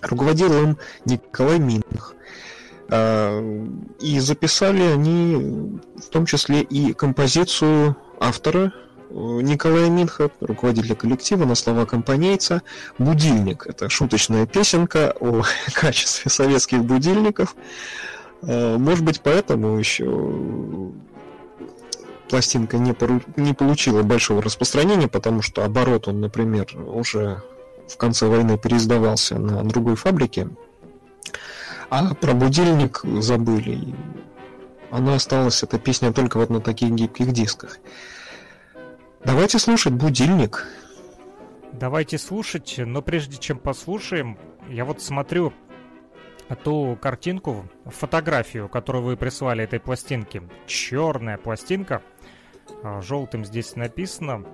Руководил 0.00 0.52
им 0.52 0.78
Николай 1.04 1.58
Минах. 1.58 2.14
А, 2.90 3.40
И 4.00 4.20
записали 4.20 4.82
они 4.82 5.80
в 5.96 6.08
том 6.10 6.26
числе 6.26 6.62
и 6.62 6.92
композицию 6.92 7.96
автора 8.20 8.72
э, 8.72 8.93
Николая 9.14 9.90
Минха, 9.90 10.28
руководителя 10.40 10.96
коллектива, 10.96 11.44
на 11.44 11.54
слова 11.54 11.86
компанейца 11.86 12.62
«Будильник». 12.98 13.64
Это 13.64 13.88
шуточная 13.88 14.44
песенка 14.44 15.14
о 15.20 15.42
качестве 15.72 16.30
советских 16.32 16.84
будильников. 16.84 17.54
Э, 18.42 18.76
Может 18.76 19.04
быть, 19.04 19.20
поэтому 19.20 19.78
еще 19.78 20.92
пластинка 22.28 22.78
не, 22.78 22.92
пору- 22.92 23.22
не 23.36 23.54
получила 23.54 24.02
большого 24.02 24.42
распространения, 24.42 25.06
потому 25.06 25.42
что 25.42 25.64
оборот 25.64 26.08
он, 26.08 26.20
например, 26.20 26.66
уже 26.76 27.40
в 27.86 27.96
конце 27.96 28.26
войны 28.26 28.58
переиздавался 28.58 29.38
на 29.38 29.62
другой 29.62 29.94
фабрике, 29.94 30.48
а 31.88 32.14
про 32.14 32.32
будильник 32.32 33.02
забыли. 33.20 33.94
Она 34.90 35.14
осталась, 35.14 35.62
эта 35.62 35.78
песня, 35.78 36.12
только 36.12 36.38
вот 36.38 36.50
на 36.50 36.60
таких 36.60 36.90
гибких 36.90 37.30
дисках. 37.30 37.78
Давайте 39.24 39.58
слушать 39.58 39.94
будильник. 39.94 40.66
Давайте 41.72 42.18
слушать, 42.18 42.74
но 42.76 43.00
прежде 43.00 43.38
чем 43.38 43.58
послушаем, 43.58 44.38
я 44.68 44.84
вот 44.84 45.00
смотрю 45.00 45.52
ту 46.62 46.98
картинку, 47.00 47.66
фотографию, 47.86 48.68
которую 48.68 49.02
вы 49.04 49.16
прислали 49.16 49.64
этой 49.64 49.80
пластинке. 49.80 50.42
Черная 50.66 51.38
пластинка, 51.38 52.02
а, 52.82 53.00
желтым 53.00 53.46
здесь 53.46 53.76
написано. 53.76 54.44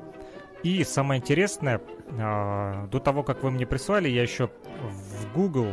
И 0.63 0.85
самое 0.85 1.21
интересное, 1.21 1.81
а, 2.13 2.87
до 2.87 3.01
того, 3.01 3.25
как 3.25 3.43
вы 3.43 3.51
мне 3.51 3.67
прислали, 3.67 4.09
я 4.09 4.23
еще 4.23 4.51
в 4.83 5.33
Google 5.35 5.73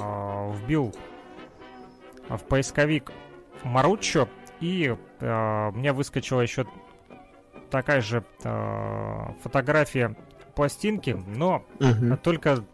а, 0.00 0.52
вбил 0.52 0.94
в 2.28 2.42
поисковик 2.44 3.10
Маруччо, 3.64 4.28
и 4.60 4.96
мне 5.20 5.92
выскочила 5.92 6.42
еще 6.42 6.64
такая 7.70 8.00
же 8.00 8.24
а, 8.44 9.34
фотография 9.42 10.16
пластинки, 10.54 11.16
но 11.26 11.64
Мгм. 11.78 12.16
только 12.18 12.64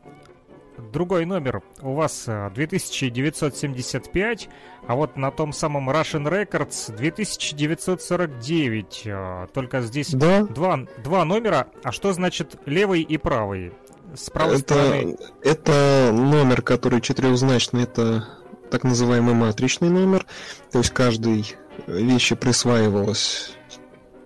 другой 0.92 1.24
номер. 1.24 1.62
У 1.80 1.94
вас 1.94 2.24
а, 2.26 2.50
2975, 2.50 4.48
а 4.86 4.94
вот 4.94 5.16
на 5.16 5.30
том 5.30 5.52
самом 5.52 5.88
Russian 5.90 6.28
Records 6.28 6.94
2949. 6.96 9.02
а, 9.06 9.46
Только 9.48 9.80
здесь 9.82 10.10
Да, 10.12 10.42
два, 10.44 10.80
два 11.02 11.24
номера. 11.24 11.66
А 11.82 11.92
что 11.92 12.12
значит 12.12 12.56
левый 12.66 13.02
и 13.02 13.16
правый? 13.16 13.72
С 14.14 14.30
правой 14.30 14.58
стороны... 14.58 15.16
это, 15.42 15.50
это 15.50 16.10
номер, 16.12 16.62
который 16.62 17.00
четырехзначный, 17.00 17.82
это 17.82 18.28
так 18.70 18.84
называемый 18.84 19.34
матричный 19.34 19.90
номер. 19.90 20.24
То 20.70 20.78
есть 20.78 20.90
каждой 20.90 21.44
вещи 21.86 22.34
присваивалась 22.34 23.55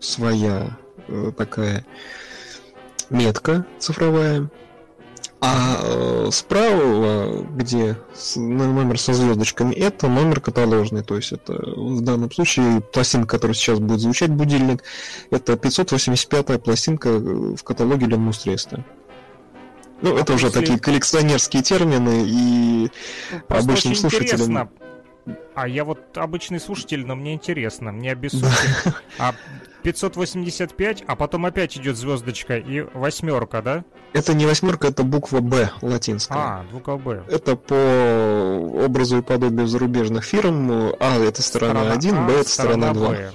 своя 0.01 0.77
э, 1.09 1.33
такая 1.37 1.85
метка 3.11 3.65
цифровая. 3.79 4.51
А 5.43 5.79
э, 5.83 6.29
справа, 6.33 7.43
где 7.57 7.97
с- 8.15 8.37
ну, 8.37 8.71
номер 8.75 9.01
со 9.01 9.15
звездочками, 9.15 9.73
это 9.75 10.07
номер 10.09 10.41
каталожный. 10.41 11.03
То 11.03 11.17
есть 11.17 11.33
это 11.33 11.55
в 11.55 12.03
данном 12.03 12.31
случае 12.31 12.83
пластинка, 12.83 13.27
которая 13.27 13.55
сейчас 13.55 13.79
будет 13.79 14.01
звучать, 14.01 14.31
будильник, 14.31 14.83
это 15.31 15.55
585-я 15.55 16.59
пластинка 16.59 17.09
э, 17.09 17.19
в 17.57 17.63
каталоге 17.65 18.05
Ленмустреста. 18.07 18.85
Ну, 20.03 20.17
это 20.17 20.35
уже 20.35 20.51
такие 20.51 20.79
коллекционерские 20.79 21.63
термины, 21.63 22.25
и 22.27 22.91
Просто 23.49 23.71
обычным 23.71 23.95
слушателям- 23.95 24.23
интересно. 24.23 24.69
А 25.55 25.69
я 25.69 25.85
вот 25.85 26.17
обычный 26.17 26.61
слушатель, 26.61 27.07
но 27.07 27.15
мне 27.15 27.35
интересно, 27.35 27.93
мне 27.93 28.13
обессудьте. 28.13 28.49
А 29.19 29.35
585, 29.83 31.05
а 31.07 31.17
потом 31.17 31.47
опять 31.47 31.77
идет 31.77 31.97
звездочка 31.97 32.57
и 32.57 32.81
восьмерка, 32.95 33.63
да? 33.63 33.85
это 34.13 34.35
не 34.35 34.47
восьмерка, 34.47 34.89
это 34.89 35.03
буква 35.05 35.41
Б 35.41 35.71
латинская. 35.83 36.39
А, 36.39 36.65
буква 36.71 36.97
Б. 36.97 37.25
Это 37.29 37.57
по 37.57 37.75
образу 38.85 39.19
и 39.19 39.23
подобию 39.23 39.67
зарубежных 39.67 40.25
фирм. 40.25 40.93
А 40.99 41.19
это 41.19 41.43
сторона 41.43 41.93
1, 41.93 42.15
А, 42.17 42.27
Б 42.27 42.33
это 42.35 42.49
сторона 42.49 42.93
2. 42.93 43.09
Б. 43.09 43.33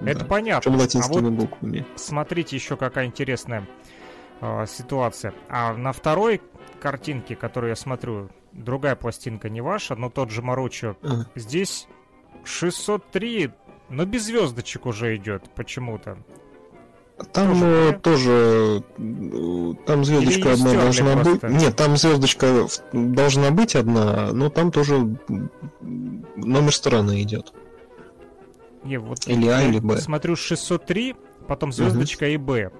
Это 0.00 0.24
понятно. 0.24 0.60
Причем 0.70 0.80
А 0.80 0.82
латинскими 0.82 1.20
вот 1.28 1.32
буквами. 1.32 1.86
смотрите 1.96 2.56
еще 2.56 2.76
какая 2.76 3.06
интересная 3.06 3.66
а, 4.40 4.66
ситуация. 4.66 5.32
А 5.48 5.72
на 5.74 5.92
второй 5.92 6.40
картинке, 6.80 7.36
которую 7.36 7.70
я 7.70 7.76
смотрю, 7.76 8.28
другая 8.56 8.96
пластинка 8.96 9.48
не 9.48 9.60
ваша, 9.60 9.94
но 9.94 10.10
тот 10.10 10.30
же 10.30 10.42
Маручо, 10.42 10.96
А, 11.02 11.26
здесь 11.34 11.86
603, 12.44 13.50
но 13.88 14.04
без 14.04 14.24
звездочек 14.24 14.86
уже 14.86 15.16
идет 15.16 15.50
почему-то. 15.54 16.18
Там 17.32 17.48
Тоже 17.48 17.64
э, 17.64 17.92
тоже 18.00 18.84
э, 18.98 19.74
там 19.86 20.04
звездочка 20.04 20.52
одна 20.52 20.72
должна 20.74 21.16
быть. 21.16 21.42
Нет, 21.44 21.74
там 21.74 21.96
звездочка 21.96 22.66
должна 22.92 23.50
быть 23.50 23.74
одна, 23.74 24.32
но 24.32 24.50
там 24.50 24.70
тоже 24.70 25.16
номер 26.36 26.74
стороны 26.74 27.22
идет. 27.22 27.54
Не, 28.84 28.98
вот 28.98 29.26
Или 29.26 29.48
А, 29.48 29.62
или 29.62 29.78
Б. 29.80 29.96
Смотрю 29.96 30.36
603, 30.36 31.16
потом 31.48 31.72
звездочка 31.72 32.28
и 32.28 32.36
Б. 32.36 32.70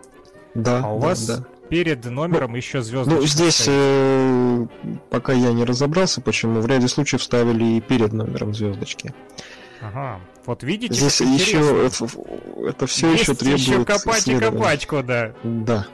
Да. 0.54 0.82
А 0.84 0.92
у 0.92 1.00
да, 1.00 1.06
вас 1.06 1.26
да. 1.26 1.44
Перед 1.68 2.04
номером 2.04 2.54
еще 2.54 2.82
звездочка. 2.82 3.20
Ну, 3.20 3.26
здесь, 3.26 3.54
стоит. 3.54 3.68
э, 3.74 4.66
пока 5.10 5.32
я 5.32 5.52
не 5.52 5.64
разобрался, 5.64 6.20
почему, 6.20 6.60
в 6.60 6.66
ряде 6.66 6.88
случаев 6.88 7.22
ставили 7.22 7.64
и 7.76 7.80
перед 7.80 8.12
номером 8.12 8.54
звездочки. 8.54 9.14
Ага. 9.80 10.20
Вот 10.46 10.62
видите, 10.62 10.94
Здесь 10.94 11.20
еще 11.20 11.86
это, 11.86 12.08
это 12.68 12.86
все 12.86 13.10
Есть 13.10 13.22
еще 13.22 13.34
требует 13.34 13.60
еще 13.60 13.84
копать 13.84 14.28
и 14.28 14.38
копать 14.38 14.86
куда. 14.86 15.32
Да. 15.42 15.86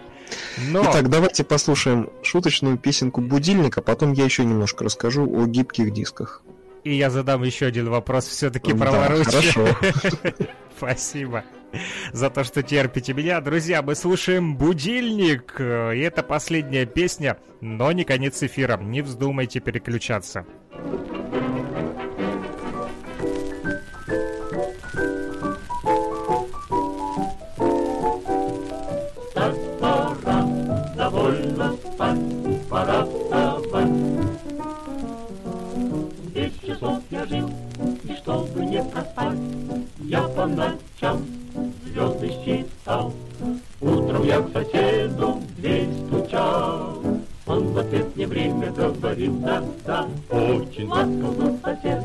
Но 0.69 0.83
Итак, 0.85 1.09
давайте 1.11 1.45
послушаем 1.45 2.11
шуточную 2.23 2.79
песенку 2.79 3.21
«Будильник», 3.21 3.77
а 3.79 3.83
потом 3.83 4.13
я 4.13 4.25
еще 4.25 4.45
немножко 4.45 4.85
расскажу 4.85 5.25
о 5.25 5.47
гибких 5.47 5.93
дисках. 5.93 6.43
и 6.85 6.95
я 6.95 7.11
задам 7.11 7.43
еще 7.43 7.67
один 7.67 7.89
вопрос 7.89 8.27
все-таки 8.27 8.73
про 8.73 8.93
Да, 8.93 9.25
хорошо. 9.25 9.69
Спасибо 10.83 11.45
за 12.13 12.29
то, 12.29 12.43
что 12.43 12.65
терпите 12.65 13.15
меня. 13.15 13.41
Друзья, 13.41 13.83
мы 13.83 13.95
слушаем 13.95 14.57
«Будильник», 14.57 15.55
э, 15.61 15.97
и 15.97 16.01
это 16.01 16.25
последняя 16.25 16.87
песня, 16.87 17.39
но 17.61 17.93
не 17.93 18.03
конец 18.03 18.43
эфира. 18.43 18.77
Не 18.79 19.01
вздумайте 19.01 19.61
переключаться. 19.61 20.45
Я 40.13 40.23
по 40.25 40.47
ночам 40.47 41.25
звезды 41.87 42.31
считал. 42.45 43.15
Утром 43.81 44.25
я 44.25 44.43
к 44.43 44.53
соседу 44.53 45.41
в 45.41 45.57
дверь 45.57 45.89
стучал. 46.07 47.03
Он 47.47 47.73
в 47.73 47.79
ответ 47.79 48.15
мне 48.15 48.27
время 48.27 48.71
говорил 48.73 49.39
да-да. 49.39 50.07
Очень 50.29 50.89
ласков 50.89 51.61
сосед, 51.65 52.05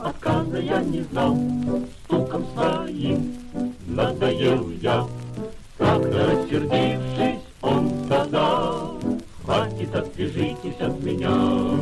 отказа 0.00 0.60
я 0.60 0.80
не 0.82 1.00
знал. 1.10 1.36
Стуком 2.04 2.46
своим 2.54 3.34
надоел 3.88 4.70
я. 4.80 5.04
Как-то 5.78 6.26
рассердившись, 6.28 7.42
он 7.60 7.90
сказал, 8.04 8.98
Хватит, 9.48 9.94
отвяжитесь 9.94 10.78
от 10.78 11.02
меня. 11.02 11.80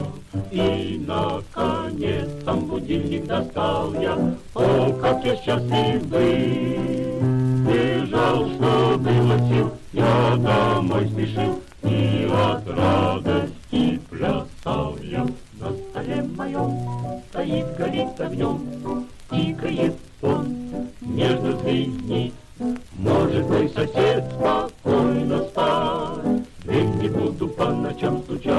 И, 0.52 1.04
наконец, 1.04 2.28
сам 2.44 2.60
будильник 2.66 3.26
достал 3.26 3.92
я. 3.94 4.36
О, 4.54 4.92
как 5.02 5.24
я 5.24 5.34
счастливый! 5.34 7.18
Бежал, 7.66 8.48
что 8.50 8.96
было 8.98 9.36
сил, 9.48 9.72
я 9.92 10.36
домой 10.36 11.08
спешил, 11.08 11.60
И 11.82 12.30
от 12.32 12.68
радости 12.70 14.00
плясал 14.10 14.96
я. 15.02 15.26
На 15.58 15.72
столе 15.90 16.22
моем 16.36 17.20
стоит, 17.30 17.76
горит 17.76 18.20
огнем, 18.20 18.60
Тикает 19.28 19.96
он, 20.22 20.54
нежно 21.00 21.58
звенит, 21.58 22.32
может 22.96 23.48
мой 23.48 23.68
сосед 23.70 24.24
спокойно 24.32 25.42
спать, 25.48 26.45
Дверь 26.66 26.90
не 27.00 27.08
буду 27.08 27.48
по 27.48 27.70
ночам 27.70 28.22
стучать. 28.24 28.52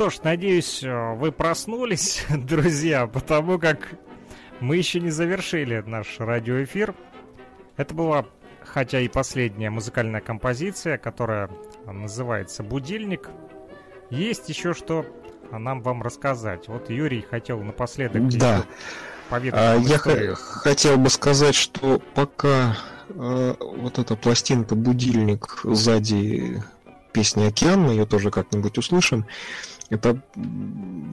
что 0.10 0.22
ж, 0.22 0.24
надеюсь, 0.24 0.84
э, 0.84 1.14
вы 1.16 1.32
проснулись, 1.32 2.26
друзья, 2.30 3.08
потому 3.08 3.60
как 3.60 3.90
мы 4.60 4.76
еще 4.78 5.00
не 5.00 5.10
завершили 5.12 5.84
наш 5.86 6.20
радиоэфир. 6.20 6.96
Это 7.78 7.94
была, 7.94 8.26
хотя 8.64 9.00
и 9.00 9.08
последняя 9.08 9.70
музыкальная 9.70 10.22
композиция, 10.22 10.98
которая 10.98 11.50
называется 11.86 12.64
«Будильник». 12.64 13.30
Есть 14.10 14.50
еще 14.50 14.74
что 14.74 15.06
нам 15.52 15.82
вам 15.82 16.02
рассказать. 16.02 16.68
Вот 16.68 16.90
Юрий 16.90 17.22
хотел 17.22 17.62
напоследок 17.62 18.28
Да. 18.30 18.66
поведать 19.30 19.60
А, 19.60 19.76
Я 19.78 19.98
историю. 19.98 20.36
хотел 20.36 20.98
бы 20.98 21.10
сказать, 21.10 21.56
что 21.56 22.02
пока 22.16 22.78
э, 23.10 23.56
вот 23.60 24.00
эта 24.00 24.16
пластинка 24.16 24.76
«Будильник» 24.76 25.62
сзади 25.64 26.62
песни 27.14 27.48
«Океан», 27.48 27.82
мы 27.82 27.92
ее 27.92 28.06
тоже 28.06 28.30
как-нибудь 28.32 28.78
услышим, 28.78 29.26
это, 29.90 30.22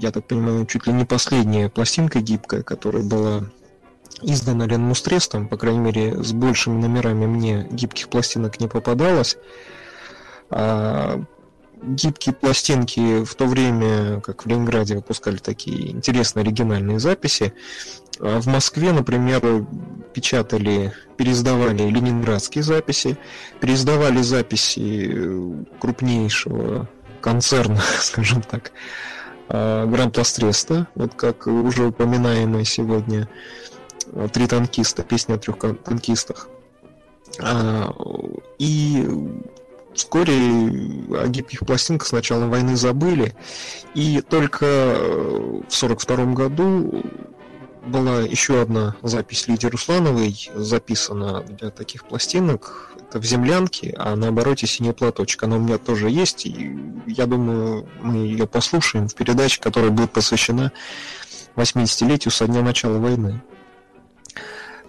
я 0.00 0.10
так 0.10 0.26
понимаю, 0.26 0.66
чуть 0.66 0.86
ли 0.86 0.92
не 0.92 1.04
последняя 1.04 1.68
пластинка 1.68 2.20
гибкая, 2.20 2.62
которая 2.62 3.02
была 3.02 3.44
издана 4.22 4.66
Ленмустрестом, 4.66 5.48
по 5.48 5.56
крайней 5.56 5.80
мере, 5.80 6.22
с 6.22 6.32
большими 6.32 6.80
номерами 6.80 7.26
мне 7.26 7.66
гибких 7.70 8.08
пластинок 8.08 8.60
не 8.60 8.68
попадалось. 8.68 9.36
А, 10.50 11.22
гибкие 11.82 12.34
пластинки 12.34 13.24
в 13.24 13.34
то 13.34 13.46
время, 13.46 14.20
как 14.20 14.44
в 14.44 14.48
Ленинграде 14.48 14.96
выпускали 14.96 15.36
такие 15.36 15.90
интересные 15.90 16.42
оригинальные 16.42 16.98
записи, 16.98 17.52
а 18.18 18.40
В 18.40 18.46
Москве, 18.46 18.92
например, 18.92 19.66
печатали, 20.14 20.94
переиздавали 21.18 21.82
ленинградские 21.82 22.64
записи, 22.64 23.18
переиздавали 23.60 24.22
записи 24.22 25.66
крупнейшего 25.78 26.88
концерна, 27.26 27.80
скажем 28.00 28.40
так, 28.40 28.70
а, 29.48 29.84
Гранд 29.86 30.16
Астреста, 30.16 30.86
вот 30.94 31.14
как 31.14 31.48
уже 31.48 31.86
упоминаемые 31.86 32.64
сегодня 32.64 33.28
э, 34.12 34.28
«Три 34.32 34.46
танкиста», 34.46 35.02
песня 35.02 35.34
о 35.34 35.38
трех 35.38 35.58
танкистах. 35.58 36.48
А, 37.40 37.92
И 38.60 39.08
вскоре 39.92 40.36
о 40.36 41.26
гибких 41.26 41.66
пластинках 41.66 42.06
с 42.06 42.12
начала 42.12 42.46
войны 42.46 42.76
забыли, 42.76 43.34
и 43.94 44.20
только 44.20 44.64
в 44.64 45.74
1942 45.74 46.26
году 46.26 47.02
была 47.86 48.20
еще 48.20 48.60
одна 48.60 48.96
запись 49.02 49.48
Лидии 49.48 49.68
Руслановой, 49.68 50.50
записана 50.54 51.42
для 51.42 51.70
таких 51.70 52.04
пластинок. 52.04 52.92
Это 53.00 53.20
в 53.20 53.24
землянке, 53.24 53.94
а 53.96 54.16
на 54.16 54.28
обороте 54.28 54.66
синий 54.66 54.92
платочек. 54.92 55.44
Она 55.44 55.56
у 55.56 55.60
меня 55.60 55.78
тоже 55.78 56.10
есть, 56.10 56.46
и 56.46 56.76
я 57.06 57.26
думаю, 57.26 57.88
мы 58.02 58.26
ее 58.26 58.46
послушаем 58.46 59.08
в 59.08 59.14
передаче, 59.14 59.60
которая 59.60 59.90
будет 59.90 60.12
посвящена 60.12 60.72
80-летию 61.54 62.32
со 62.32 62.46
дня 62.46 62.62
начала 62.62 62.98
войны. 62.98 63.42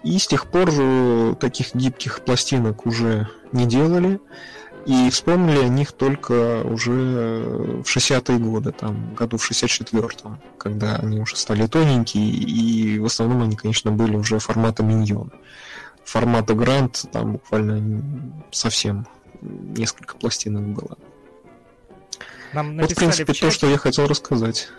И 0.02 0.18
с 0.18 0.26
тех 0.26 0.46
пор 0.46 1.36
таких 1.36 1.74
гибких 1.74 2.20
пластинок 2.24 2.86
уже 2.86 3.28
не 3.52 3.66
делали. 3.66 4.20
И 4.88 5.10
вспомнили 5.10 5.58
о 5.58 5.68
них 5.68 5.92
только 5.92 6.62
уже 6.62 6.90
в 6.90 7.82
60-е 7.82 8.38
годы, 8.38 8.72
там, 8.72 9.14
году 9.14 9.36
в 9.36 9.50
64-м, 9.50 10.40
когда 10.56 10.96
они 10.96 11.20
уже 11.20 11.36
стали 11.36 11.66
тоненькие, 11.66 12.24
и 12.30 12.98
в 12.98 13.04
основном 13.04 13.42
они, 13.42 13.54
конечно, 13.54 13.92
были 13.92 14.16
уже 14.16 14.38
формата 14.38 14.82
миньон. 14.82 15.30
Формата 16.06 16.54
грант 16.54 17.04
там 17.12 17.32
буквально 17.32 18.02
совсем 18.50 19.06
несколько 19.42 20.16
пластинок 20.16 20.68
было. 20.68 20.96
Нам 22.54 22.78
вот, 22.78 22.90
в 22.90 22.94
принципе, 22.94 23.34
в 23.34 23.38
то, 23.38 23.50
что 23.50 23.66
я 23.66 23.76
хотел 23.76 24.06
рассказать. 24.06 24.70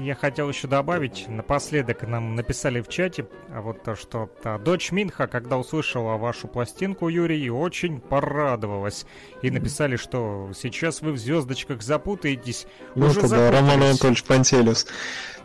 Я 0.00 0.14
хотел 0.14 0.48
еще 0.48 0.68
добавить, 0.68 1.26
напоследок 1.28 2.02
нам 2.02 2.36
написали 2.36 2.80
в 2.80 2.88
чате, 2.88 3.26
а 3.52 3.60
вот 3.60 3.82
то, 3.82 3.96
что 3.96 4.30
та, 4.42 4.56
дочь 4.56 4.92
Минха, 4.92 5.26
когда 5.26 5.58
услышала 5.58 6.16
вашу 6.16 6.46
пластинку, 6.46 7.08
Юрий, 7.08 7.50
очень 7.50 8.00
порадовалась. 8.00 9.06
И 9.42 9.50
написали, 9.50 9.96
что 9.96 10.52
сейчас 10.56 11.02
вы 11.02 11.12
в 11.12 11.18
звездочках 11.18 11.82
запутаетесь. 11.82 12.68
Ну, 12.94 13.06
уже 13.06 13.28
да, 13.28 13.50
Роман 13.50 13.82
Анатольевич 13.82 14.22
Пантелес. 14.22 14.86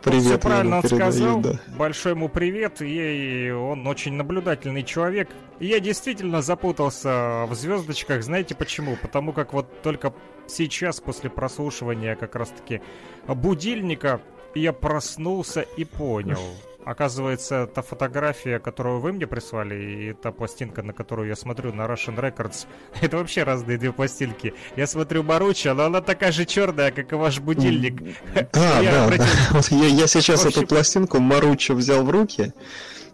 Привет. 0.04 0.22
Все 0.22 0.38
правильно 0.38 0.76
он 0.76 0.82
сказал. 0.84 1.40
Да. 1.40 1.58
Большой 1.76 2.12
ему 2.12 2.28
привет. 2.28 2.80
И 2.80 3.50
он 3.50 3.84
очень 3.88 4.12
наблюдательный 4.12 4.84
человек. 4.84 5.30
И 5.58 5.66
я 5.66 5.80
действительно 5.80 6.42
запутался 6.42 7.46
в 7.46 7.54
звездочках. 7.54 8.22
Знаете 8.22 8.54
почему? 8.54 8.96
Потому 9.02 9.32
как 9.32 9.52
вот 9.52 9.82
только 9.82 10.14
сейчас, 10.46 11.00
после 11.00 11.28
прослушивания 11.28 12.14
как 12.14 12.36
раз-таки 12.36 12.82
будильника, 13.26 14.20
я 14.54 14.72
проснулся 14.72 15.60
и 15.60 15.84
понял. 15.84 16.40
Оказывается, 16.84 17.66
та 17.66 17.80
фотография, 17.80 18.58
которую 18.58 19.00
вы 19.00 19.14
мне 19.14 19.26
прислали, 19.26 19.74
и 19.74 20.12
та 20.12 20.32
пластинка, 20.32 20.82
на 20.82 20.92
которую 20.92 21.28
я 21.28 21.36
смотрю 21.36 21.72
на 21.72 21.82
Russian 21.82 22.16
Records, 22.16 22.66
это 23.00 23.16
вообще 23.16 23.42
разные 23.42 23.78
две 23.78 23.90
пластинки. 23.90 24.52
Я 24.76 24.86
смотрю 24.86 25.22
Маруча, 25.22 25.72
но 25.72 25.84
она 25.84 26.02
такая 26.02 26.30
же 26.30 26.44
черная, 26.44 26.90
как 26.90 27.10
и 27.12 27.16
ваш 27.16 27.40
будильник. 27.40 28.02
Да, 28.52 28.82
да, 28.82 29.08
да. 29.08 29.26
Вот 29.52 29.68
я, 29.68 29.86
я 29.86 30.06
сейчас 30.06 30.44
эту 30.44 30.66
пластинку 30.66 31.20
Маруча 31.20 31.72
взял 31.74 32.04
в 32.04 32.10
руки. 32.10 32.52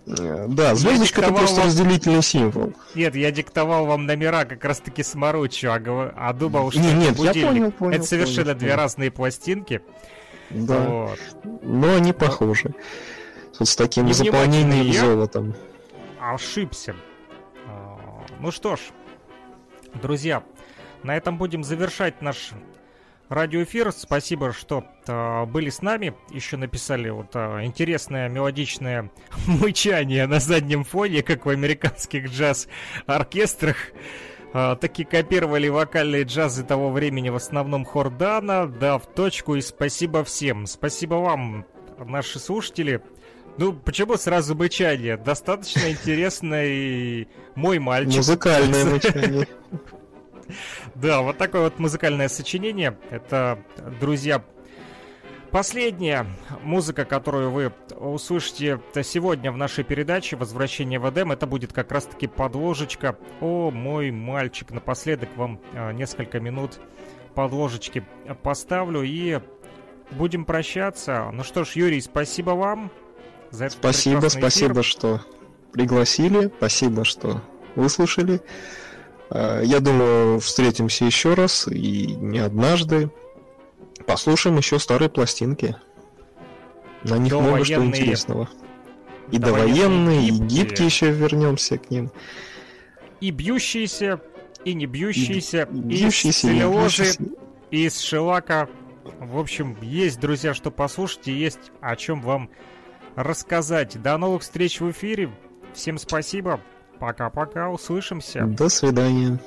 Э, 0.06 0.46
да, 0.48 0.74
звездочка 0.74 1.20
это 1.20 1.32
просто 1.32 1.60
вам... 1.60 1.66
разделительный 1.66 2.22
символ. 2.22 2.72
Нет, 2.96 3.14
я 3.14 3.30
диктовал 3.30 3.86
вам 3.86 4.06
номера 4.06 4.44
как 4.44 4.64
раз 4.64 4.80
таки 4.80 5.02
с 5.04 5.14
Маручу, 5.14 5.68
а, 5.70 6.12
а 6.16 6.32
думал, 6.32 6.72
что 6.72 6.80
не, 6.80 6.92
нет, 6.92 7.12
это 7.12 7.18
будильник. 7.18 7.36
Я 7.36 7.48
понял, 7.48 7.72
понял, 7.72 7.96
это 7.96 8.04
совершенно 8.04 8.46
понял, 8.46 8.58
две 8.58 8.68
понял. 8.70 8.82
разные 8.82 9.10
пластинки. 9.10 9.82
Да. 10.51 10.81
Вот. 10.81 11.18
Но 11.62 11.94
они 11.94 12.12
похожи. 12.12 12.74
Вот 13.59 13.68
с 13.68 13.77
таким 13.77 14.12
заполнением 14.12 14.86
я 14.86 15.01
золотом. 15.01 15.55
Ошибся. 16.20 16.97
А, 17.66 17.98
ну 18.40 18.51
что 18.51 18.77
ж, 18.77 18.81
друзья, 19.94 20.43
на 21.02 21.16
этом 21.16 21.39
будем 21.39 21.64
завершать 21.64 22.20
наш 22.22 22.52
радиоэфир. 23.31 23.93
Спасибо, 23.93 24.52
что 24.52 24.85
э, 25.06 25.44
были 25.47 25.70
с 25.70 25.81
нами. 25.81 26.14
Еще 26.31 26.56
написали 26.56 27.09
вот 27.09 27.31
э, 27.35 27.64
интересное 27.64 28.28
мелодичное 28.28 29.10
мычание 29.47 30.27
на 30.27 30.40
заднем 30.40 30.85
фоне, 30.85 31.22
как 31.22 31.47
в 31.47 31.48
американских 31.48 32.27
джаз-оркестрах. 32.31 33.77
А, 34.52 34.74
таки 34.77 35.05
копировали 35.05 35.68
вокальные 35.68 36.24
джазы 36.24 36.64
того 36.64 36.90
времени, 36.90 37.28
в 37.28 37.36
основном 37.36 37.85
Хордана, 37.85 38.66
да, 38.66 38.98
в 38.98 39.06
точку, 39.06 39.55
и 39.55 39.60
спасибо 39.60 40.24
всем. 40.24 40.66
Спасибо 40.66 41.14
вам, 41.14 41.66
наши 41.98 42.39
слушатели. 42.39 43.01
Ну, 43.59 43.72
почему 43.72 44.16
сразу 44.16 44.55
мычание? 44.55 45.16
Достаточно 45.16 45.90
интересный 45.90 47.28
мой 47.55 47.78
мальчик. 47.78 48.16
Музыкальное 48.16 48.85
мычание. 48.93 49.47
Да, 50.94 51.22
вот 51.22 51.39
такое 51.39 51.62
вот 51.62 51.78
музыкальное 51.78 52.28
сочинение. 52.28 52.98
Это, 53.10 53.59
друзья, 54.01 54.43
Последняя 55.52 56.27
музыка, 56.62 57.05
которую 57.05 57.51
вы 57.51 57.72
услышите 57.97 58.81
сегодня 59.02 59.51
в 59.51 59.56
нашей 59.56 59.82
передаче 59.82 60.36
«Возвращение 60.36 61.01
в 61.01 61.10
Эдем», 61.10 61.32
это 61.32 61.47
будет 61.47 61.72
как 61.72 61.90
раз-таки 61.90 62.28
подложечка. 62.28 63.18
О, 63.40 63.72
мой 63.72 64.12
мальчик, 64.12 64.70
напоследок 64.70 65.28
вам 65.36 65.60
а, 65.74 65.93
несколько 65.93 66.39
минут 66.39 66.78
подложечки 67.35 68.05
поставлю 68.43 69.02
и 69.02 69.40
будем 70.12 70.44
прощаться. 70.44 71.31
Ну 71.32 71.43
что 71.43 71.64
ж, 71.64 71.72
Юрий, 71.72 72.01
спасибо 72.01 72.51
вам 72.51 72.93
за 73.51 73.66
это. 73.66 73.74
Спасибо, 73.74 74.28
спасибо, 74.28 74.85
что 74.85 75.20
пригласили, 75.72 76.51
спасибо, 76.59 77.05
что 77.05 77.43
выслушали. 77.74 78.40
А, 79.31 79.62
я 79.62 79.81
думаю, 79.81 80.39
встретимся 80.39 81.06
еще 81.06 81.35
раз 81.35 81.66
и 81.66 82.06
не 82.14 82.39
однажды. 82.39 83.10
Послушаем 84.06 84.56
еще 84.56 84.78
старые 84.78 85.09
пластинки. 85.09 85.77
На 87.05 87.18
них 87.18 87.32
много 87.32 87.64
что 87.64 87.85
интересного. 87.85 88.48
И 89.31 89.39
довоенные, 89.39 90.28
и 90.28 90.31
гибкие 90.31 90.86
еще 90.86 91.10
вернемся 91.10 91.78
к 91.78 91.90
ним. 91.90 92.10
И 93.20 93.31
бьющиеся, 93.31 94.20
и 94.64 94.74
не 94.74 94.86
бьющиеся, 94.86 95.68
и, 95.70 95.77
и 95.77 95.81
бьющиеся, 95.81 96.28
из 96.28 96.40
целлюлозы, 96.40 97.16
и 97.70 97.86
из 97.86 98.01
шелака. 98.01 98.68
В 99.18 99.39
общем, 99.39 99.77
есть, 99.81 100.20
друзья, 100.20 100.52
что 100.52 100.70
послушать, 100.70 101.28
и 101.28 101.32
есть 101.32 101.70
о 101.81 101.97
чем 101.97 102.20
вам 102.22 102.51
рассказать. 103.14 104.01
До 104.02 104.16
новых 104.18 104.43
встреч 104.43 104.81
в 104.81 104.90
эфире. 104.90 105.31
Всем 105.74 105.98
спасибо. 105.98 106.60
Пока-пока. 106.98 107.70
Услышимся. 107.70 108.44
До 108.44 108.68
свидания. 108.68 109.40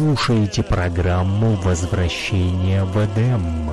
Слушаете 0.00 0.62
программу 0.62 1.56
«Возвращение 1.56 2.84
в 2.84 2.96
Эдем». 3.04 3.70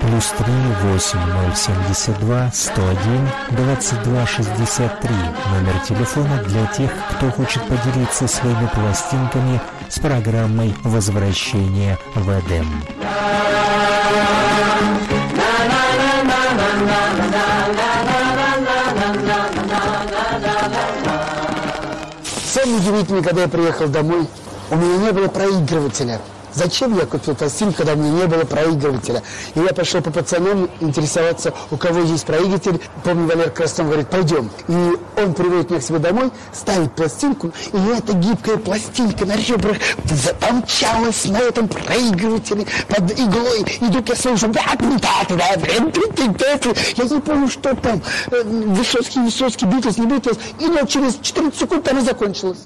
Плюс 0.00 0.26
три 0.38 0.54
восемь 0.84 1.18
ноль 1.18 1.56
семьдесят 1.56 2.16
два 2.20 2.52
сто 2.52 2.80
один 2.88 3.28
двадцать 3.50 4.00
два 4.04 4.24
шестьдесят 4.28 5.00
три. 5.00 5.16
Номер 5.50 5.76
телефона 5.88 6.40
для 6.46 6.66
тех, 6.66 6.92
кто 7.16 7.32
хочет 7.32 7.64
поделиться 7.64 8.28
своими 8.28 8.68
пластинками 8.72 9.60
с 9.88 9.98
программой 9.98 10.72
«Возвращение 10.84 11.98
в 12.14 12.30
Эдем». 12.30 12.68
Самое 22.72 22.78
удивительное, 22.78 23.22
когда 23.22 23.42
я 23.42 23.48
приехал 23.48 23.88
домой, 23.88 24.26
у 24.70 24.76
меня 24.76 24.96
не 24.98 25.12
было 25.12 25.28
проигрывателя. 25.28 26.20
Зачем 26.54 26.96
я 26.98 27.06
купил 27.06 27.34
пластинку, 27.34 27.78
когда 27.78 27.94
у 27.94 27.96
меня 27.96 28.10
не 28.10 28.26
было 28.26 28.44
проигрывателя? 28.44 29.22
И 29.54 29.60
я 29.60 29.72
пошел 29.72 30.02
по 30.02 30.10
пацанам 30.10 30.68
интересоваться, 30.80 31.54
у 31.70 31.76
кого 31.76 32.00
есть 32.00 32.26
проигрыватель. 32.26 32.80
Помню, 33.04 33.26
Валер 33.26 33.50
Краснов 33.50 33.86
говорит, 33.86 34.08
пойдем. 34.08 34.50
И 34.68 34.96
он 35.16 35.34
приводит 35.34 35.70
меня 35.70 35.80
к 35.80 35.82
себе 35.82 35.98
домой, 35.98 36.30
ставит 36.52 36.92
пластинку, 36.94 37.52
и 37.72 37.76
эта 37.96 38.12
гибкая 38.12 38.56
пластинка 38.58 39.24
на 39.24 39.36
ребрах 39.36 39.78
помчалась 40.40 41.24
на 41.26 41.38
этом 41.38 41.68
проигрывателе 41.68 42.66
под 42.88 43.10
иглой. 43.12 43.60
И 43.80 43.84
вдруг 43.84 44.08
я 44.08 44.16
слышу, 44.16 44.52
я 46.96 47.04
не 47.04 47.20
помню, 47.20 47.48
что 47.48 47.74
там, 47.76 48.00
Высоцкий, 48.30 49.20
Высоцкий, 49.20 49.66
Битлз, 49.66 49.98
не 49.98 50.06
Битлз. 50.06 50.36
И 50.60 50.66
вот 50.66 50.88
через 50.88 51.18
14 51.22 51.58
секунд 51.58 51.88
она 51.88 52.02
закончилась. 52.02 52.58